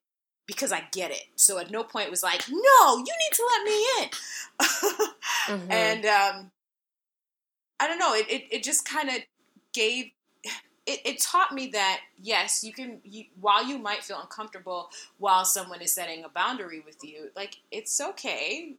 because 0.46 0.72
I 0.72 0.84
get 0.92 1.10
it. 1.10 1.24
So 1.36 1.58
at 1.58 1.70
no 1.70 1.82
point 1.82 2.10
was 2.10 2.22
like, 2.22 2.44
no, 2.48 2.96
you 2.96 3.04
need 3.04 3.32
to 3.32 3.48
let 3.50 3.64
me 3.64 3.86
in. 3.98 4.08
mm-hmm. 5.58 5.70
And 5.72 6.06
um, 6.06 6.50
I 7.80 7.88
don't 7.88 7.98
know, 7.98 8.14
it, 8.14 8.30
it, 8.30 8.44
it 8.50 8.62
just 8.62 8.86
kind 8.86 9.08
of 9.08 9.16
gave 9.72 10.10
it, 10.86 11.00
it 11.04 11.20
taught 11.20 11.52
me 11.52 11.68
that 11.68 12.00
yes, 12.20 12.62
you 12.62 12.72
can. 12.72 13.00
You, 13.04 13.24
while 13.40 13.66
you 13.66 13.78
might 13.78 14.04
feel 14.04 14.20
uncomfortable 14.20 14.90
while 15.18 15.44
someone 15.44 15.80
is 15.80 15.92
setting 15.92 16.24
a 16.24 16.28
boundary 16.28 16.82
with 16.84 16.98
you, 17.02 17.30
like 17.34 17.56
it's 17.70 18.00
okay. 18.00 18.74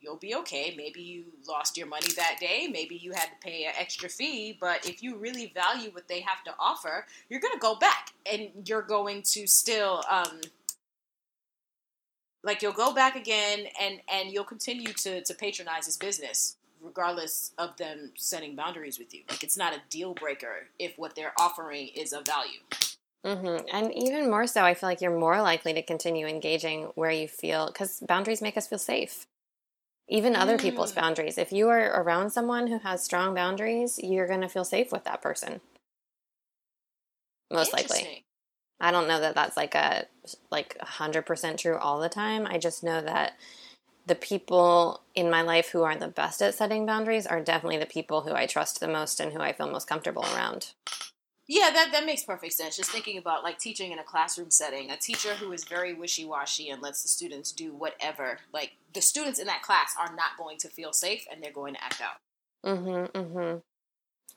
You'll 0.00 0.16
be 0.16 0.34
okay. 0.36 0.72
Maybe 0.76 1.02
you 1.02 1.24
lost 1.48 1.76
your 1.76 1.88
money 1.88 2.12
that 2.16 2.36
day. 2.40 2.68
Maybe 2.70 2.94
you 2.94 3.12
had 3.12 3.26
to 3.26 3.36
pay 3.42 3.64
an 3.64 3.72
extra 3.76 4.08
fee. 4.08 4.56
But 4.58 4.88
if 4.88 5.02
you 5.02 5.16
really 5.16 5.52
value 5.52 5.90
what 5.90 6.06
they 6.06 6.20
have 6.20 6.44
to 6.44 6.54
offer, 6.58 7.04
you're 7.28 7.40
going 7.40 7.52
to 7.52 7.58
go 7.58 7.74
back 7.74 8.12
and 8.30 8.48
you're 8.64 8.82
going 8.82 9.22
to 9.22 9.46
still. 9.46 10.04
Um, 10.08 10.40
like 12.44 12.62
you'll 12.62 12.72
go 12.72 12.94
back 12.94 13.16
again 13.16 13.66
and 13.80 14.00
and 14.08 14.30
you'll 14.30 14.44
continue 14.44 14.92
to 14.92 15.22
to 15.22 15.34
patronize 15.34 15.86
his 15.86 15.96
business 15.96 16.57
regardless 16.82 17.52
of 17.58 17.76
them 17.76 18.12
setting 18.16 18.56
boundaries 18.56 18.98
with 18.98 19.14
you. 19.14 19.22
Like 19.28 19.42
it's 19.42 19.56
not 19.56 19.74
a 19.74 19.82
deal 19.90 20.14
breaker 20.14 20.68
if 20.78 20.96
what 20.96 21.14
they're 21.14 21.32
offering 21.38 21.88
is 21.88 22.12
of 22.12 22.26
value. 22.26 22.60
Mm-hmm. 23.24 23.66
And 23.72 23.92
even 23.94 24.30
more 24.30 24.46
so, 24.46 24.62
I 24.62 24.74
feel 24.74 24.88
like 24.88 25.00
you're 25.00 25.18
more 25.18 25.42
likely 25.42 25.72
to 25.74 25.82
continue 25.82 26.26
engaging 26.26 26.84
where 26.94 27.10
you 27.10 27.28
feel 27.28 27.66
because 27.66 28.00
boundaries 28.06 28.42
make 28.42 28.56
us 28.56 28.66
feel 28.66 28.78
safe. 28.78 29.26
Even 30.08 30.34
other 30.34 30.56
mm. 30.56 30.62
people's 30.62 30.92
boundaries. 30.92 31.36
If 31.36 31.52
you 31.52 31.68
are 31.68 32.00
around 32.00 32.30
someone 32.30 32.68
who 32.68 32.78
has 32.78 33.04
strong 33.04 33.34
boundaries, 33.34 33.98
you're 34.02 34.26
going 34.26 34.40
to 34.40 34.48
feel 34.48 34.64
safe 34.64 34.90
with 34.90 35.04
that 35.04 35.20
person. 35.20 35.60
Most 37.52 37.74
likely. 37.74 38.24
I 38.80 38.90
don't 38.90 39.08
know 39.08 39.20
that 39.20 39.34
that's 39.34 39.56
like 39.56 39.74
a 39.74 40.06
like 40.50 40.78
100% 40.80 41.58
true 41.58 41.76
all 41.76 42.00
the 42.00 42.08
time. 42.08 42.46
I 42.46 42.58
just 42.58 42.84
know 42.84 43.00
that 43.02 43.34
the 44.08 44.14
people 44.14 45.02
in 45.14 45.30
my 45.30 45.42
life 45.42 45.68
who 45.70 45.82
are 45.82 45.94
the 45.94 46.08
best 46.08 46.40
at 46.40 46.54
setting 46.54 46.86
boundaries 46.86 47.26
are 47.26 47.40
definitely 47.40 47.78
the 47.78 47.86
people 47.86 48.22
who 48.22 48.32
I 48.32 48.46
trust 48.46 48.80
the 48.80 48.88
most 48.88 49.20
and 49.20 49.32
who 49.32 49.40
I 49.40 49.52
feel 49.52 49.70
most 49.70 49.86
comfortable 49.86 50.24
around. 50.34 50.72
Yeah, 51.46 51.70
that, 51.72 51.90
that 51.92 52.04
makes 52.04 52.24
perfect 52.24 52.54
sense. 52.54 52.76
Just 52.76 52.90
thinking 52.90 53.16
about 53.16 53.42
like 53.42 53.58
teaching 53.58 53.92
in 53.92 53.98
a 53.98 54.04
classroom 54.04 54.50
setting, 54.50 54.90
a 54.90 54.96
teacher 54.96 55.34
who 55.34 55.52
is 55.52 55.64
very 55.64 55.94
wishy 55.94 56.24
washy 56.24 56.68
and 56.68 56.82
lets 56.82 57.02
the 57.02 57.08
students 57.08 57.52
do 57.52 57.74
whatever, 57.74 58.38
like 58.52 58.72
the 58.92 59.00
students 59.00 59.38
in 59.38 59.46
that 59.46 59.62
class 59.62 59.94
are 59.98 60.14
not 60.14 60.36
going 60.38 60.58
to 60.58 60.68
feel 60.68 60.92
safe 60.92 61.26
and 61.30 61.42
they're 61.42 61.52
going 61.52 61.74
to 61.74 61.84
act 61.84 62.02
out. 62.02 62.20
Mm-hmm. 62.66 63.18
Mm-hmm. 63.18 63.58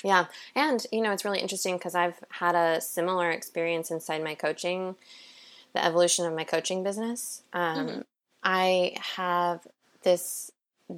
Yeah. 0.07 0.25
And, 0.55 0.85
you 0.91 1.01
know, 1.01 1.11
it's 1.11 1.25
really 1.25 1.39
interesting 1.39 1.77
because 1.77 1.95
I've 1.95 2.19
had 2.29 2.55
a 2.55 2.81
similar 2.81 3.29
experience 3.29 3.91
inside 3.91 4.23
my 4.23 4.35
coaching, 4.35 4.95
the 5.73 5.83
evolution 5.83 6.25
of 6.25 6.33
my 6.33 6.43
coaching 6.43 6.83
business. 6.83 7.43
Um, 7.53 7.87
mm-hmm. 7.87 8.01
I 8.43 8.95
have 9.15 9.67
this 10.03 10.51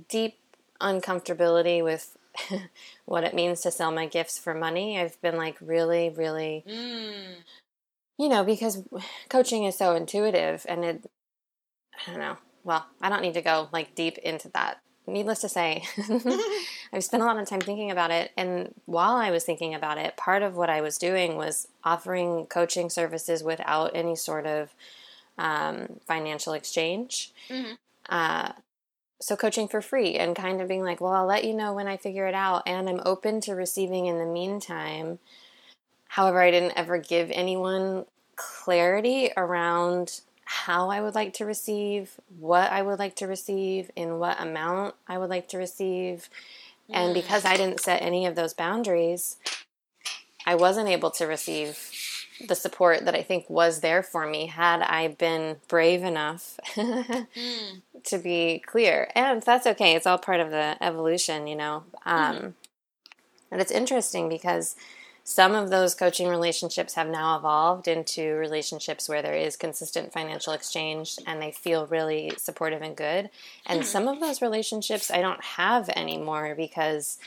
deep 0.09 0.37
uncomfortability 0.81 1.83
with 1.83 2.17
what 3.05 3.23
it 3.23 3.33
means 3.33 3.61
to 3.61 3.71
sell 3.71 3.91
my 3.91 4.05
gifts 4.05 4.39
for 4.39 4.53
money. 4.53 4.99
I've 4.99 5.21
been 5.21 5.37
like 5.37 5.57
really, 5.61 6.09
really, 6.09 6.63
mm. 6.67 7.35
you 8.17 8.29
know, 8.29 8.43
because 8.43 8.83
coaching 9.29 9.65
is 9.65 9.77
so 9.77 9.95
intuitive 9.95 10.65
and 10.67 10.83
it, 10.83 11.11
I 12.07 12.11
don't 12.11 12.19
know. 12.19 12.37
Well, 12.63 12.85
I 13.01 13.09
don't 13.09 13.21
need 13.21 13.33
to 13.33 13.41
go 13.41 13.69
like 13.71 13.95
deep 13.95 14.17
into 14.19 14.49
that. 14.49 14.79
Needless 15.05 15.41
to 15.41 15.49
say, 15.49 15.83
I've 16.93 17.03
spent 17.03 17.23
a 17.23 17.25
lot 17.25 17.37
of 17.37 17.47
time 17.47 17.59
thinking 17.59 17.91
about 17.91 18.09
it. 18.09 18.31
And 18.37 18.73
while 18.85 19.15
I 19.15 19.31
was 19.31 19.43
thinking 19.43 19.75
about 19.75 19.97
it, 19.97 20.15
part 20.15 20.43
of 20.43 20.55
what 20.55 20.69
I 20.69 20.79
was 20.79 20.97
doing 20.97 21.35
was 21.35 21.67
offering 21.83 22.45
coaching 22.45 22.89
services 22.89 23.43
without 23.43 23.91
any 23.93 24.15
sort 24.15 24.45
of 24.45 24.73
um, 25.37 25.99
financial 26.05 26.53
exchange. 26.53 27.31
Mm-hmm. 27.49 27.73
Uh, 28.09 28.51
so 29.19 29.35
coaching 29.37 29.67
for 29.67 29.81
free 29.81 30.15
and 30.15 30.35
kind 30.35 30.61
of 30.61 30.67
being 30.67 30.83
like, 30.83 30.99
well, 30.99 31.13
I'll 31.13 31.25
let 31.25 31.45
you 31.45 31.53
know 31.53 31.73
when 31.73 31.87
I 31.87 31.95
figure 31.95 32.27
it 32.27 32.35
out, 32.35 32.63
and 32.65 32.89
I'm 32.89 33.01
open 33.05 33.39
to 33.41 33.55
receiving 33.55 34.07
in 34.07 34.19
the 34.19 34.25
meantime. 34.25 35.19
However, 36.09 36.41
I 36.41 36.51
didn't 36.51 36.73
ever 36.75 36.97
give 36.97 37.31
anyone 37.31 38.05
clarity 38.35 39.31
around 39.37 40.21
how 40.45 40.89
I 40.89 40.99
would 40.99 41.15
like 41.15 41.33
to 41.35 41.45
receive, 41.45 42.19
what 42.37 42.71
I 42.71 42.81
would 42.81 42.99
like 42.99 43.15
to 43.15 43.27
receive, 43.27 43.89
in 43.95 44.19
what 44.19 44.41
amount 44.41 44.95
I 45.07 45.17
would 45.17 45.29
like 45.29 45.47
to 45.49 45.57
receive. 45.57 46.29
And 46.89 47.11
mm. 47.11 47.13
because 47.13 47.45
I 47.45 47.55
didn't 47.55 47.79
set 47.79 48.01
any 48.01 48.25
of 48.25 48.35
those 48.35 48.53
boundaries, 48.53 49.37
I 50.45 50.55
wasn't 50.55 50.89
able 50.89 51.11
to 51.11 51.25
receive 51.25 51.79
the 52.47 52.55
support 52.55 53.05
that 53.05 53.15
I 53.15 53.23
think 53.23 53.49
was 53.49 53.79
there 53.81 54.03
for 54.03 54.25
me 54.25 54.47
had 54.47 54.81
I 54.81 55.09
been 55.09 55.57
brave 55.67 56.03
enough 56.03 56.59
mm. 56.75 57.27
to 58.03 58.17
be 58.17 58.63
clear. 58.65 59.09
And 59.15 59.41
that's 59.41 59.67
okay. 59.67 59.95
It's 59.95 60.07
all 60.07 60.17
part 60.17 60.39
of 60.39 60.51
the 60.51 60.77
evolution, 60.81 61.47
you 61.47 61.55
know. 61.55 61.83
Um, 62.05 62.35
mm. 62.35 62.53
And 63.51 63.61
it's 63.61 63.71
interesting 63.71 64.29
because 64.29 64.75
some 65.23 65.55
of 65.55 65.69
those 65.69 65.95
coaching 65.95 66.27
relationships 66.27 66.95
have 66.95 67.07
now 67.07 67.37
evolved 67.37 67.87
into 67.87 68.35
relationships 68.35 69.07
where 69.07 69.21
there 69.21 69.35
is 69.35 69.55
consistent 69.55 70.11
financial 70.11 70.51
exchange 70.51 71.17
and 71.25 71.41
they 71.41 71.51
feel 71.51 71.87
really 71.87 72.33
supportive 72.37 72.81
and 72.81 72.95
good. 72.95 73.29
And 73.65 73.81
mm. 73.81 73.85
some 73.85 74.07
of 74.07 74.19
those 74.19 74.41
relationships 74.41 75.09
I 75.09 75.21
don't 75.21 75.43
have 75.43 75.87
anymore 75.89 76.55
because 76.55 77.17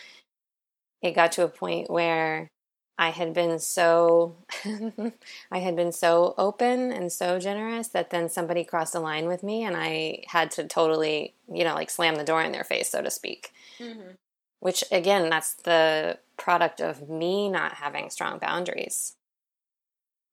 it 1.01 1.15
got 1.15 1.33
to 1.33 1.45
a 1.45 1.49
point 1.49 1.91
where 1.91 2.51
I 2.99 3.11
had 3.11 3.35
been 3.35 3.59
so 3.59 4.37
I 5.51 5.59
had 5.59 5.77
been 5.77 5.93
so 5.93 6.35
open 6.39 6.93
and 6.93 7.13
so 7.13 7.39
generous 7.39 7.89
that 7.89 8.11
then 8.11 8.29
somebody 8.29 8.65
crossed 8.65 8.95
a 8.95 9.01
line 9.01 9.27
with 9.27 9.43
me 9.43 9.65
and 9.65 9.77
I 9.77 10.25
had 10.29 10.51
to 10.53 10.65
totally, 10.65 11.35
you 11.53 11.65
know, 11.65 11.75
like 11.75 11.91
slam 11.91 12.17
the 12.17 12.25
door 12.25 12.43
in 12.43 12.53
their 12.53 12.65
face, 12.65 12.89
so 12.89 13.03
to 13.03 13.11
speak. 13.11 13.53
Mm-hmm. 13.79 14.13
Which 14.61 14.83
again, 14.91 15.29
that's 15.29 15.55
the 15.55 16.19
product 16.39 16.81
of 16.81 17.09
me 17.09 17.49
not 17.51 17.75
having 17.75 18.09
strong 18.09 18.39
boundaries. 18.39 19.17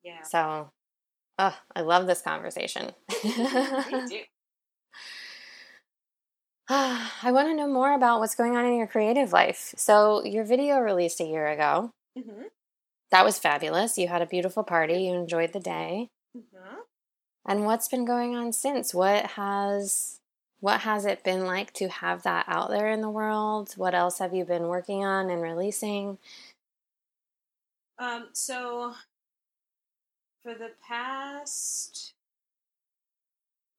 Yeah. 0.04 0.22
So, 0.24 0.72
oh, 1.40 1.58
I 1.76 1.82
love 1.82 2.08
this 2.08 2.22
conversation. 2.22 2.92
too. 3.10 4.22
I 6.70 7.32
want 7.32 7.50
to 7.50 7.56
know 7.56 7.68
more 7.68 7.94
about 7.94 8.20
what's 8.20 8.36
going 8.36 8.56
on 8.56 8.66
in 8.66 8.78
your 8.78 8.88
creative 8.88 9.34
life. 9.34 9.74
So, 9.78 10.24
your 10.24 10.46
video 10.46 10.80
released 10.80 11.20
a 11.20 11.26
year 11.26 11.48
ago. 11.48 11.92
Mm-hmm. 12.18 12.44
That 13.12 13.26
was 13.26 13.40
fabulous. 13.40 13.98
You 13.98 14.08
had 14.08 14.22
a 14.22 14.28
beautiful 14.28 14.64
party. 14.64 15.04
You 15.04 15.14
enjoyed 15.14 15.54
the 15.54 15.60
day. 15.60 16.10
Mm-hmm. 16.36 16.80
And 17.46 17.66
what's 17.66 17.88
been 17.88 18.06
going 18.06 18.36
on 18.36 18.54
since? 18.54 18.94
What 18.94 19.26
has 19.32 20.20
what 20.60 20.82
has 20.82 21.06
it 21.06 21.26
been 21.26 21.46
like 21.46 21.74
to 21.74 21.90
have 21.90 22.24
that 22.24 22.46
out 22.48 22.70
there 22.70 22.90
in 22.90 23.02
the 23.02 23.10
world? 23.10 23.74
What 23.76 23.94
else 23.94 24.20
have 24.20 24.34
you 24.34 24.46
been 24.46 24.70
working 24.70 25.04
on 25.04 25.30
and 25.30 25.42
releasing? 25.42 26.18
Um, 28.00 28.30
so 28.32 28.94
for 30.42 30.54
the 30.54 30.72
past 30.88 32.14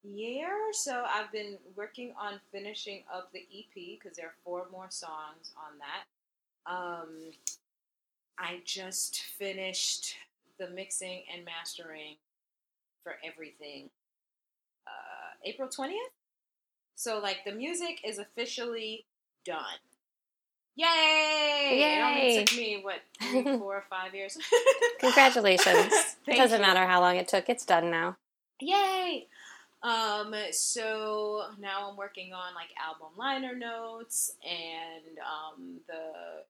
year 0.03 0.47
or 0.47 0.73
so, 0.73 1.05
I've 1.11 1.31
been 1.31 1.57
working 1.75 2.13
on 2.19 2.39
finishing 2.51 3.03
up 3.11 3.31
the 3.33 3.39
EP 3.39 3.97
because 3.99 4.15
there 4.15 4.27
are 4.27 4.35
four 4.43 4.67
more 4.71 4.91
songs 4.91 5.53
on 5.57 5.79
that. 5.79 6.71
Um, 6.71 7.31
I 8.37 8.61
just 8.65 9.21
finished 9.37 10.15
the 10.59 10.69
mixing 10.69 11.23
and 11.33 11.45
mastering 11.45 12.15
for 13.03 13.15
everything 13.23 13.89
uh, 14.87 15.35
April 15.43 15.69
20th. 15.69 15.93
So, 16.95 17.19
like, 17.19 17.39
the 17.45 17.51
music 17.51 17.99
is 18.05 18.19
officially 18.19 19.05
done. 19.45 19.79
Yay! 20.75 20.85
Yay! 20.85 21.97
It 21.97 22.01
only 22.03 22.45
took 22.45 22.57
me, 22.57 22.79
what, 22.81 22.99
three, 23.21 23.43
four 23.59 23.77
or 23.77 23.85
five 23.89 24.13
years? 24.13 24.37
Congratulations. 24.99 25.93
it 26.27 26.35
doesn't 26.35 26.59
you. 26.59 26.65
matter 26.65 26.85
how 26.85 27.01
long 27.01 27.15
it 27.17 27.27
took, 27.27 27.49
it's 27.49 27.65
done 27.65 27.91
now. 27.91 28.17
Yay! 28.61 29.27
Um, 29.83 30.33
so 30.51 31.43
now 31.59 31.89
I'm 31.89 31.97
working 31.97 32.33
on 32.33 32.55
like 32.55 32.69
album 32.83 33.09
liner 33.17 33.55
notes 33.55 34.31
and 34.43 35.19
um, 35.19 35.79
the 35.87 36.43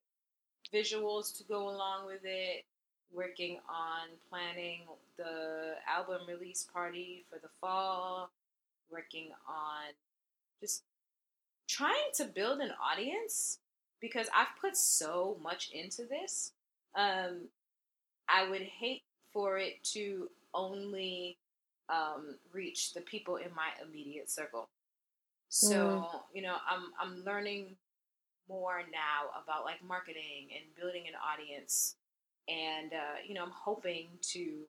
visuals 0.76 1.36
to 1.38 1.44
go 1.44 1.70
along 1.70 2.06
with 2.06 2.22
it, 2.24 2.66
working 3.14 3.60
on 3.70 4.10
planning 4.30 4.82
the 5.18 5.76
album 5.88 6.22
release 6.28 6.68
party 6.74 7.24
for 7.30 7.40
the 7.40 7.50
fall, 7.62 8.30
working 8.92 9.30
on 9.48 9.94
just 10.60 10.84
trying 11.68 12.12
to 12.16 12.26
build 12.26 12.60
an 12.60 12.72
audience 12.84 13.60
because 14.02 14.28
I've 14.36 14.60
put 14.60 14.76
so 14.76 15.38
much 15.42 15.70
into 15.72 16.04
this. 16.04 16.52
Um, 16.96 17.48
I 18.28 18.50
would 18.50 18.62
hate 18.62 19.04
for 19.32 19.58
it 19.58 19.84
to 19.94 20.30
only 20.54 21.38
um, 21.90 22.36
reach 22.52 22.94
the 22.94 23.02
people 23.02 23.38
in 23.38 23.50
my 23.56 23.70
immediate 23.84 24.30
circle. 24.30 24.70
So, 25.50 25.76
mm. 25.76 26.20
you 26.34 26.42
know, 26.42 26.56
I'm 26.70 26.92
I'm 27.00 27.24
learning 27.24 27.76
more 28.50 28.84
now 28.92 29.32
about 29.42 29.66
like 29.66 29.84
marketing 29.84 30.50
and 30.56 30.64
building 30.80 31.04
an 31.08 31.14
audience. 31.16 31.96
And, 32.48 32.94
uh, 32.94 33.18
you 33.26 33.34
know, 33.34 33.44
I'm 33.44 33.52
hoping 33.52 34.08
to, 34.34 34.68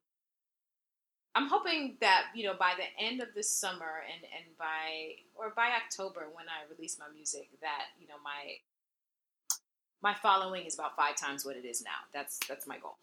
I'm 1.34 1.48
hoping 1.48 1.96
that, 2.00 2.26
you 2.34 2.44
know, 2.44 2.54
by 2.58 2.72
the 2.76 3.04
end 3.04 3.20
of 3.20 3.28
this 3.34 3.50
summer 3.50 4.02
and, 4.10 4.24
and 4.24 4.56
by, 4.58 5.20
or 5.34 5.52
by 5.54 5.70
October 5.84 6.28
when 6.32 6.46
I 6.48 6.70
release 6.74 6.96
my 6.98 7.06
music, 7.14 7.48
that, 7.60 7.86
you 8.00 8.08
know, 8.08 8.14
my, 8.24 8.56
my 10.02 10.14
following 10.22 10.64
is 10.64 10.74
about 10.74 10.96
five 10.96 11.16
times 11.16 11.44
what 11.44 11.56
it 11.56 11.66
is 11.66 11.82
now. 11.82 12.06
That's, 12.14 12.38
that's 12.48 12.66
my 12.66 12.78
goal. 12.78 12.96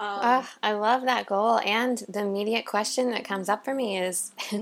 Um, 0.00 0.18
uh, 0.20 0.44
I 0.62 0.72
love 0.72 1.02
that 1.02 1.26
goal. 1.26 1.60
And 1.60 1.98
the 2.08 2.20
immediate 2.20 2.66
question 2.66 3.10
that 3.12 3.24
comes 3.24 3.48
up 3.48 3.64
for 3.64 3.74
me 3.74 3.98
is, 3.98 4.32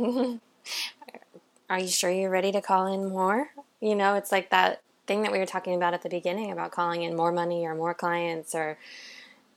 are 1.70 1.78
you 1.78 1.88
sure 1.88 2.10
you're 2.10 2.30
ready 2.30 2.52
to 2.52 2.60
call 2.60 2.92
in 2.92 3.08
more? 3.08 3.48
You 3.80 3.94
know, 3.94 4.14
it's 4.16 4.32
like 4.32 4.50
that 4.50 4.82
thing 5.10 5.22
that 5.22 5.32
we 5.32 5.40
were 5.40 5.46
talking 5.46 5.74
about 5.74 5.92
at 5.92 6.02
the 6.02 6.08
beginning 6.08 6.52
about 6.52 6.70
calling 6.70 7.02
in 7.02 7.16
more 7.16 7.32
money 7.32 7.66
or 7.66 7.74
more 7.74 7.92
clients 7.92 8.54
or 8.54 8.78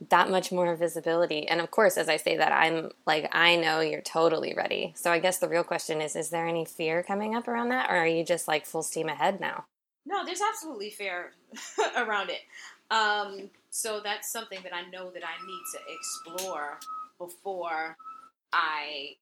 that 0.09 0.27
much 0.27 0.51
more 0.51 0.75
visibility. 0.75 1.47
And 1.47 1.61
of 1.61 1.69
course, 1.69 1.95
as 1.95 2.09
I 2.09 2.17
say 2.17 2.35
that, 2.37 2.51
I'm 2.51 2.89
like, 3.05 3.29
I 3.31 3.55
know 3.57 3.79
you're 3.79 4.01
totally 4.01 4.55
ready. 4.55 4.93
So 4.95 5.11
I 5.11 5.19
guess 5.19 5.37
the 5.37 5.47
real 5.47 5.63
question 5.63 6.01
is 6.01 6.15
is 6.15 6.31
there 6.31 6.47
any 6.47 6.65
fear 6.65 7.03
coming 7.03 7.35
up 7.35 7.47
around 7.47 7.69
that, 7.69 7.91
or 7.91 7.97
are 7.97 8.07
you 8.07 8.25
just 8.25 8.47
like 8.47 8.65
full 8.65 8.81
steam 8.81 9.09
ahead 9.09 9.39
now? 9.39 9.65
No, 10.07 10.25
there's 10.25 10.41
absolutely 10.41 10.89
fear 10.89 11.33
around 11.97 12.31
it. 12.31 12.41
Um, 12.89 13.51
so 13.69 14.01
that's 14.03 14.31
something 14.31 14.59
that 14.63 14.73
I 14.73 14.89
know 14.89 15.11
that 15.11 15.23
I 15.23 15.37
need 15.45 15.63
to 15.73 15.79
explore 15.93 16.79
before 17.19 17.95
I 18.51 19.17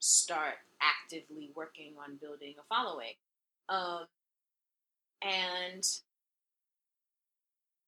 start 0.00 0.56
actively 0.82 1.48
working 1.56 1.94
on 1.98 2.16
building 2.16 2.56
a 2.60 2.62
following. 2.68 3.14
Um, 3.70 4.04
and 5.26 5.82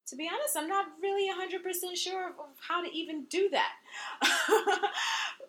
to 0.07 0.15
be 0.15 0.27
honest, 0.27 0.57
I'm 0.57 0.67
not 0.67 0.87
really 1.01 1.29
100% 1.29 1.95
sure 1.95 2.29
of 2.29 2.55
how 2.67 2.83
to 2.83 2.91
even 2.91 3.25
do 3.25 3.49
that. 3.51 3.71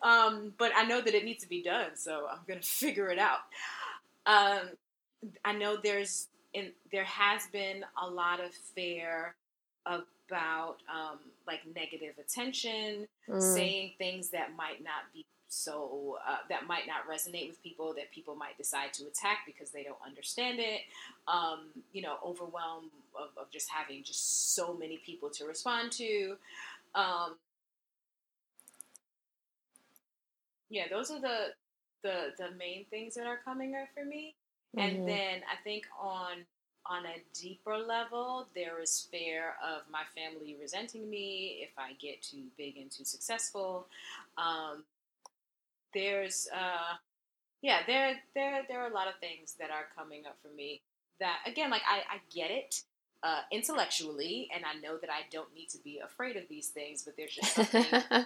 Um, 0.03 0.53
but 0.59 0.73
I 0.77 0.85
know 0.85 1.01
that 1.01 1.15
it 1.15 1.25
needs 1.25 1.43
to 1.43 1.49
be 1.49 1.63
done, 1.63 1.97
so 1.97 2.27
I'm 2.31 2.41
gonna 2.49 2.63
figure 2.63 3.09
it 3.09 3.19
out. 3.19 3.41
Um, 4.27 4.71
I 5.45 5.53
know 5.53 5.77
there's 5.83 6.29
in 6.55 6.73
there 6.91 7.05
has 7.05 7.47
been 7.49 7.85
a 8.03 8.09
lot 8.09 8.41
of 8.41 8.53
fear 8.53 9.35
about 9.87 10.77
um, 10.93 11.19
like 11.47 11.61
negative 11.75 12.15
attention, 12.19 13.07
mm. 13.29 13.43
saying 13.55 13.93
things 13.99 14.31
that 14.31 14.57
might 14.57 14.83
not 14.83 15.13
be 15.13 15.27
so 15.51 16.17
uh, 16.27 16.37
that 16.49 16.67
might 16.67 16.85
not 16.87 17.09
resonate 17.11 17.49
with 17.49 17.63
people 17.63 17.93
that 17.95 18.11
people 18.13 18.37
might 18.37 18.57
decide 18.57 18.93
to 18.93 19.05
attack 19.07 19.39
because 19.45 19.71
they 19.71 19.83
don't 19.83 19.99
understand 20.07 20.59
it 20.61 20.83
um, 21.29 21.61
you 21.93 22.01
know 22.01 22.17
overwhelm 22.25 22.85
of, 23.19 23.29
of, 23.37 23.51
just 23.51 23.69
having 23.69 24.03
just 24.05 24.55
so 24.55 24.73
many 24.73 24.99
people 25.05 25.29
to 25.29 25.45
respond 25.45 25.91
to 25.91 26.37
um, 26.95 27.35
yeah 30.69 30.85
those 30.89 31.11
are 31.11 31.21
the 31.21 31.49
the 32.03 32.33
the 32.39 32.51
main 32.57 32.85
things 32.89 33.15
that 33.15 33.27
are 33.27 33.41
coming 33.45 33.75
up 33.75 33.89
for 33.93 34.05
me 34.05 34.35
mm-hmm. 34.77 34.89
and 34.89 35.09
then 35.09 35.41
i 35.53 35.63
think 35.65 35.85
on 36.01 36.45
on 36.87 37.05
a 37.07 37.23
deeper 37.39 37.77
level, 37.77 38.47
there 38.55 38.81
is 38.81 39.07
fear 39.11 39.55
of 39.63 39.83
my 39.91 40.03
family 40.15 40.57
resenting 40.61 41.09
me 41.09 41.59
if 41.63 41.71
I 41.79 41.93
get 42.01 42.23
too 42.23 42.45
big 42.57 42.77
and 42.79 42.91
too 42.91 43.05
successful. 43.05 43.87
Um, 44.39 44.83
there's, 45.95 46.49
uh, 46.55 46.97
yeah, 47.63 47.81
there, 47.87 48.17
there, 48.35 48.63
there 48.69 48.81
are 48.81 48.91
a 48.91 48.95
lot 48.95 49.09
of 49.09 49.15
things 49.21 49.55
that 49.59 49.71
are 49.71 49.87
coming 49.97 50.25
up 50.27 50.37
for 50.43 50.55
me. 50.55 50.83
That 51.19 51.39
again, 51.47 51.71
like 51.71 51.83
I, 51.87 51.99
I 52.15 52.19
get 52.35 52.51
it 52.51 52.83
uh, 53.23 53.41
intellectually, 53.53 54.49
and 54.55 54.65
I 54.65 54.81
know 54.81 54.97
that 54.97 55.11
I 55.11 55.23
don't 55.31 55.53
need 55.55 55.69
to 55.71 55.79
be 55.79 56.01
afraid 56.03 56.37
of 56.37 56.45
these 56.49 56.69
things. 56.69 57.03
But 57.03 57.17
there's 57.17 57.35
just 57.35 57.55
something 57.55 57.85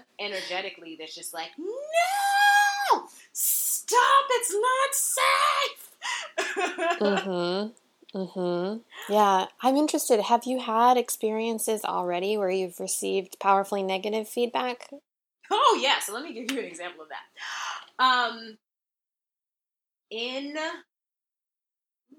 energetically 0.21 0.97
that's 0.99 1.15
just 1.15 1.35
like, 1.35 1.51
no, 1.59 3.07
stop! 3.33 4.25
It's 4.31 4.55
not 4.55 4.95
safe. 4.95 5.91
mm-hmm. 7.01 8.19
Mm-hmm. 8.19 9.13
Yeah, 9.13 9.47
I'm 9.61 9.77
interested. 9.77 10.21
Have 10.21 10.45
you 10.45 10.61
had 10.61 10.97
experiences 10.97 11.85
already 11.85 12.37
where 12.37 12.51
you've 12.51 12.79
received 12.79 13.41
powerfully 13.41 13.83
negative 13.83 14.29
feedback? 14.29 14.89
Oh 15.51 15.79
yeah. 15.83 15.99
So 16.01 16.13
let 16.13 16.23
me 16.23 16.33
give 16.33 16.51
you 16.51 16.59
an 16.61 16.67
example 16.67 17.03
of 17.03 17.09
that. 17.09 18.05
Um, 18.05 18.59
in 20.11 20.57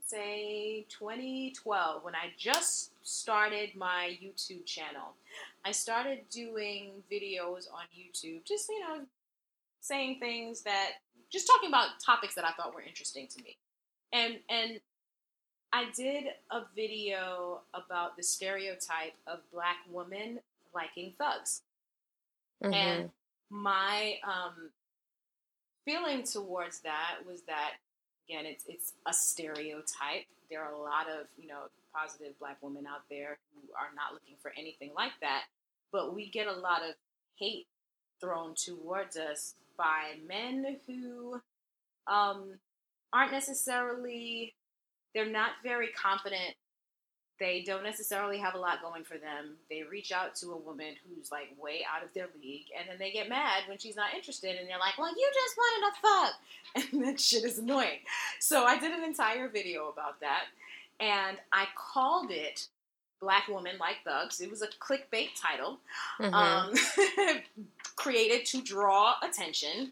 say 0.06 0.86
2012, 0.90 2.04
when 2.04 2.16
I 2.16 2.32
just 2.38 2.92
started 3.04 3.70
my 3.76 4.18
YouTube 4.22 4.66
channel, 4.66 5.16
I 5.66 5.72
started 5.72 6.20
doing 6.30 7.04
videos 7.12 7.72
on 7.72 7.86
YouTube, 7.98 8.46
just 8.46 8.70
you 8.70 8.80
know, 8.82 9.02
saying 9.82 10.20
things 10.20 10.62
that, 10.62 10.92
just 11.32 11.48
talking 11.48 11.70
about 11.70 12.00
topics 12.06 12.36
that 12.36 12.46
I 12.46 12.52
thought 12.52 12.74
were 12.74 12.82
interesting 12.82 13.28
to 13.28 13.44
me, 13.44 13.58
and 14.14 14.36
and 14.50 14.80
I 15.74 15.86
did 15.96 16.26
a 16.52 16.62
video 16.76 17.62
about 17.74 18.16
the 18.16 18.24
stereotype 18.24 19.14
of 19.28 19.40
black 19.52 19.78
women 19.92 20.40
liking 20.74 21.14
thugs. 21.18 21.64
Mm-hmm. 22.66 22.74
And 22.74 23.10
my 23.50 24.16
um, 24.24 24.72
feeling 25.86 26.24
towards 26.24 26.80
that 26.82 27.18
was 27.28 27.42
that 27.44 27.74
again 28.28 28.46
it's 28.46 28.66
it's 28.68 28.94
a 29.06 29.14
stereotype. 29.14 30.26
There 30.50 30.62
are 30.64 30.74
a 30.74 30.80
lot 30.80 31.08
of, 31.08 31.28
you 31.38 31.48
know, 31.48 31.64
positive 31.94 32.38
black 32.40 32.58
women 32.62 32.86
out 32.86 33.02
there 33.10 33.38
who 33.54 33.62
are 33.74 33.90
not 33.96 34.14
looking 34.14 34.36
for 34.42 34.52
anything 34.58 34.92
like 34.96 35.14
that, 35.22 35.44
but 35.92 36.14
we 36.14 36.30
get 36.30 36.48
a 36.48 36.54
lot 36.54 36.82
of 36.88 36.96
hate 37.40 37.68
thrown 38.20 38.54
towards 38.56 39.18
us 39.18 39.56
by 39.78 40.14
men 40.28 40.78
who 40.88 41.42
um, 42.08 42.60
aren't 43.12 43.32
necessarily 43.32 44.54
they're 45.14 45.26
not 45.30 45.52
very 45.64 45.88
confident. 45.90 46.56
They 47.38 47.64
don't 47.66 47.84
necessarily 47.84 48.38
have 48.38 48.56
a 48.56 48.58
lot 48.58 48.82
going 48.82 49.04
for 49.04 49.18
them. 49.18 49.56
They 49.70 49.84
reach 49.84 50.14
out 50.14 50.36
to 50.36 50.52
a 50.52 50.58
woman 50.58 50.96
who's 51.04 51.32
like 51.32 51.50
way 51.62 51.82
out 51.94 52.02
of 52.02 52.14
their 52.14 52.28
league, 52.42 52.68
and 52.78 52.90
then 52.90 52.98
they 52.98 53.12
get 53.12 53.28
mad 53.28 53.64
when 53.68 53.78
she's 53.78 53.98
not 53.98 54.14
interested, 54.16 54.56
and 54.56 54.70
they're 54.70 54.80
like, 54.80 54.98
"Well, 54.98 55.10
you 55.10 55.32
just 55.34 55.58
wanted 55.58 55.92
a 55.92 56.82
fuck," 56.82 56.94
and 56.94 57.06
that 57.06 57.20
shit 57.20 57.44
is 57.44 57.60
annoying. 57.60 58.00
So 58.40 58.64
I 58.64 58.80
did 58.80 58.92
an 58.92 59.04
entire 59.04 59.50
video 59.50 59.90
about 59.90 60.22
that, 60.22 60.46
and 61.02 61.38
I 61.52 61.66
called 61.76 62.32
it 62.32 62.68
"Black 63.20 63.50
Women 63.50 63.78
Like 63.80 63.98
Thugs." 64.06 64.40
It 64.40 64.50
was 64.50 64.62
a 64.62 64.68
clickbait 64.68 65.30
title, 65.36 65.80
mm-hmm. 66.22 66.34
um, 66.34 66.74
created 67.98 68.46
to 68.48 68.62
draw 68.62 69.16
attention, 69.22 69.92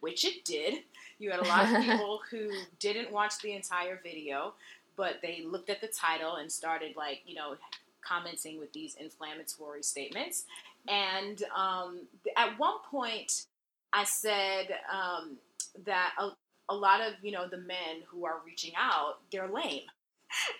which 0.00 0.24
it 0.24 0.44
did. 0.44 0.82
You 1.20 1.30
had 1.30 1.40
a 1.40 1.48
lot 1.48 1.72
of 1.72 1.82
people 1.84 2.20
who 2.30 2.50
didn't 2.80 3.12
watch 3.12 3.38
the 3.42 3.52
entire 3.52 4.00
video, 4.02 4.54
but 5.00 5.14
they 5.22 5.42
looked 5.50 5.70
at 5.70 5.80
the 5.80 5.88
title 5.88 6.36
and 6.36 6.52
started 6.52 6.94
like, 6.94 7.22
you 7.24 7.34
know, 7.34 7.54
commenting 8.02 8.58
with 8.60 8.70
these 8.74 8.96
inflammatory 8.96 9.82
statements. 9.82 10.44
And 10.88 11.42
um, 11.56 12.02
at 12.36 12.58
one 12.58 12.74
point, 12.90 13.46
I 13.94 14.04
said 14.04 14.66
um, 14.92 15.38
that 15.86 16.12
a, 16.18 16.28
a 16.68 16.74
lot 16.74 17.00
of, 17.00 17.14
you 17.22 17.32
know, 17.32 17.48
the 17.48 17.56
men 17.56 18.02
who 18.08 18.26
are 18.26 18.42
reaching 18.44 18.72
out, 18.78 19.20
they're 19.32 19.48
lame. 19.48 19.84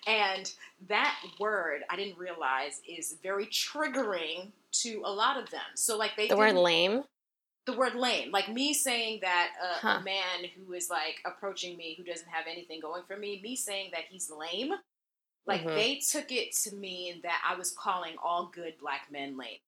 And 0.06 0.50
that 0.88 1.14
word, 1.38 1.82
I 1.90 1.96
didn't 1.96 2.16
realize, 2.16 2.80
is 2.88 3.16
very 3.22 3.44
triggering 3.44 4.52
to 4.72 5.02
a 5.04 5.12
lot 5.12 5.36
of 5.36 5.50
them. 5.50 5.60
So, 5.74 5.98
like, 5.98 6.12
they. 6.16 6.28
The 6.28 6.36
word 6.36 6.54
lame? 6.54 7.04
The 7.70 7.78
word 7.78 7.94
lame. 7.94 8.30
Like 8.30 8.48
me 8.48 8.74
saying 8.74 9.20
that 9.22 9.50
uh, 9.62 9.78
huh. 9.80 9.98
a 10.00 10.04
man 10.04 10.50
who 10.56 10.72
is 10.72 10.90
like 10.90 11.16
approaching 11.24 11.76
me 11.76 11.94
who 11.96 12.04
doesn't 12.04 12.28
have 12.28 12.46
anything 12.50 12.80
going 12.80 13.02
for 13.06 13.16
me, 13.16 13.40
me 13.42 13.56
saying 13.56 13.90
that 13.92 14.04
he's 14.08 14.30
lame, 14.30 14.72
like 15.46 15.60
mm-hmm. 15.60 15.74
they 15.74 15.96
took 15.96 16.30
it 16.32 16.54
to 16.64 16.74
mean 16.76 17.20
that 17.22 17.40
I 17.48 17.56
was 17.56 17.72
calling 17.72 18.14
all 18.22 18.50
good 18.54 18.74
black 18.80 19.08
men 19.10 19.36
lame 19.36 19.58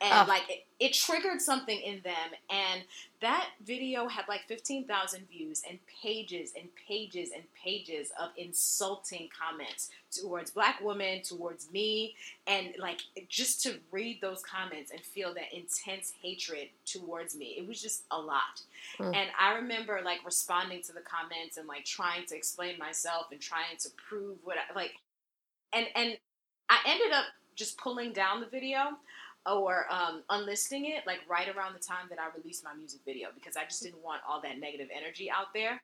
and 0.00 0.12
oh. 0.12 0.24
like 0.28 0.42
it, 0.48 0.64
it, 0.78 0.92
triggered 0.92 1.40
something 1.40 1.78
in 1.80 2.00
them 2.02 2.14
and 2.50 2.82
that 3.20 3.48
video 3.64 4.08
had 4.08 4.24
like 4.28 4.42
15,000 4.46 5.28
views 5.28 5.62
and 5.68 5.78
pages 6.02 6.52
and 6.58 6.68
pages 6.88 7.30
and 7.34 7.44
pages 7.54 8.10
of 8.20 8.30
insulting 8.36 9.28
comments 9.38 9.90
towards 10.10 10.50
black 10.50 10.80
women 10.82 11.22
towards 11.22 11.70
me 11.72 12.14
and 12.46 12.74
like 12.78 13.00
just 13.28 13.62
to 13.62 13.76
read 13.90 14.20
those 14.20 14.42
comments 14.42 14.90
and 14.90 15.00
feel 15.00 15.34
that 15.34 15.52
intense 15.52 16.12
hatred 16.22 16.68
towards 16.84 17.36
me 17.36 17.54
it 17.58 17.66
was 17.66 17.80
just 17.80 18.04
a 18.10 18.18
lot 18.18 18.62
mm. 18.98 19.14
and 19.14 19.28
i 19.40 19.54
remember 19.54 20.00
like 20.04 20.24
responding 20.24 20.82
to 20.82 20.92
the 20.92 21.00
comments 21.00 21.56
and 21.56 21.66
like 21.66 21.84
trying 21.84 22.24
to 22.26 22.36
explain 22.36 22.78
myself 22.78 23.26
and 23.32 23.40
trying 23.40 23.76
to 23.78 23.88
prove 24.08 24.36
what 24.44 24.56
I, 24.56 24.74
like 24.74 24.92
and 25.72 25.86
and 25.94 26.16
i 26.68 26.78
ended 26.86 27.12
up 27.12 27.24
just 27.54 27.78
pulling 27.78 28.12
down 28.12 28.40
the 28.40 28.46
video 28.46 28.90
or 29.46 29.86
um, 29.90 30.22
unlisting 30.30 30.86
it 30.86 31.06
like 31.06 31.20
right 31.28 31.48
around 31.54 31.74
the 31.74 31.80
time 31.80 32.06
that 32.10 32.18
I 32.18 32.28
released 32.36 32.64
my 32.64 32.74
music 32.74 33.00
video 33.04 33.28
because 33.34 33.56
I 33.56 33.64
just 33.64 33.82
didn't 33.82 34.02
want 34.02 34.20
all 34.28 34.40
that 34.42 34.58
negative 34.58 34.88
energy 34.94 35.30
out 35.30 35.54
there. 35.54 35.80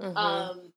Mm-hmm. 0.00 0.16
Um, 0.16 0.72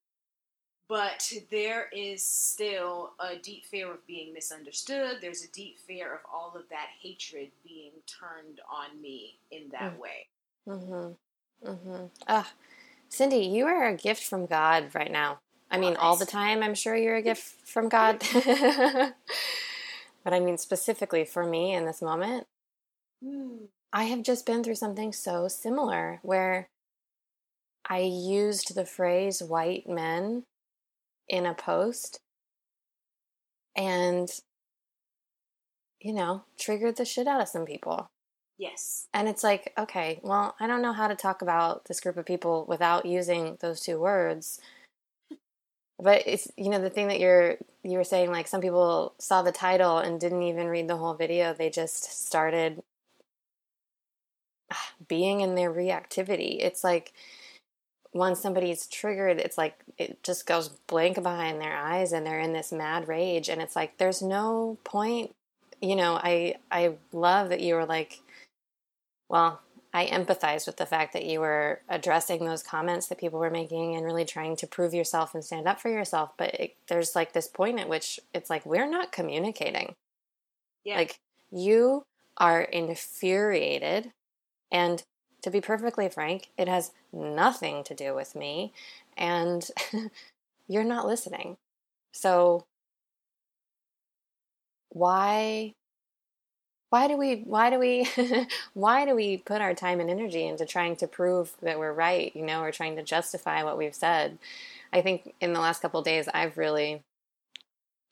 but 0.88 1.32
there 1.50 1.88
is 1.92 2.24
still 2.24 3.12
a 3.20 3.38
deep 3.38 3.66
fear 3.66 3.92
of 3.92 4.06
being 4.06 4.34
misunderstood. 4.34 5.18
There's 5.20 5.44
a 5.44 5.52
deep 5.52 5.80
fear 5.80 6.14
of 6.14 6.20
all 6.32 6.54
of 6.56 6.64
that 6.70 6.88
hatred 7.02 7.50
being 7.64 7.92
turned 8.06 8.62
on 8.70 9.02
me 9.02 9.40
in 9.52 9.70
that 9.72 9.94
mm-hmm. 9.94 10.02
way. 10.02 10.28
Mm-hmm. 10.68 11.70
Mm-hmm. 11.70 12.06
Ah, 12.28 12.52
Cindy, 13.10 13.38
you 13.38 13.66
are 13.66 13.88
a 13.88 13.96
gift 13.96 14.24
from 14.24 14.46
God 14.46 14.90
right 14.94 15.12
now. 15.12 15.40
I 15.72 15.80
mean, 15.80 15.96
all 15.96 16.16
the 16.16 16.26
time. 16.26 16.62
I'm 16.62 16.76
sure 16.76 16.96
you're 16.96 17.16
a 17.16 17.22
gift 17.22 17.56
from 17.66 17.90
God. 17.90 18.22
but 20.26 20.34
I 20.34 20.42
mean 20.42 20.58
specifically 20.58 21.24
for 21.24 21.46
me 21.46 21.74
in 21.74 21.86
this 21.86 22.02
moment, 22.02 22.48
mm. 23.24 23.68
I 23.94 24.06
have 24.06 24.24
just 24.24 24.46
been 24.46 24.62
through 24.62 24.76
something 24.76 25.14
so 25.14 25.48
similar 25.48 26.20
where 26.24 26.68
I 27.88 28.00
used 28.00 28.76
the 28.76 28.86
phrase 28.86 29.42
white 29.42 29.88
men 29.88 30.44
in 31.30 31.46
a 31.46 31.54
post 31.54 32.20
and, 33.76 34.30
you 36.02 36.14
know, 36.14 36.44
triggered 36.60 36.98
the 36.98 37.06
shit 37.06 37.28
out 37.28 37.42
of 37.42 37.48
some 37.48 37.66
people. 37.66 38.10
Yes. 38.58 39.08
And 39.14 39.28
it's 39.28 39.44
like, 39.44 39.74
okay, 39.78 40.20
well, 40.24 40.56
I 40.60 40.68
don't 40.68 40.82
know 40.82 40.94
how 40.94 41.08
to 41.08 41.16
talk 41.16 41.42
about 41.42 41.86
this 41.86 42.00
group 42.00 42.18
of 42.18 42.26
people 42.26 42.66
without 42.68 43.06
using 43.06 43.58
those 43.60 43.82
two 43.82 44.00
words. 44.00 44.60
But 46.00 46.24
it's 46.28 46.50
you 46.58 46.70
know 46.70 46.82
the 46.82 46.90
thing 46.90 47.08
that 47.08 47.20
you're 47.20 47.58
you 47.84 47.98
were 47.98 48.04
saying 48.04 48.32
like 48.32 48.48
some 48.48 48.62
people 48.62 49.14
saw 49.20 49.42
the 49.42 49.52
title 49.52 49.98
and 49.98 50.20
didn't 50.20 50.44
even 50.44 50.68
read 50.68 50.88
the 50.88 50.98
whole 50.98 51.14
video. 51.14 51.54
They 51.54 51.70
just 51.70 52.26
started 52.28 52.84
ah, 54.72 54.92
being 55.08 55.42
in 55.42 55.56
their 55.56 55.74
reactivity. 55.74 56.58
It's 56.62 56.84
like 56.84 57.14
once 58.14 58.40
somebody's 58.42 58.88
triggered, 58.88 59.40
it's 59.40 59.58
like 59.58 59.80
it 59.98 60.24
just 60.24 60.46
goes 60.46 60.70
blank 60.88 61.22
behind 61.22 61.62
their 61.62 61.76
eyes 61.78 62.12
and 62.14 62.26
they're 62.26 62.40
in 62.40 62.54
this 62.54 62.72
mad 62.72 63.08
rage 63.08 63.50
and 63.50 63.62
it's 63.62 63.76
like 63.76 63.98
there's 63.98 64.22
no 64.22 64.78
point 64.84 65.34
you 65.82 65.96
know, 65.96 66.16
I 66.16 66.56
I 66.72 66.96
love 67.12 67.50
that 67.50 67.62
you 67.62 67.76
were 67.76 67.86
like 67.86 68.22
well, 69.30 69.62
I 69.96 70.08
empathize 70.08 70.68
with 70.68 70.76
the 70.76 70.86
fact 70.86 71.14
that 71.14 71.24
you 71.24 71.40
were 71.40 71.80
addressing 71.88 72.44
those 72.44 72.62
comments 72.62 73.08
that 73.08 73.18
people 73.18 73.40
were 73.40 73.50
making 73.50 73.96
and 73.96 74.06
really 74.06 74.26
trying 74.26 74.58
to 74.58 74.68
prove 74.68 74.94
yourself 74.94 75.34
and 75.34 75.42
stand 75.42 75.70
up 75.70 75.80
for 75.80 75.88
yourself. 75.88 76.32
But 76.36 76.54
it, 76.56 76.76
there's 76.90 77.16
like 77.16 77.32
this 77.32 77.48
point 77.48 77.80
at 77.80 77.88
which 77.88 78.20
it's 78.34 78.50
like, 78.50 78.66
we're 78.66 78.90
not 78.90 79.14
communicating. 79.14 79.96
Yeah. 80.84 80.98
Like, 80.98 81.22
you 81.50 82.04
are 82.36 82.62
infuriated. 82.62 84.12
And 84.70 85.02
to 85.44 85.50
be 85.50 85.62
perfectly 85.62 86.10
frank, 86.10 86.50
it 86.58 86.68
has 86.68 86.92
nothing 87.14 87.82
to 87.86 87.96
do 87.96 88.14
with 88.14 88.36
me. 88.36 88.74
And 89.16 89.66
you're 90.68 90.84
not 90.84 91.08
listening. 91.08 91.56
So, 92.12 92.66
why 94.90 95.74
why 96.96 97.10
do 97.10 97.18
we 97.18 97.42
why 97.42 97.70
do 97.70 97.78
we 97.78 98.08
why 98.74 99.04
do 99.04 99.14
we 99.14 99.36
put 99.36 99.60
our 99.60 99.74
time 99.74 100.00
and 100.00 100.10
energy 100.10 100.48
into 100.48 100.66
trying 100.66 100.96
to 100.96 101.06
prove 101.06 101.52
that 101.62 101.78
we're 101.78 101.92
right 101.92 102.34
you 102.34 102.42
know 102.42 102.62
or 102.62 102.72
trying 102.72 102.96
to 102.96 103.04
justify 103.04 103.64
what 103.64 103.78
we've 103.78 103.94
said? 103.94 104.38
I 104.94 105.02
think 105.02 105.34
in 105.42 105.52
the 105.52 105.60
last 105.60 105.82
couple 105.82 106.02
days 106.02 106.30
i've 106.34 106.58
really 106.58 107.04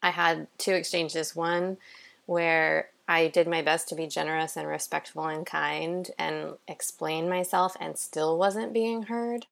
i 0.01 0.09
had 0.09 0.47
two 0.57 0.73
exchanges. 0.73 1.33
One 1.33 1.77
where 2.25 2.89
i 3.07 3.29
did 3.29 3.47
my 3.47 3.61
best 3.61 3.87
to 3.87 3.95
be 3.95 4.05
generous 4.05 4.57
and 4.57 4.67
respectful 4.67 5.27
and 5.27 5.45
kind 5.45 6.11
and 6.19 6.55
explain 6.67 7.29
myself 7.29 7.77
and 7.79 7.97
still 7.97 8.37
wasn't 8.37 8.73
being 8.73 9.03
heard 9.03 9.45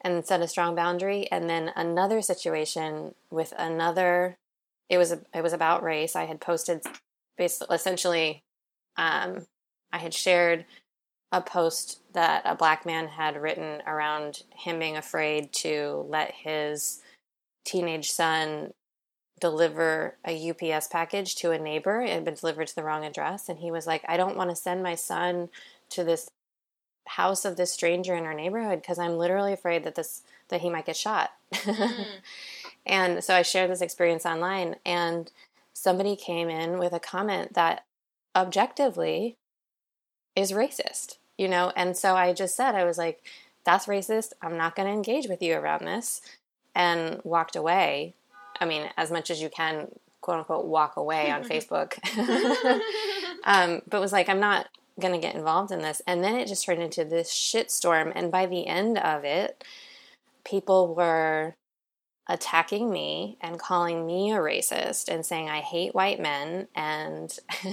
and 0.00 0.24
set 0.24 0.40
a 0.40 0.46
strong 0.46 0.76
boundary. 0.76 1.26
And 1.32 1.50
then 1.50 1.72
another 1.74 2.22
situation 2.22 3.16
with 3.32 3.52
another 3.58 4.36
it 4.88 4.98
was 4.98 5.10
it 5.10 5.42
was 5.42 5.52
about 5.52 5.82
race. 5.82 6.14
I 6.14 6.26
had 6.26 6.40
posted 6.40 6.82
basically 7.42 7.74
essentially 7.74 8.42
um, 8.96 9.46
I 9.92 9.98
had 9.98 10.14
shared 10.14 10.64
a 11.32 11.40
post 11.40 11.98
that 12.12 12.42
a 12.44 12.54
black 12.54 12.86
man 12.86 13.08
had 13.08 13.40
written 13.40 13.82
around 13.84 14.42
him 14.54 14.78
being 14.78 14.96
afraid 14.96 15.52
to 15.52 16.06
let 16.08 16.32
his 16.32 17.00
teenage 17.64 18.12
son 18.12 18.72
deliver 19.40 20.14
a 20.24 20.50
UPS 20.50 20.86
package 20.86 21.34
to 21.36 21.50
a 21.50 21.58
neighbor. 21.58 22.00
It 22.00 22.10
had 22.10 22.24
been 22.24 22.34
delivered 22.34 22.68
to 22.68 22.74
the 22.76 22.84
wrong 22.84 23.04
address. 23.04 23.48
And 23.48 23.58
he 23.58 23.72
was 23.72 23.88
like, 23.88 24.04
I 24.06 24.16
don't 24.16 24.36
want 24.36 24.50
to 24.50 24.56
send 24.56 24.84
my 24.84 24.94
son 24.94 25.48
to 25.90 26.04
this 26.04 26.30
house 27.08 27.44
of 27.44 27.56
this 27.56 27.72
stranger 27.72 28.14
in 28.14 28.24
our 28.24 28.34
neighborhood 28.34 28.80
because 28.80 29.00
I'm 29.00 29.16
literally 29.18 29.52
afraid 29.52 29.82
that 29.82 29.96
this 29.96 30.22
that 30.48 30.60
he 30.60 30.70
might 30.70 30.86
get 30.86 30.96
shot. 30.96 31.32
Mm. 31.52 32.06
and 32.86 33.24
so 33.24 33.34
I 33.34 33.42
shared 33.42 33.70
this 33.70 33.82
experience 33.82 34.26
online 34.26 34.76
and 34.84 35.30
somebody 35.82 36.14
came 36.14 36.48
in 36.48 36.78
with 36.78 36.92
a 36.92 37.00
comment 37.00 37.54
that 37.54 37.84
objectively 38.36 39.36
is 40.36 40.52
racist, 40.52 41.18
you 41.36 41.48
know? 41.48 41.72
And 41.74 41.96
so 41.96 42.14
I 42.14 42.32
just 42.32 42.54
said, 42.54 42.76
I 42.76 42.84
was 42.84 42.98
like, 42.98 43.22
that's 43.64 43.86
racist. 43.86 44.32
I'm 44.40 44.56
not 44.56 44.76
going 44.76 44.86
to 44.86 44.94
engage 44.94 45.28
with 45.28 45.42
you 45.42 45.54
around 45.54 45.84
this. 45.84 46.20
And 46.74 47.20
walked 47.24 47.56
away. 47.56 48.14
I 48.58 48.64
mean, 48.64 48.88
as 48.96 49.10
much 49.10 49.30
as 49.30 49.42
you 49.42 49.50
can, 49.50 49.88
quote 50.20 50.38
unquote, 50.38 50.66
walk 50.66 50.96
away 50.96 51.30
on 51.30 51.42
Facebook. 51.48 51.98
um, 53.44 53.82
but 53.88 54.00
was 54.00 54.12
like, 54.12 54.28
I'm 54.28 54.40
not 54.40 54.68
going 55.00 55.12
to 55.12 55.20
get 55.20 55.34
involved 55.34 55.72
in 55.72 55.80
this. 55.80 56.00
And 56.06 56.22
then 56.22 56.36
it 56.36 56.46
just 56.46 56.64
turned 56.64 56.82
into 56.82 57.04
this 57.04 57.30
shitstorm. 57.30 58.12
And 58.14 58.30
by 58.30 58.46
the 58.46 58.68
end 58.68 58.98
of 58.98 59.24
it, 59.24 59.64
people 60.44 60.94
were 60.94 61.56
attacking 62.28 62.90
me 62.90 63.36
and 63.40 63.58
calling 63.58 64.06
me 64.06 64.32
a 64.32 64.36
racist 64.36 65.08
and 65.08 65.26
saying 65.26 65.48
I 65.48 65.60
hate 65.60 65.94
white 65.94 66.20
men. 66.20 66.68
And, 66.74 67.36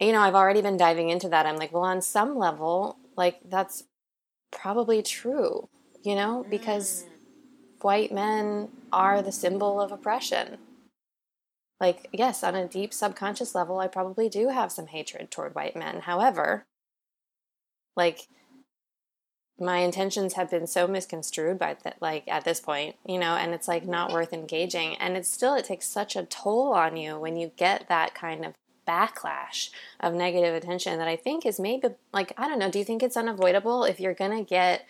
you 0.00 0.12
know, 0.12 0.20
I've 0.20 0.34
already 0.34 0.62
been 0.62 0.76
diving 0.76 1.10
into 1.10 1.28
that. 1.28 1.46
I'm 1.46 1.56
like, 1.56 1.72
well, 1.72 1.82
on 1.82 2.00
some 2.00 2.36
level, 2.38 2.98
like, 3.16 3.40
that's 3.48 3.84
probably 4.50 5.02
true, 5.02 5.68
you 6.02 6.14
know, 6.14 6.46
because 6.48 7.04
mm. 7.04 7.84
white 7.84 8.12
men 8.12 8.68
are 8.92 9.20
the 9.20 9.32
symbol 9.32 9.80
of 9.80 9.92
oppression. 9.92 10.58
Like, 11.80 12.08
yes, 12.12 12.42
on 12.42 12.54
a 12.54 12.68
deep 12.68 12.94
subconscious 12.94 13.54
level, 13.54 13.80
I 13.80 13.88
probably 13.88 14.28
do 14.28 14.48
have 14.48 14.72
some 14.72 14.86
hatred 14.86 15.30
toward 15.30 15.54
white 15.54 15.76
men. 15.76 16.00
However, 16.00 16.64
like, 17.96 18.28
my 19.58 19.78
intentions 19.78 20.34
have 20.34 20.50
been 20.50 20.66
so 20.66 20.86
misconstrued 20.86 21.58
by 21.58 21.76
that 21.84 21.96
like 22.00 22.24
at 22.26 22.44
this 22.44 22.60
point 22.60 22.96
you 23.06 23.18
know 23.18 23.36
and 23.36 23.54
it's 23.54 23.68
like 23.68 23.86
not 23.86 24.12
worth 24.12 24.32
engaging. 24.32 24.96
And 24.96 25.16
it's 25.16 25.30
still 25.30 25.54
it 25.54 25.64
takes 25.64 25.86
such 25.86 26.16
a 26.16 26.24
toll 26.24 26.72
on 26.72 26.96
you 26.96 27.18
when 27.18 27.36
you 27.36 27.52
get 27.56 27.88
that 27.88 28.14
kind 28.14 28.44
of 28.44 28.54
backlash 28.86 29.70
of 30.00 30.12
negative 30.12 30.54
attention 30.54 30.98
that 30.98 31.08
i 31.08 31.16
think 31.16 31.46
is 31.46 31.58
maybe 31.58 31.88
like 32.12 32.34
i 32.36 32.46
don't 32.46 32.58
know 32.58 32.70
do 32.70 32.78
you 32.78 32.84
think 32.84 33.02
it's 33.02 33.16
unavoidable? 33.16 33.84
If 33.84 33.98
you're 33.98 34.12
gonna 34.12 34.44
get 34.44 34.86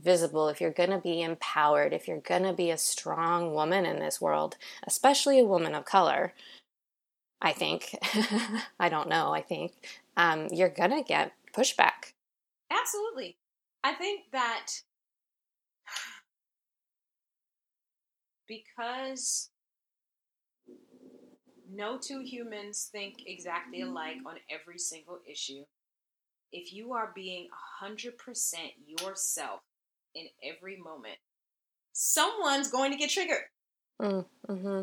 visible 0.00 0.48
if 0.48 0.60
you're 0.60 0.72
gonna 0.72 1.00
be 1.00 1.22
empowered 1.22 1.92
if 1.92 2.08
you're 2.08 2.18
gonna 2.18 2.52
be 2.52 2.70
a 2.70 2.76
strong 2.76 3.54
woman 3.54 3.86
in 3.86 4.00
this 4.00 4.20
world 4.20 4.56
especially 4.84 5.38
a 5.38 5.44
woman 5.44 5.74
of 5.74 5.84
color 5.84 6.34
i 7.40 7.52
think 7.52 7.96
i 8.80 8.88
don't 8.88 9.08
know 9.08 9.32
i 9.32 9.40
think 9.40 9.72
um, 10.18 10.48
you're 10.50 10.70
gonna 10.70 11.02
get 11.02 11.32
pushback. 11.54 12.12
Absolutely 12.70 13.36
I 13.86 13.92
think 13.92 14.22
that 14.32 14.66
because 18.48 19.50
no 21.72 21.96
two 21.96 22.18
humans 22.18 22.88
think 22.90 23.22
exactly 23.28 23.82
alike 23.82 24.16
on 24.26 24.38
every 24.50 24.80
single 24.80 25.20
issue, 25.30 25.62
if 26.50 26.72
you 26.72 26.94
are 26.94 27.12
being 27.14 27.46
100% 27.80 28.10
yourself 29.00 29.60
in 30.16 30.26
every 30.42 30.78
moment, 30.78 31.18
someone's 31.92 32.68
going 32.68 32.90
to 32.90 32.98
get 32.98 33.10
triggered. 33.10 33.44
Mm, 34.02 34.24
mm-hmm. 34.48 34.82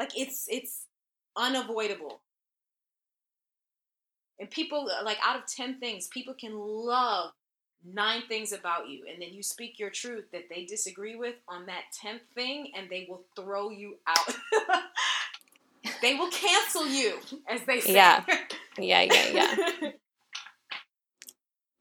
Like 0.00 0.18
it's 0.18 0.46
it's 0.48 0.86
unavoidable. 1.36 2.22
And 4.40 4.50
people 4.50 4.90
like 5.04 5.18
out 5.24 5.36
of 5.36 5.46
10 5.46 5.78
things, 5.78 6.08
people 6.08 6.34
can 6.34 6.58
love 6.58 7.30
nine 7.94 8.22
things 8.28 8.52
about 8.52 8.88
you 8.88 9.04
and 9.10 9.20
then 9.20 9.32
you 9.32 9.42
speak 9.42 9.78
your 9.78 9.90
truth 9.90 10.24
that 10.32 10.48
they 10.50 10.64
disagree 10.64 11.16
with 11.16 11.34
on 11.48 11.66
that 11.66 11.82
10th 12.04 12.20
thing 12.34 12.72
and 12.76 12.88
they 12.90 13.06
will 13.08 13.24
throw 13.36 13.70
you 13.70 13.96
out. 14.06 14.36
They 16.02 16.14
will 16.14 16.30
cancel 16.30 16.86
you 16.86 17.18
as 17.48 17.62
they 17.62 17.80
say. 17.80 17.94
Yeah. 17.94 18.24
Yeah 18.78 19.00
yeah 19.02 19.54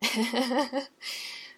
yeah. 0.02 0.80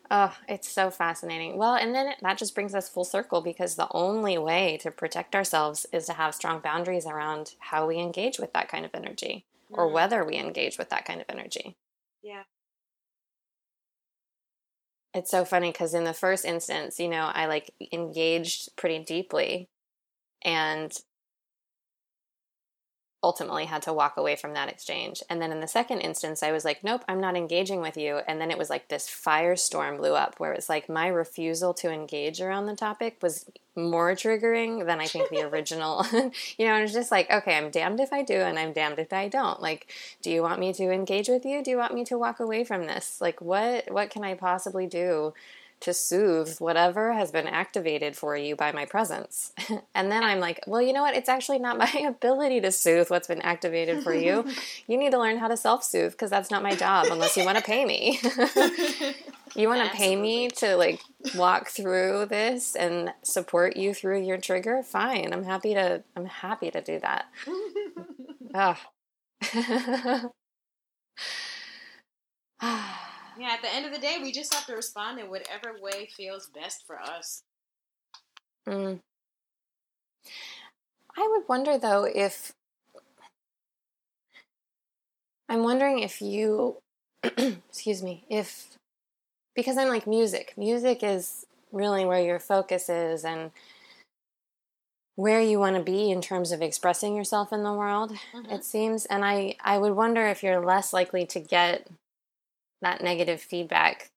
Oh 0.09 0.33
it's 0.47 0.67
so 0.67 0.89
fascinating. 0.89 1.57
Well 1.57 1.75
and 1.75 1.93
then 1.93 2.13
that 2.21 2.37
just 2.37 2.55
brings 2.55 2.73
us 2.73 2.89
full 2.89 3.03
circle 3.03 3.41
because 3.41 3.75
the 3.75 3.89
only 3.91 4.37
way 4.37 4.79
to 4.81 4.89
protect 4.89 5.35
ourselves 5.35 5.85
is 5.91 6.07
to 6.07 6.13
have 6.13 6.33
strong 6.33 6.59
boundaries 6.59 7.05
around 7.05 7.53
how 7.59 7.85
we 7.85 7.97
engage 7.97 8.39
with 8.39 8.53
that 8.53 8.69
kind 8.69 8.85
of 8.85 8.91
energy 8.95 9.45
mm. 9.71 9.77
or 9.77 9.89
whether 9.89 10.23
we 10.23 10.37
engage 10.37 10.79
with 10.79 10.89
that 10.89 11.05
kind 11.05 11.21
of 11.21 11.27
energy. 11.29 11.75
Yeah 12.23 12.43
it's 15.13 15.31
so 15.31 15.45
funny 15.45 15.71
because 15.71 15.93
in 15.93 16.03
the 16.03 16.13
first 16.13 16.45
instance, 16.45 16.99
you 16.99 17.07
know, 17.07 17.31
I 17.33 17.47
like 17.47 17.71
engaged 17.91 18.69
pretty 18.75 18.99
deeply 19.03 19.69
and 20.43 20.95
ultimately 23.23 23.65
had 23.65 23.81
to 23.81 23.93
walk 23.93 24.15
away 24.15 24.35
from 24.35 24.53
that 24.53 24.69
exchange. 24.69 25.23
And 25.29 25.41
then 25.41 25.51
in 25.51 25.59
the 25.59 25.67
second 25.67 26.01
instance, 26.01 26.43
I 26.43 26.51
was 26.51 26.63
like, 26.63 26.83
nope, 26.83 27.03
I'm 27.09 27.19
not 27.19 27.35
engaging 27.35 27.81
with 27.81 27.97
you. 27.97 28.19
And 28.27 28.39
then 28.39 28.51
it 28.51 28.57
was 28.57 28.69
like 28.69 28.87
this 28.87 29.09
firestorm 29.09 29.97
blew 29.97 30.13
up 30.13 30.39
where 30.39 30.53
it's 30.53 30.69
like 30.69 30.87
my 30.87 31.07
refusal 31.07 31.73
to 31.75 31.91
engage 31.91 32.39
around 32.41 32.67
the 32.67 32.75
topic 32.75 33.17
was 33.21 33.49
more 33.75 34.11
triggering 34.11 34.85
than 34.85 35.01
I 35.01 35.07
think 35.07 35.29
the 35.29 35.41
original. 35.51 36.05
you 36.11 36.65
know, 36.67 36.75
and 36.75 36.83
it's 36.83 36.93
just 36.93 37.11
like, 37.11 37.29
okay, 37.31 37.57
I'm 37.57 37.71
damned 37.71 37.99
if 37.99 38.13
I 38.13 38.21
do 38.21 38.35
and 38.35 38.59
I'm 38.59 38.71
damned 38.71 38.99
if 38.99 39.11
I 39.11 39.27
don't. 39.27 39.61
Like, 39.61 39.91
do 40.21 40.29
you 40.29 40.43
want 40.43 40.59
me 40.59 40.71
to 40.73 40.91
engage 40.91 41.27
with 41.27 41.43
you? 41.43 41.63
Do 41.63 41.71
you 41.71 41.77
want 41.77 41.95
me 41.95 42.05
to 42.05 42.17
walk 42.19 42.39
away 42.39 42.63
from 42.63 42.85
this? 42.85 43.19
Like 43.19 43.41
what 43.41 43.91
what 43.91 44.11
can 44.11 44.23
I 44.23 44.35
possibly 44.35 44.85
do 44.85 45.33
to 45.79 45.93
soothe 45.93 46.57
whatever 46.59 47.13
has 47.13 47.31
been 47.31 47.47
activated 47.47 48.15
for 48.15 48.35
you 48.35 48.55
by 48.55 48.71
my 48.71 48.85
presence. 48.85 49.53
and 49.95 50.11
then 50.11 50.23
I'm 50.23 50.39
like, 50.39 50.59
well, 50.65 50.81
you 50.81 50.91
know 50.91 51.03
what? 51.03 51.15
It's 51.15 51.29
actually 51.29 51.59
not 51.59 51.77
my 51.85 51.91
ability 52.07 52.61
to 52.61 52.71
soothe 52.71 53.09
what's 53.09 53.27
been 53.27 53.41
activated 53.41 54.03
for 54.03 54.13
you. 54.13 54.45
you 54.87 54.97
need 54.97 55.11
to 55.11 55.19
learn 55.19 55.37
how 55.37 55.47
to 55.47 55.57
self 55.57 55.83
soothe 55.83 56.11
because 56.11 56.29
that's 56.29 56.49
not 56.51 56.63
my 56.63 56.75
job 56.75 57.07
unless 57.11 57.37
you 57.37 57.45
want 57.45 57.57
to 57.57 57.63
pay 57.63 57.85
me. 57.85 58.19
you 59.55 59.67
want 59.67 59.89
to 59.89 59.95
pay 59.95 60.15
me 60.15 60.49
to 60.49 60.75
like 60.75 61.01
walk 61.35 61.69
through 61.69 62.25
this 62.25 62.75
and 62.75 63.13
support 63.21 63.77
you 63.77 63.93
through 63.93 64.21
your 64.21 64.37
trigger? 64.37 64.81
Fine. 64.83 65.31
I'm 65.33 65.43
happy 65.43 65.73
to 65.75 66.03
I'm 66.15 66.25
happy 66.25 66.71
to 66.71 66.81
do 66.81 66.99
that. 66.99 67.25
oh. 68.53 68.77
Yeah, 73.39 73.51
at 73.51 73.61
the 73.61 73.73
end 73.73 73.85
of 73.85 73.93
the 73.93 73.99
day, 73.99 74.17
we 74.21 74.31
just 74.31 74.53
have 74.53 74.65
to 74.65 74.75
respond 74.75 75.19
in 75.19 75.29
whatever 75.29 75.75
way 75.79 76.09
feels 76.15 76.47
best 76.47 76.85
for 76.87 76.99
us. 76.99 77.43
Mm. 78.67 78.99
I 81.17 81.27
would 81.31 81.47
wonder 81.47 81.77
though 81.77 82.03
if 82.03 82.51
I'm 85.49 85.63
wondering 85.63 85.99
if 85.99 86.21
you 86.21 86.77
excuse 87.23 88.03
me, 88.03 88.25
if 88.29 88.77
because 89.55 89.77
I'm 89.77 89.87
like 89.87 90.05
music. 90.05 90.53
Music 90.57 91.03
is 91.03 91.45
really 91.71 92.05
where 92.05 92.21
your 92.21 92.39
focus 92.39 92.89
is 92.89 93.25
and 93.25 93.51
where 95.15 95.41
you 95.41 95.59
want 95.59 95.75
to 95.75 95.81
be 95.81 96.11
in 96.11 96.21
terms 96.21 96.51
of 96.51 96.61
expressing 96.61 97.15
yourself 97.15 97.51
in 97.51 97.63
the 97.63 97.73
world 97.73 98.11
mm-hmm. 98.33 98.51
it 98.51 98.63
seems 98.63 99.05
and 99.07 99.25
i 99.25 99.53
i 99.61 99.77
would 99.77 99.93
wonder 99.93 100.25
if 100.27 100.43
you're 100.43 100.63
less 100.63 100.93
likely 100.93 101.25
to 101.25 101.39
get 101.39 101.87
that 102.81 103.01
negative 103.01 103.41
feedback 103.41 104.11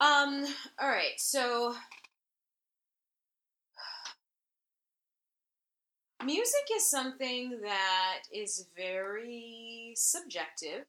um 0.00 0.44
all 0.80 0.88
right 0.88 1.18
so 1.18 1.74
music 6.24 6.68
is 6.76 6.90
something 6.90 7.58
that 7.62 8.20
is 8.32 8.66
very 8.76 9.92
subjective 9.96 10.84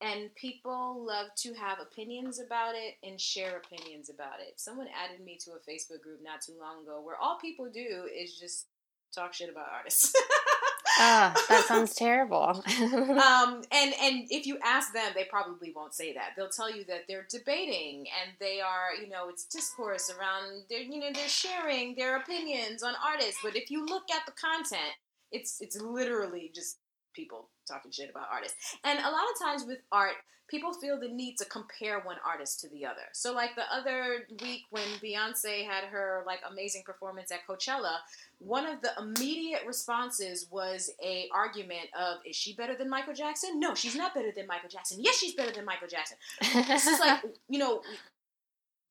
and 0.00 0.34
people 0.34 1.04
love 1.06 1.28
to 1.36 1.54
have 1.54 1.78
opinions 1.80 2.40
about 2.40 2.74
it 2.74 2.96
and 3.06 3.20
share 3.20 3.56
opinions 3.56 4.10
about 4.10 4.40
it. 4.40 4.54
Someone 4.60 4.88
added 4.88 5.24
me 5.24 5.38
to 5.44 5.52
a 5.52 5.70
Facebook 5.70 6.02
group 6.02 6.20
not 6.22 6.42
too 6.42 6.54
long 6.60 6.82
ago 6.82 7.00
where 7.02 7.16
all 7.16 7.38
people 7.40 7.70
do 7.72 8.08
is 8.14 8.38
just 8.38 8.66
talk 9.14 9.32
shit 9.32 9.48
about 9.48 9.68
artists. 9.72 10.12
Ah, 10.98 11.34
that 11.48 11.64
sounds 11.66 11.94
terrible. 11.94 12.62
um, 12.80 13.62
and 13.72 13.94
and 14.00 14.26
if 14.30 14.46
you 14.46 14.58
ask 14.64 14.92
them, 14.92 15.12
they 15.14 15.24
probably 15.24 15.72
won't 15.74 15.94
say 15.94 16.12
that. 16.14 16.30
They'll 16.36 16.48
tell 16.48 16.74
you 16.74 16.84
that 16.84 17.02
they're 17.08 17.26
debating 17.28 18.06
and 18.22 18.32
they 18.40 18.60
are, 18.60 18.94
you 19.00 19.08
know, 19.08 19.28
it's 19.28 19.44
discourse 19.46 20.10
around. 20.10 20.64
They're, 20.70 20.82
you 20.82 21.00
know, 21.00 21.10
they're 21.12 21.28
sharing 21.28 21.94
their 21.96 22.16
opinions 22.16 22.82
on 22.82 22.94
artists. 23.04 23.38
But 23.42 23.56
if 23.56 23.70
you 23.70 23.84
look 23.84 24.04
at 24.14 24.26
the 24.26 24.32
content, 24.32 24.94
it's 25.32 25.60
it's 25.60 25.80
literally 25.80 26.50
just 26.54 26.78
people 27.14 27.48
talking 27.66 27.90
shit 27.90 28.10
about 28.10 28.28
artists. 28.30 28.76
And 28.84 28.98
a 28.98 29.10
lot 29.10 29.24
of 29.32 29.38
times 29.40 29.64
with 29.66 29.78
art, 29.92 30.14
people 30.48 30.72
feel 30.74 30.98
the 30.98 31.08
need 31.08 31.36
to 31.38 31.44
compare 31.46 32.00
one 32.00 32.16
artist 32.26 32.60
to 32.60 32.68
the 32.68 32.84
other. 32.84 33.02
So 33.12 33.32
like 33.32 33.54
the 33.56 33.64
other 33.72 34.26
week 34.42 34.62
when 34.70 34.84
Beyonce 35.02 35.66
had 35.66 35.84
her 35.84 36.22
like 36.26 36.40
amazing 36.50 36.82
performance 36.84 37.32
at 37.32 37.46
Coachella, 37.48 37.96
one 38.38 38.66
of 38.66 38.82
the 38.82 38.90
immediate 39.00 39.62
responses 39.66 40.46
was 40.50 40.90
a 41.02 41.28
argument 41.32 41.88
of 41.98 42.18
is 42.28 42.36
she 42.36 42.54
better 42.54 42.76
than 42.76 42.90
Michael 42.90 43.14
Jackson? 43.14 43.58
No, 43.58 43.74
she's 43.74 43.96
not 43.96 44.14
better 44.14 44.32
than 44.34 44.46
Michael 44.46 44.68
Jackson. 44.68 44.98
Yes, 45.00 45.18
she's 45.18 45.34
better 45.34 45.52
than 45.52 45.64
Michael 45.64 45.88
Jackson. 45.88 46.16
This 46.40 46.86
is 46.86 47.00
like, 47.00 47.22
you 47.48 47.58
know, 47.58 47.80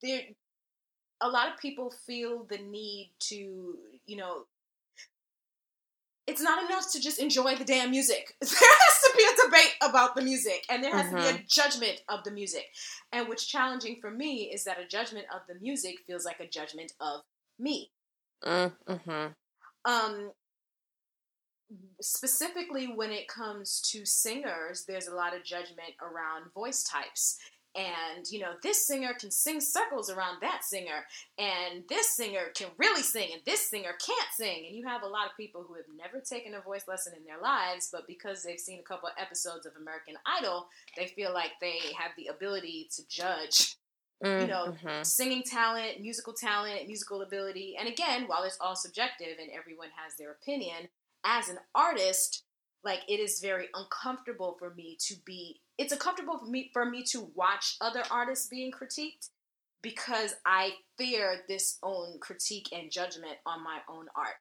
there 0.01 0.21
a 1.21 1.29
lot 1.29 1.47
of 1.47 1.57
people 1.57 1.89
feel 2.05 2.43
the 2.49 2.57
need 2.57 3.11
to, 3.17 3.77
you 4.05 4.17
know, 4.17 4.45
it's 6.25 6.41
not 6.41 6.63
enough 6.63 6.91
to 6.93 7.01
just 7.01 7.19
enjoy 7.19 7.55
the 7.55 7.65
damn 7.65 7.91
music. 7.91 8.35
There 8.41 8.49
has 8.51 9.11
to 9.11 9.17
be 9.17 9.23
a 9.23 9.45
debate 9.45 9.75
about 9.81 10.15
the 10.15 10.21
music, 10.21 10.65
and 10.69 10.83
there 10.83 10.91
has 10.91 11.09
to 11.09 11.15
be 11.15 11.21
a 11.21 11.33
mm-hmm. 11.33 11.43
judgment 11.47 12.01
of 12.07 12.23
the 12.23 12.31
music. 12.31 12.65
And 13.11 13.27
what's 13.27 13.45
challenging 13.45 13.97
for 13.99 14.09
me 14.09 14.51
is 14.53 14.63
that 14.63 14.79
a 14.79 14.87
judgment 14.87 15.25
of 15.33 15.41
the 15.47 15.59
music 15.61 15.95
feels 16.07 16.25
like 16.25 16.39
a 16.39 16.47
judgment 16.47 16.93
of 17.01 17.21
me. 17.59 17.91
Mm-hmm. 18.45 19.27
Um, 19.85 20.31
specifically 22.01 22.87
when 22.87 23.11
it 23.11 23.27
comes 23.27 23.81
to 23.91 24.05
singers, 24.05 24.85
there's 24.87 25.07
a 25.07 25.15
lot 25.15 25.35
of 25.35 25.43
judgment 25.43 25.93
around 26.01 26.51
voice 26.53 26.83
types 26.83 27.37
and 27.75 28.29
you 28.29 28.39
know 28.39 28.53
this 28.61 28.85
singer 28.85 29.13
can 29.19 29.31
sing 29.31 29.59
circles 29.59 30.09
around 30.09 30.37
that 30.41 30.63
singer 30.63 31.05
and 31.37 31.83
this 31.89 32.15
singer 32.15 32.51
can 32.55 32.67
really 32.77 33.01
sing 33.01 33.29
and 33.33 33.41
this 33.45 33.69
singer 33.69 33.93
can't 34.05 34.27
sing 34.37 34.65
and 34.67 34.75
you 34.75 34.85
have 34.85 35.03
a 35.03 35.07
lot 35.07 35.25
of 35.25 35.37
people 35.37 35.63
who 35.67 35.73
have 35.73 35.85
never 35.97 36.23
taken 36.23 36.53
a 36.53 36.61
voice 36.61 36.87
lesson 36.87 37.13
in 37.17 37.23
their 37.25 37.41
lives 37.41 37.89
but 37.91 38.07
because 38.07 38.43
they've 38.43 38.59
seen 38.59 38.79
a 38.79 38.83
couple 38.83 39.07
of 39.07 39.15
episodes 39.17 39.65
of 39.65 39.73
american 39.81 40.15
idol 40.39 40.67
they 40.97 41.07
feel 41.07 41.33
like 41.33 41.51
they 41.61 41.79
have 41.97 42.11
the 42.15 42.27
ability 42.27 42.87
to 42.95 43.01
judge 43.07 43.75
you 44.23 44.47
know 44.47 44.67
mm-hmm. 44.67 45.03
singing 45.03 45.43
talent 45.43 45.99
musical 45.99 46.33
talent 46.33 46.87
musical 46.87 47.21
ability 47.21 47.75
and 47.77 47.89
again 47.89 48.23
while 48.27 48.43
it's 48.43 48.57
all 48.61 48.75
subjective 48.75 49.37
and 49.41 49.49
everyone 49.57 49.89
has 49.95 50.15
their 50.17 50.31
opinion 50.31 50.87
as 51.25 51.49
an 51.49 51.57
artist 51.75 52.43
like 52.83 52.99
it 53.07 53.19
is 53.19 53.39
very 53.41 53.67
uncomfortable 53.73 54.55
for 54.59 54.73
me 54.75 54.97
to 54.99 55.15
be 55.25 55.59
it's 55.77 55.93
uncomfortable 55.93 56.39
for 56.39 56.45
me 56.45 56.69
for 56.73 56.85
me 56.85 57.03
to 57.11 57.31
watch 57.35 57.77
other 57.81 58.03
artists 58.11 58.47
being 58.47 58.71
critiqued 58.71 59.29
because 59.81 60.35
I 60.45 60.71
fear 60.97 61.41
this 61.47 61.77
own 61.83 62.19
critique 62.19 62.69
and 62.71 62.91
judgment 62.91 63.37
on 63.45 63.63
my 63.63 63.79
own 63.89 64.05
art. 64.15 64.35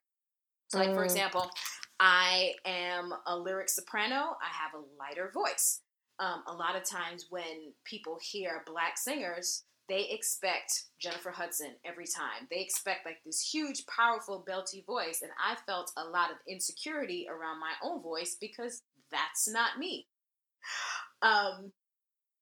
So 0.68 0.78
like 0.78 0.90
mm. 0.90 0.94
for 0.94 1.04
example, 1.04 1.50
I 2.00 2.54
am 2.64 3.12
a 3.26 3.36
lyric 3.36 3.68
soprano. 3.68 4.14
I 4.14 4.48
have 4.50 4.72
a 4.74 4.84
lighter 4.98 5.30
voice. 5.32 5.80
Um, 6.18 6.42
a 6.46 6.52
lot 6.52 6.76
of 6.76 6.88
times 6.88 7.26
when 7.30 7.72
people 7.84 8.18
hear 8.22 8.62
black 8.66 8.96
singers, 8.96 9.64
they 9.88 10.08
expect 10.10 10.84
Jennifer 11.00 11.30
Hudson 11.30 11.74
every 11.84 12.06
time. 12.06 12.46
They 12.50 12.60
expect 12.60 13.04
like 13.04 13.18
this 13.26 13.40
huge, 13.52 13.84
powerful, 13.86 14.44
belty 14.48 14.84
voice. 14.86 15.20
And 15.22 15.32
I 15.38 15.56
felt 15.66 15.92
a 15.96 16.04
lot 16.04 16.30
of 16.30 16.36
insecurity 16.48 17.26
around 17.28 17.60
my 17.60 17.72
own 17.82 18.00
voice 18.02 18.36
because 18.40 18.82
that's 19.10 19.48
not 19.48 19.78
me. 19.78 20.06
Um, 21.22 21.72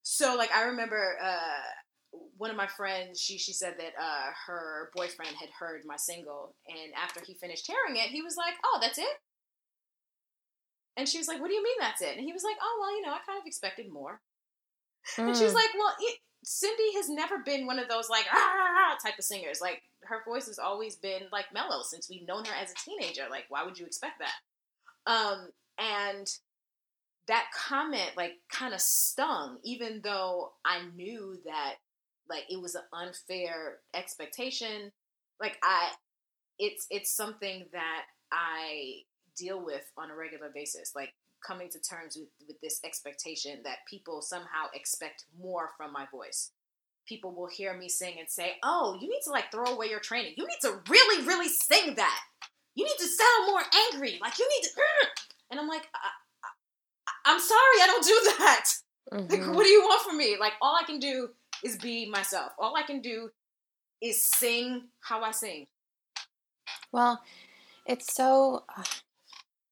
so 0.02 0.34
like 0.36 0.50
I 0.52 0.62
remember 0.62 1.16
uh, 1.22 2.16
one 2.36 2.50
of 2.50 2.56
my 2.56 2.66
friends, 2.66 3.20
she 3.20 3.38
she 3.38 3.52
said 3.52 3.74
that 3.78 3.92
uh, 4.00 4.30
her 4.46 4.90
boyfriend 4.94 5.36
had 5.38 5.50
heard 5.58 5.82
my 5.84 5.96
single, 5.96 6.54
and 6.68 6.92
after 7.00 7.20
he 7.24 7.34
finished 7.34 7.66
hearing 7.66 8.00
it, 8.00 8.10
he 8.10 8.22
was 8.22 8.36
like, 8.36 8.54
"Oh, 8.64 8.78
that's 8.80 8.98
it." 8.98 9.20
And 10.96 11.08
she 11.08 11.18
was 11.18 11.28
like, 11.28 11.40
"What 11.40 11.48
do 11.48 11.54
you 11.54 11.62
mean 11.62 11.76
that's 11.78 12.02
it?" 12.02 12.16
And 12.16 12.24
he 12.24 12.32
was 12.32 12.42
like, 12.42 12.56
"Oh, 12.60 12.78
well, 12.80 12.96
you 12.96 13.02
know, 13.02 13.12
I 13.12 13.18
kind 13.26 13.38
of 13.40 13.46
expected 13.46 13.92
more." 13.92 14.20
Mm. 15.16 15.28
And 15.28 15.36
she 15.36 15.44
was 15.44 15.52
hmm. 15.52 15.58
like, 15.58 15.70
"Well, 15.74 15.94
it, 16.00 16.18
Cindy 16.42 16.94
has 16.96 17.08
never 17.08 17.38
been 17.38 17.66
one 17.66 17.78
of 17.78 17.88
those 17.88 18.08
like 18.08 18.26
ah 18.32 18.96
type 19.02 19.18
of 19.18 19.24
singers. 19.24 19.60
Like 19.60 19.82
her 20.04 20.22
voice 20.26 20.46
has 20.46 20.58
always 20.58 20.96
been 20.96 21.22
like 21.30 21.52
mellow 21.52 21.82
since 21.82 22.08
we've 22.08 22.26
known 22.26 22.44
her 22.46 22.54
as 22.54 22.72
a 22.72 22.74
teenager. 22.74 23.26
Like, 23.30 23.44
why 23.48 23.64
would 23.64 23.78
you 23.78 23.86
expect 23.86 24.20
that?" 24.20 25.10
Um, 25.10 25.50
and 25.78 26.26
that 27.30 27.46
comment 27.56 28.10
like 28.16 28.32
kind 28.50 28.74
of 28.74 28.80
stung, 28.80 29.58
even 29.64 30.00
though 30.02 30.50
I 30.64 30.82
knew 30.96 31.38
that 31.44 31.76
like 32.28 32.44
it 32.50 32.60
was 32.60 32.74
an 32.74 32.82
unfair 32.92 33.78
expectation. 33.94 34.90
Like 35.40 35.56
I, 35.62 35.90
it's 36.58 36.86
it's 36.90 37.14
something 37.14 37.66
that 37.72 38.02
I 38.32 39.02
deal 39.36 39.64
with 39.64 39.84
on 39.96 40.10
a 40.10 40.16
regular 40.16 40.50
basis. 40.52 40.92
Like 40.96 41.14
coming 41.46 41.68
to 41.70 41.78
terms 41.80 42.16
with, 42.18 42.28
with 42.48 42.60
this 42.60 42.80
expectation 42.84 43.60
that 43.62 43.78
people 43.88 44.22
somehow 44.22 44.66
expect 44.74 45.24
more 45.40 45.70
from 45.76 45.92
my 45.92 46.06
voice. 46.10 46.50
People 47.06 47.32
will 47.32 47.48
hear 47.48 47.78
me 47.78 47.88
sing 47.88 48.16
and 48.18 48.28
say, 48.28 48.56
"Oh, 48.64 48.98
you 49.00 49.08
need 49.08 49.22
to 49.24 49.30
like 49.30 49.52
throw 49.52 49.66
away 49.66 49.86
your 49.86 50.00
training. 50.00 50.34
You 50.36 50.48
need 50.48 50.60
to 50.62 50.80
really, 50.88 51.24
really 51.24 51.48
sing 51.48 51.94
that. 51.94 52.20
You 52.74 52.84
need 52.84 52.98
to 52.98 53.06
sound 53.06 53.46
more 53.46 53.62
angry. 53.92 54.18
Like 54.20 54.36
you 54.40 54.48
need 54.48 54.64
to." 54.64 54.70
And 55.52 55.58
I'm 55.58 55.66
like, 55.66 55.82
uh, 55.92 56.14
I'm 57.24 57.40
sorry, 57.40 57.82
I 57.82 57.86
don't 57.86 58.04
do 58.04 58.20
that. 58.38 58.64
Mm-hmm. 59.12 59.32
Like, 59.32 59.56
what 59.56 59.64
do 59.64 59.70
you 59.70 59.80
want 59.82 60.02
from 60.02 60.18
me? 60.18 60.36
Like, 60.38 60.52
all 60.62 60.76
I 60.80 60.84
can 60.84 60.98
do 60.98 61.30
is 61.64 61.76
be 61.76 62.08
myself. 62.08 62.52
All 62.58 62.76
I 62.76 62.82
can 62.82 63.00
do 63.00 63.30
is 64.00 64.24
sing 64.24 64.84
how 65.00 65.22
I 65.22 65.30
sing. 65.30 65.66
Well, 66.92 67.22
it's 67.86 68.14
so 68.14 68.64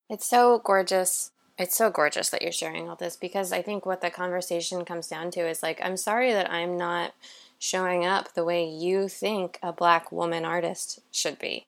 it's 0.09 0.27
so 0.27 0.61
gorgeous. 0.65 1.33
It's 1.59 1.77
so 1.77 1.91
gorgeous 1.91 2.31
that 2.31 2.43
you're 2.43 2.53
sharing 2.53 2.89
all 2.89 2.97
this 2.97 3.17
because 3.17 3.53
I 3.53 3.63
think 3.63 3.85
what 3.85 4.01
the 4.01 4.11
conversation 4.11 4.85
comes 4.85 5.09
down 5.09 5.31
to 5.33 5.41
is 5.41 5.63
like 5.63 5.81
I'm 5.83 5.97
sorry 5.97 6.33
that 6.33 6.51
I'm 6.51 6.77
not 6.77 7.15
showing 7.59 8.05
up 8.05 8.35
the 8.35 8.45
way 8.45 8.65
you 8.65 9.09
think 9.09 9.59
a 9.63 9.73
black 9.73 10.13
woman 10.13 10.45
artist 10.45 11.01
should 11.11 11.39
be. 11.39 11.67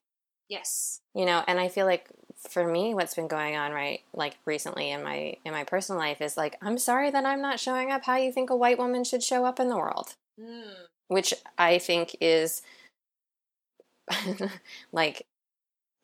Yes. 0.49 1.01
You 1.15 1.25
know, 1.27 1.43
and 1.47 1.59
I 1.59 1.69
feel 1.69 1.87
like 1.87 2.09
for 2.49 2.67
me 2.67 2.95
what's 2.95 3.15
been 3.15 3.29
going 3.29 3.57
on 3.57 3.73
right 3.73 4.01
like 4.15 4.39
recently 4.47 4.91
in 4.91 5.03
my 5.03 5.35
in 5.45 5.53
my 5.53 5.65
personal 5.65 6.01
life 6.01 6.21
is 6.21 6.37
like 6.37 6.57
i'm 6.63 6.79
sorry 6.79 7.11
that 7.11 7.27
i'm 7.27 7.43
not 7.43 7.61
showing 7.61 7.91
up 7.91 8.05
how 8.05 8.17
you 8.17 8.33
think 8.33 8.51
a 8.51 8.57
white 8.57 8.79
woman 8.79 9.05
should 9.05 9.23
show 9.23 9.45
up 9.45 9.61
in 9.61 9.69
the 9.69 9.77
world 9.77 10.15
mm. 10.41 10.73
which 11.09 11.35
i 11.59 11.79
think 11.79 12.17
is 12.21 12.63
like 14.93 15.27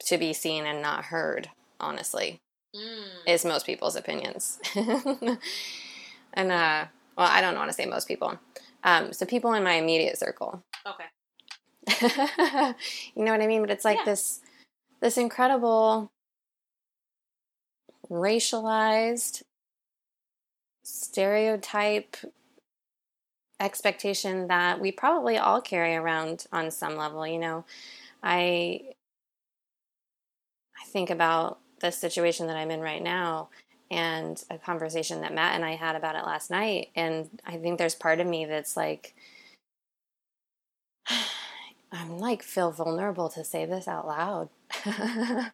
to 0.04 0.18
be 0.18 0.32
seen 0.32 0.66
and 0.66 0.82
not 0.82 1.06
heard 1.06 1.50
honestly 1.80 2.38
mm. 2.74 3.04
is 3.26 3.44
most 3.44 3.64
people's 3.64 3.96
opinions 3.96 4.58
and 6.34 6.52
uh 6.52 6.84
well 7.16 7.28
i 7.30 7.40
don't 7.40 7.56
want 7.56 7.70
to 7.70 7.74
say 7.74 7.86
most 7.86 8.06
people 8.06 8.38
um 8.84 9.12
so 9.12 9.24
people 9.24 9.54
in 9.54 9.64
my 9.64 9.74
immediate 9.74 10.18
circle 10.18 10.62
okay 10.86 11.04
you 13.14 13.24
know 13.24 13.32
what 13.32 13.40
i 13.40 13.46
mean 13.46 13.62
but 13.62 13.70
it's 13.70 13.84
like 13.84 13.98
yeah. 13.98 14.04
this 14.04 14.40
this 15.00 15.16
incredible 15.16 16.10
racialized 18.10 19.42
stereotype 20.82 22.16
expectation 23.58 24.48
that 24.48 24.80
we 24.80 24.92
probably 24.92 25.38
all 25.38 25.60
carry 25.60 25.94
around 25.96 26.46
on 26.52 26.70
some 26.70 26.96
level 26.96 27.26
you 27.26 27.38
know 27.38 27.64
i 28.22 28.80
i 30.80 30.84
think 30.86 31.08
about 31.10 31.58
the 31.80 31.90
situation 31.90 32.46
that 32.46 32.56
i'm 32.56 32.70
in 32.70 32.80
right 32.80 33.02
now 33.02 33.48
and 33.90 34.42
a 34.50 34.58
conversation 34.58 35.20
that 35.20 35.34
Matt 35.34 35.54
and 35.54 35.64
I 35.64 35.76
had 35.76 35.96
about 35.96 36.16
it 36.16 36.24
last 36.26 36.50
night. 36.50 36.90
And 36.96 37.28
I 37.46 37.56
think 37.56 37.78
there's 37.78 37.94
part 37.94 38.20
of 38.20 38.26
me 38.26 38.44
that's 38.44 38.76
like, 38.76 39.14
I'm 41.92 42.18
like, 42.18 42.42
feel 42.42 42.72
vulnerable 42.72 43.28
to 43.30 43.44
say 43.44 43.64
this 43.64 43.86
out 43.86 44.06
loud. 44.06 44.48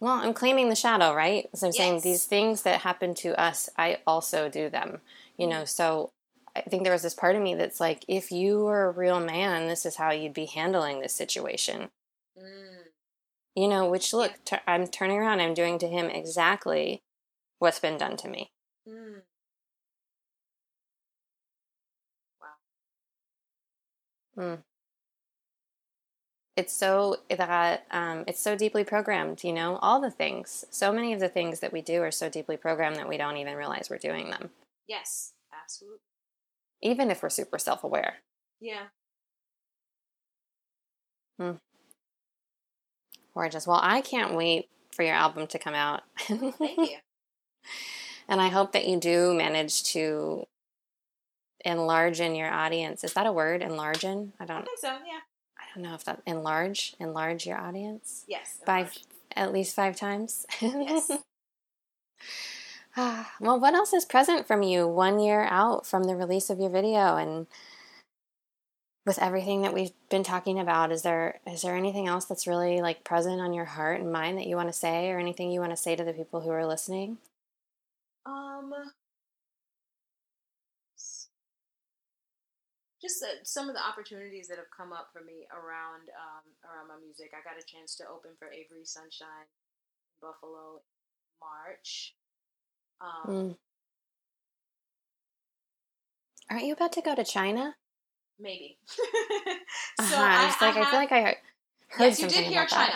well, 0.00 0.14
I'm 0.14 0.32
claiming 0.34 0.70
the 0.70 0.74
shadow, 0.74 1.14
right? 1.14 1.48
So 1.54 1.66
I'm 1.66 1.72
yes. 1.72 1.76
saying 1.76 2.00
these 2.00 2.24
things 2.24 2.62
that 2.62 2.80
happen 2.80 3.14
to 3.16 3.38
us, 3.40 3.68
I 3.76 3.98
also 4.06 4.48
do 4.48 4.70
them, 4.70 5.00
you 5.36 5.46
know. 5.46 5.64
So 5.66 6.10
I 6.56 6.62
think 6.62 6.84
there 6.84 6.92
was 6.92 7.02
this 7.02 7.14
part 7.14 7.36
of 7.36 7.42
me 7.42 7.54
that's 7.54 7.80
like, 7.80 8.04
if 8.08 8.32
you 8.32 8.60
were 8.60 8.86
a 8.86 8.92
real 8.92 9.20
man, 9.20 9.68
this 9.68 9.84
is 9.84 9.96
how 9.96 10.10
you'd 10.10 10.32
be 10.34 10.46
handling 10.46 11.00
this 11.00 11.14
situation. 11.14 11.90
Mm. 12.38 12.88
You 13.54 13.68
know, 13.68 13.90
which 13.90 14.14
look, 14.14 14.32
t- 14.44 14.56
I'm 14.66 14.86
turning 14.86 15.18
around, 15.18 15.40
I'm 15.40 15.54
doing 15.54 15.78
to 15.80 15.88
him 15.88 16.06
exactly 16.08 17.02
what's 17.58 17.78
been 17.78 17.98
done 17.98 18.16
to 18.18 18.28
me. 18.28 18.50
Mm. 18.88 19.22
Wow. 22.40 22.56
Mm. 24.44 24.62
It's 26.56 26.74
so 26.74 27.16
that 27.30 27.86
um, 27.90 28.24
it's 28.26 28.40
so 28.40 28.56
deeply 28.56 28.84
programmed, 28.84 29.44
you 29.44 29.52
know, 29.52 29.76
all 29.76 30.00
the 30.00 30.10
things. 30.10 30.64
So 30.70 30.92
many 30.92 31.12
of 31.12 31.20
the 31.20 31.28
things 31.28 31.60
that 31.60 31.72
we 31.72 31.80
do 31.80 32.02
are 32.02 32.10
so 32.10 32.28
deeply 32.28 32.56
programmed 32.56 32.96
that 32.96 33.08
we 33.08 33.16
don't 33.16 33.36
even 33.36 33.56
realize 33.56 33.88
we're 33.88 33.98
doing 33.98 34.30
them. 34.30 34.50
Yes, 34.86 35.32
absolutely. 35.52 36.00
Even 36.82 37.10
if 37.10 37.22
we're 37.22 37.30
super 37.30 37.58
self 37.58 37.84
aware. 37.84 38.16
Yeah. 38.60 38.86
Hmm. 41.38 41.52
Gorgeous. 43.32 43.66
Well, 43.66 43.80
I 43.82 44.00
can't 44.00 44.34
wait 44.34 44.68
for 44.90 45.02
your 45.02 45.14
album 45.14 45.46
to 45.46 45.58
come 45.58 45.74
out. 45.74 46.02
Thank 46.18 46.58
you. 46.60 46.96
And 48.28 48.40
I 48.40 48.46
hope 48.46 48.70
that 48.72 48.86
you 48.86 48.96
do 48.96 49.34
manage 49.34 49.82
to 49.92 50.46
enlarge 51.64 52.20
in 52.20 52.36
your 52.36 52.48
audience. 52.48 53.02
Is 53.02 53.12
that 53.14 53.26
a 53.26 53.32
word? 53.32 53.60
Enlarge 53.60 54.04
in? 54.04 54.32
I 54.38 54.44
don't 54.46 54.58
I 54.58 54.62
think 54.62 54.78
so, 54.78 54.88
yeah. 54.88 55.18
I 55.70 55.78
don't 55.78 55.84
know 55.84 55.94
if 55.94 56.04
that 56.04 56.22
enlarge, 56.26 56.94
enlarge 56.98 57.46
your 57.46 57.58
audience. 57.58 58.24
Yes. 58.26 58.58
By 58.66 58.88
at 59.36 59.52
least 59.52 59.74
five 59.76 59.96
times. 59.96 60.46
Yes. 60.60 61.10
well, 63.40 63.60
what 63.60 63.74
else 63.74 63.92
is 63.92 64.04
present 64.04 64.46
from 64.46 64.62
you 64.62 64.88
one 64.88 65.20
year 65.20 65.44
out 65.44 65.86
from 65.86 66.04
the 66.04 66.16
release 66.16 66.50
of 66.50 66.58
your 66.58 66.70
video 66.70 67.16
and 67.16 67.46
with 69.06 69.18
everything 69.18 69.62
that 69.62 69.72
we've 69.72 69.92
been 70.10 70.22
talking 70.22 70.60
about 70.60 70.92
is 70.92 71.02
there 71.02 71.40
is 71.46 71.62
there 71.62 71.74
anything 71.74 72.06
else 72.06 72.26
that's 72.26 72.46
really 72.46 72.80
like 72.80 73.02
present 73.02 73.40
on 73.40 73.52
your 73.52 73.64
heart 73.64 73.98
and 74.00 74.12
mind 74.12 74.36
that 74.36 74.46
you 74.46 74.56
want 74.56 74.68
to 74.68 74.72
say 74.72 75.10
or 75.10 75.18
anything 75.18 75.50
you 75.50 75.60
want 75.60 75.72
to 75.72 75.76
say 75.76 75.96
to 75.96 76.04
the 76.04 76.12
people 76.12 76.40
who 76.40 76.50
are 76.50 76.66
listening 76.66 77.16
um 78.26 78.72
just 83.00 83.22
uh, 83.22 83.40
some 83.44 83.68
of 83.68 83.74
the 83.74 83.82
opportunities 83.82 84.48
that 84.48 84.58
have 84.58 84.70
come 84.76 84.92
up 84.92 85.08
for 85.12 85.24
me 85.24 85.46
around 85.52 86.08
um, 86.14 86.44
around 86.64 86.88
my 86.88 86.98
music 87.02 87.32
i 87.32 87.40
got 87.42 87.60
a 87.60 87.64
chance 87.64 87.96
to 87.96 88.04
open 88.08 88.30
for 88.38 88.48
avery 88.48 88.84
sunshine 88.84 89.48
buffalo 90.20 90.80
march 91.40 92.14
um, 93.00 93.34
mm. 93.34 93.56
aren't 96.50 96.64
you 96.64 96.72
about 96.72 96.92
to 96.92 97.02
go 97.02 97.14
to 97.14 97.24
china 97.24 97.74
maybe. 98.40 98.78
so 98.86 98.96
uh-huh. 100.00 100.16
I, 100.16 100.48
it's 100.48 100.60
like 100.60 100.76
I, 100.76 100.78
have, 100.78 100.86
I, 100.86 100.90
feel 100.90 101.00
like 101.00 101.12
I 101.12 101.20
heard 101.22 101.36
yes, 101.98 102.20
you 102.20 102.28
did 102.28 102.44
hear 102.44 102.66
China. 102.66 102.94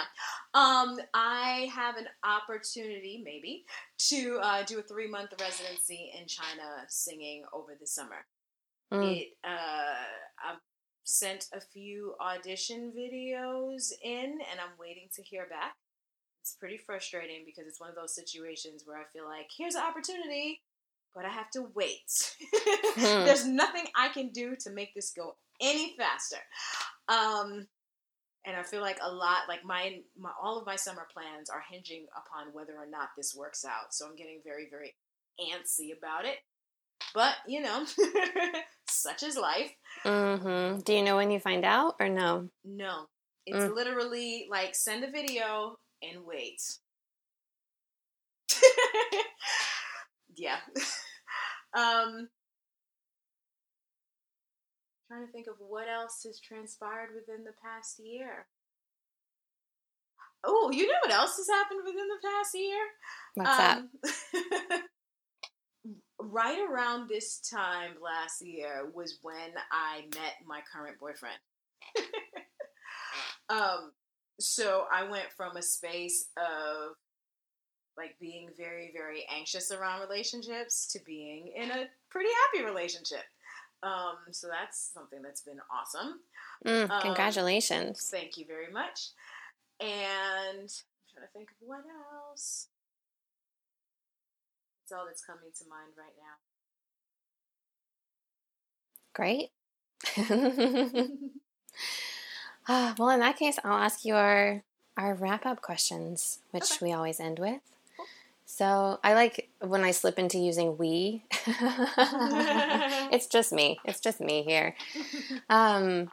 Um, 0.55 0.99
I 1.13 1.69
have 1.75 1.97
an 1.97 2.07
opportunity, 2.25 3.23
maybe, 3.25 3.65
to 4.11 4.39
uh, 4.43 4.63
do 4.63 4.79
a 4.79 4.83
three 4.83 5.09
month 5.09 5.31
residency 5.41 6.13
in 6.19 6.27
China 6.27 6.85
singing 6.89 7.45
over 7.53 7.77
the 7.79 7.87
summer. 7.87 8.25
Mm. 8.95 9.17
It, 9.17 9.29
uh, 9.45 10.51
I've 10.51 10.61
sent 11.05 11.47
a 11.53 11.61
few 11.61 12.15
audition 12.21 12.93
videos 12.97 13.93
in, 14.03 14.39
and 14.51 14.61
I'm 14.61 14.79
waiting 14.79 15.09
to 15.15 15.23
hear 15.23 15.47
back. 15.49 15.75
It's 16.41 16.57
pretty 16.59 16.79
frustrating 16.79 17.45
because 17.47 17.67
it's 17.67 17.81
one 17.81 17.89
of 17.89 17.97
those 17.97 18.15
situations 18.15 18.83
where 18.85 18.99
I 18.99 19.05
feel 19.13 19.25
like 19.25 19.49
here's 19.57 19.75
an 19.75 19.83
opportunity, 19.83 20.61
but 21.15 21.25
I 21.25 21.31
have 21.31 21.51
to 21.53 21.69
wait. 21.75 22.37
hmm. 22.53 23.25
There's 23.25 23.47
nothing 23.47 23.85
I 23.97 24.09
can 24.09 24.29
do 24.29 24.55
to 24.61 24.71
make 24.71 24.95
this 24.95 25.13
go 25.17 25.37
any 25.61 25.95
faster. 25.97 26.43
Um, 27.09 27.67
and 28.47 28.57
I 28.57 28.63
feel 28.63 28.83
like 28.83 28.99
a 29.03 29.11
lot, 29.11 29.49
like 29.49 29.65
my, 29.65 30.01
my, 30.19 30.31
all 30.43 30.59
of 30.59 30.67
my 30.67 30.77
summer 30.77 31.07
plans 31.13 31.49
are 31.49 31.65
hinging 31.71 32.07
upon 32.15 32.53
whether 32.53 32.75
or 32.75 32.87
not 32.87 33.11
this 33.17 33.35
works 33.35 33.65
out. 33.65 33.95
So 33.95 34.07
I'm 34.07 34.17
getting 34.17 34.41
very, 34.45 34.69
very 34.71 34.95
antsy 35.41 35.97
about 35.97 36.27
it. 36.27 36.37
But 37.15 37.35
you 37.47 37.61
know, 37.61 37.87
such 39.05 39.23
is 39.23 39.37
life. 39.37 39.71
Mm-hmm. 40.05 40.81
Do 40.81 40.93
you 40.93 41.03
know 41.03 41.17
when 41.17 41.31
you 41.31 41.39
find 41.39 41.65
out 41.65 41.95
or 42.01 42.09
no? 42.09 42.49
No, 42.65 43.07
it's 43.47 43.59
mm. 43.59 43.75
literally 43.75 44.49
like 44.51 44.75
send 44.75 45.05
a 45.05 45.11
video 45.11 45.77
and 46.03 46.25
wait. 46.25 46.61
yeah. 50.37 50.57
um, 51.77 52.29
trying 55.07 55.27
to 55.27 55.33
think 55.33 55.47
of 55.47 55.55
what 55.59 55.89
else 55.89 56.23
has 56.25 56.41
transpired 56.41 57.11
within 57.15 57.45
the 57.45 57.55
past 57.63 58.01
year. 58.03 58.47
Oh, 60.47 60.71
you 60.73 60.87
know 60.87 60.99
what 61.03 61.15
else 61.15 61.37
has 61.37 61.49
happened 61.49 61.81
within 61.85 62.09
the 62.09 62.29
past 62.29 62.55
year? 62.55 62.85
What's 63.35 63.51
um, 63.51 63.91
that? 64.03 64.83
right 66.21 66.59
around 66.71 67.09
this 67.09 67.41
time 67.41 67.93
last 68.03 68.45
year 68.45 68.91
was 68.95 69.19
when 69.23 69.53
I 69.71 70.03
met 70.15 70.35
my 70.47 70.61
current 70.73 70.99
boyfriend. 70.99 71.39
um, 73.49 73.93
so 74.41 74.85
I 74.93 75.09
went 75.09 75.31
from 75.37 75.57
a 75.57 75.63
space 75.63 76.27
of 76.37 76.97
like 77.97 78.17
being 78.21 78.49
very, 78.57 78.91
very 78.93 79.25
anxious 79.35 79.71
around 79.71 80.01
relationships 80.01 80.87
to 80.93 80.99
being 81.05 81.53
in 81.55 81.71
a 81.71 81.87
pretty 82.11 82.31
happy 82.53 82.65
relationship. 82.65 83.23
Um, 83.83 84.17
so 84.33 84.49
that's 84.49 84.91
something 84.93 85.21
that's 85.23 85.43
been 85.43 85.61
awesome. 85.71 86.21
Mm, 86.67 86.91
um, 86.91 87.03
congratulations. 87.03 88.09
Thank 88.11 88.37
you 88.37 88.47
very 88.47 88.73
much. 88.73 89.11
And 89.81 89.91
I'm 89.91 91.13
trying 91.13 91.27
to 91.27 91.33
think 91.33 91.51
of 91.51 91.57
what 91.61 91.85
else. 92.31 92.69
That's 94.85 95.01
all 95.01 95.07
that's 95.07 95.25
coming 95.25 95.51
to 95.57 95.65
mind 95.71 95.93
right 95.97 96.13
now. 96.21 96.37
Great. 99.15 99.51
uh, 102.69 102.95
well, 102.99 103.09
in 103.09 103.21
that 103.21 103.39
case, 103.39 103.59
I'll 103.65 103.83
ask 103.83 104.05
you 104.05 104.15
our, 104.15 104.63
our 104.99 105.15
wrap 105.15 105.47
up 105.47 105.63
questions, 105.63 106.41
which 106.51 106.65
okay. 106.65 106.87
we 106.87 106.93
always 106.93 107.19
end 107.19 107.39
with. 107.39 107.63
So 108.45 109.01
I 109.03 109.15
like 109.15 109.49
when 109.61 109.85
I 109.85 109.93
slip 109.93 110.19
into 110.19 110.37
using 110.37 110.77
we. 110.77 111.25
it's 113.11 113.27
just 113.27 113.55
me. 113.55 113.79
It's 113.87 114.01
just 114.01 114.21
me 114.21 114.43
here. 114.43 114.75
Um, 115.49 116.11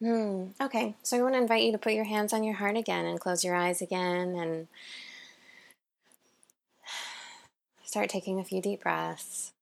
hmm, 0.00 0.48
okay, 0.60 0.94
so 1.02 1.16
I 1.16 1.22
want 1.22 1.34
to 1.34 1.40
invite 1.40 1.62
you 1.62 1.72
to 1.72 1.78
put 1.78 1.92
your 1.92 2.04
hands 2.04 2.32
on 2.32 2.44
your 2.44 2.54
heart 2.54 2.76
again 2.76 3.04
and 3.06 3.20
close 3.20 3.44
your 3.44 3.54
eyes 3.54 3.80
again 3.82 4.34
and 4.36 4.68
start 7.88 8.10
taking 8.10 8.38
a 8.38 8.44
few 8.44 8.60
deep 8.60 8.82
breaths. 8.82 9.52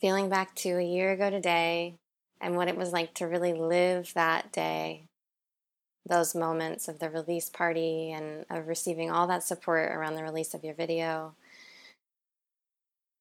Feeling 0.00 0.28
back 0.28 0.52
to 0.56 0.70
a 0.70 0.82
year 0.82 1.12
ago 1.12 1.30
today 1.30 1.94
and 2.40 2.56
what 2.56 2.66
it 2.66 2.76
was 2.76 2.92
like 2.92 3.14
to 3.14 3.28
really 3.28 3.52
live 3.52 4.12
that 4.14 4.50
day 4.50 5.04
those 6.04 6.34
moments 6.34 6.88
of 6.88 6.98
the 6.98 7.08
release 7.08 7.48
party 7.48 8.10
and 8.10 8.44
of 8.50 8.66
receiving 8.66 9.12
all 9.12 9.28
that 9.28 9.44
support 9.44 9.92
around 9.92 10.16
the 10.16 10.24
release 10.24 10.52
of 10.52 10.64
your 10.64 10.74
video, 10.74 11.36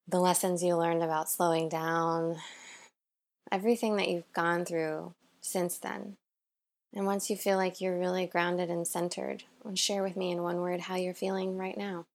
the 0.07 0.19
lessons 0.19 0.63
you 0.63 0.75
learned 0.75 1.03
about 1.03 1.29
slowing 1.29 1.69
down, 1.69 2.37
everything 3.51 3.97
that 3.97 4.09
you've 4.09 4.33
gone 4.33 4.65
through 4.65 5.13
since 5.39 5.77
then. 5.77 6.17
And 6.95 7.05
once 7.05 7.29
you 7.29 7.35
feel 7.35 7.57
like 7.57 7.79
you're 7.79 7.99
really 7.99 8.25
grounded 8.25 8.71
and 8.71 8.87
centered, 8.87 9.43
share 9.75 10.01
with 10.01 10.17
me 10.17 10.31
in 10.31 10.41
one 10.41 10.57
word 10.57 10.79
how 10.79 10.95
you're 10.95 11.13
feeling 11.13 11.59
right 11.59 11.77
now. 11.77 12.07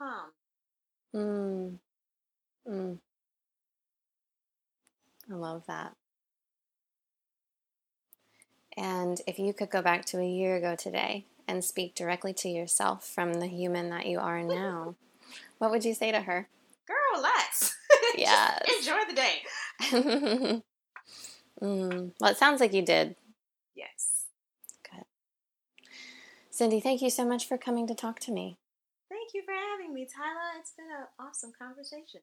Calm. 0.00 0.30
Mm. 1.14 1.78
Mm. 2.66 2.98
I 5.30 5.34
love 5.34 5.64
that. 5.66 5.94
And 8.76 9.20
if 9.26 9.38
you 9.38 9.52
could 9.52 9.68
go 9.70 9.82
back 9.82 10.06
to 10.06 10.18
a 10.20 10.26
year 10.26 10.56
ago 10.56 10.74
today 10.74 11.26
and 11.46 11.62
speak 11.62 11.94
directly 11.94 12.32
to 12.34 12.48
yourself 12.48 13.06
from 13.06 13.34
the 13.34 13.46
human 13.46 13.90
that 13.90 14.06
you 14.06 14.18
are 14.18 14.42
now, 14.42 14.94
what 15.58 15.70
would 15.70 15.84
you 15.84 15.92
say 15.92 16.10
to 16.12 16.22
her? 16.22 16.48
Girl, 16.86 17.22
let's. 17.22 17.76
Yes. 18.16 18.60
enjoy 18.78 18.98
the 19.08 19.14
day. 19.14 19.42
mm, 21.62 22.12
well, 22.18 22.30
it 22.30 22.36
sounds 22.36 22.60
like 22.60 22.72
you 22.72 22.82
did. 22.82 23.14
Yes. 23.74 24.24
Good. 24.90 25.04
Cindy, 26.50 26.80
thank 26.80 27.02
you 27.02 27.10
so 27.10 27.24
much 27.24 27.46
for 27.46 27.56
coming 27.58 27.86
to 27.86 27.94
talk 27.94 28.18
to 28.20 28.32
me. 28.32 28.56
Thank 29.30 29.46
you 29.46 29.52
for 29.54 29.54
having 29.54 29.94
me, 29.94 30.06
Tyla. 30.06 30.58
It's 30.58 30.72
been 30.72 30.86
an 30.86 31.06
awesome 31.20 31.52
conversation. 31.56 32.20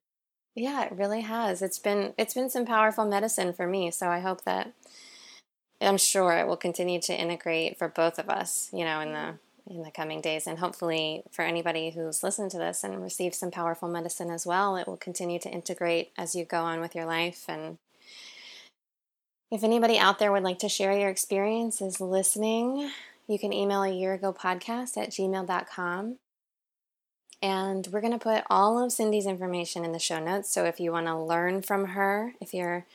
Yeah, 0.55 0.85
it 0.85 0.91
really 0.91 1.21
has. 1.21 1.61
It's 1.61 1.79
been 1.79 2.13
it's 2.17 2.33
been 2.33 2.49
some 2.49 2.65
powerful 2.65 3.05
medicine 3.05 3.53
for 3.53 3.65
me, 3.65 3.91
so 3.91 4.09
I 4.09 4.19
hope 4.19 4.43
that 4.43 4.73
I'm 5.79 5.97
sure 5.97 6.33
it 6.33 6.47
will 6.47 6.57
continue 6.57 6.99
to 7.01 7.13
integrate 7.13 7.77
for 7.77 7.87
both 7.87 8.19
of 8.19 8.29
us, 8.29 8.69
you 8.73 8.83
know, 8.83 8.99
in 8.99 9.13
the 9.13 9.19
mm-hmm. 9.19 9.75
in 9.75 9.83
the 9.83 9.91
coming 9.91 10.19
days 10.19 10.47
and 10.47 10.59
hopefully 10.59 11.23
for 11.31 11.43
anybody 11.43 11.91
who's 11.91 12.23
listened 12.23 12.51
to 12.51 12.57
this 12.57 12.83
and 12.83 13.01
received 13.01 13.35
some 13.35 13.51
powerful 13.51 13.87
medicine 13.87 14.29
as 14.29 14.45
well, 14.45 14.75
it 14.75 14.85
will 14.85 14.97
continue 14.97 15.39
to 15.39 15.49
integrate 15.49 16.11
as 16.17 16.35
you 16.35 16.43
go 16.43 16.63
on 16.63 16.81
with 16.81 16.93
your 16.93 17.05
life 17.05 17.45
and 17.47 17.77
if 19.49 19.63
anybody 19.63 19.97
out 19.97 20.19
there 20.19 20.33
would 20.33 20.43
like 20.43 20.59
to 20.59 20.67
share 20.67 20.91
your 20.91 21.09
experiences 21.09 22.01
listening, 22.01 22.91
you 23.29 23.39
can 23.39 23.53
email 23.53 23.83
a 23.83 23.93
year 23.93 24.13
ago 24.13 24.33
podcast 24.33 24.97
at 24.97 25.11
gmail.com. 25.11 26.17
And 27.41 27.88
we're 27.91 28.01
going 28.01 28.13
to 28.13 28.19
put 28.19 28.43
all 28.49 28.83
of 28.83 28.91
Cindy's 28.91 29.27
information 29.27 29.85
in 29.85 29.91
the 29.91 29.99
show 29.99 30.19
notes. 30.19 30.51
So 30.51 30.65
if 30.65 30.79
you 30.79 30.91
want 30.91 31.05
to 31.05 31.15
learn 31.15 31.61
from 31.61 31.89
her, 31.89 32.33
if 32.41 32.53
you're 32.53 32.85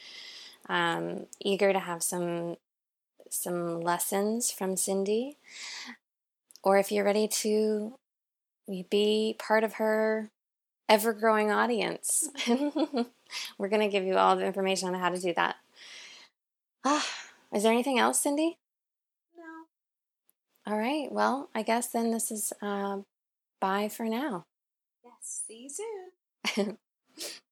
um, 0.68 1.26
eager 1.40 1.72
to 1.72 1.78
have 1.78 2.02
some 2.02 2.56
some 3.30 3.80
lessons 3.80 4.50
from 4.50 4.76
Cindy, 4.76 5.38
or 6.62 6.76
if 6.78 6.92
you're 6.92 7.04
ready 7.04 7.26
to 7.26 7.94
be 8.90 9.34
part 9.38 9.64
of 9.64 9.74
her 9.74 10.30
ever 10.88 11.12
growing 11.12 11.50
audience, 11.50 12.28
we're 12.48 13.68
going 13.68 13.80
to 13.80 13.88
give 13.88 14.04
you 14.04 14.16
all 14.16 14.36
the 14.36 14.44
information 14.44 14.88
on 14.88 15.00
how 15.00 15.08
to 15.08 15.18
do 15.18 15.32
that. 15.34 15.56
Ah, 16.84 17.06
is 17.52 17.62
there 17.62 17.72
anything 17.72 17.98
else, 17.98 18.20
Cindy? 18.20 18.58
No. 19.36 20.72
All 20.72 20.78
right. 20.78 21.10
Well, 21.10 21.48
I 21.54 21.62
guess 21.62 21.88
then 21.88 22.10
this 22.10 22.30
is 22.30 22.52
uh, 22.60 22.98
bye 23.62 23.88
for 23.88 24.04
now. 24.04 24.44
Yes. 25.04 25.44
See 25.46 25.68
you 25.68 25.70
soon. 25.70 26.78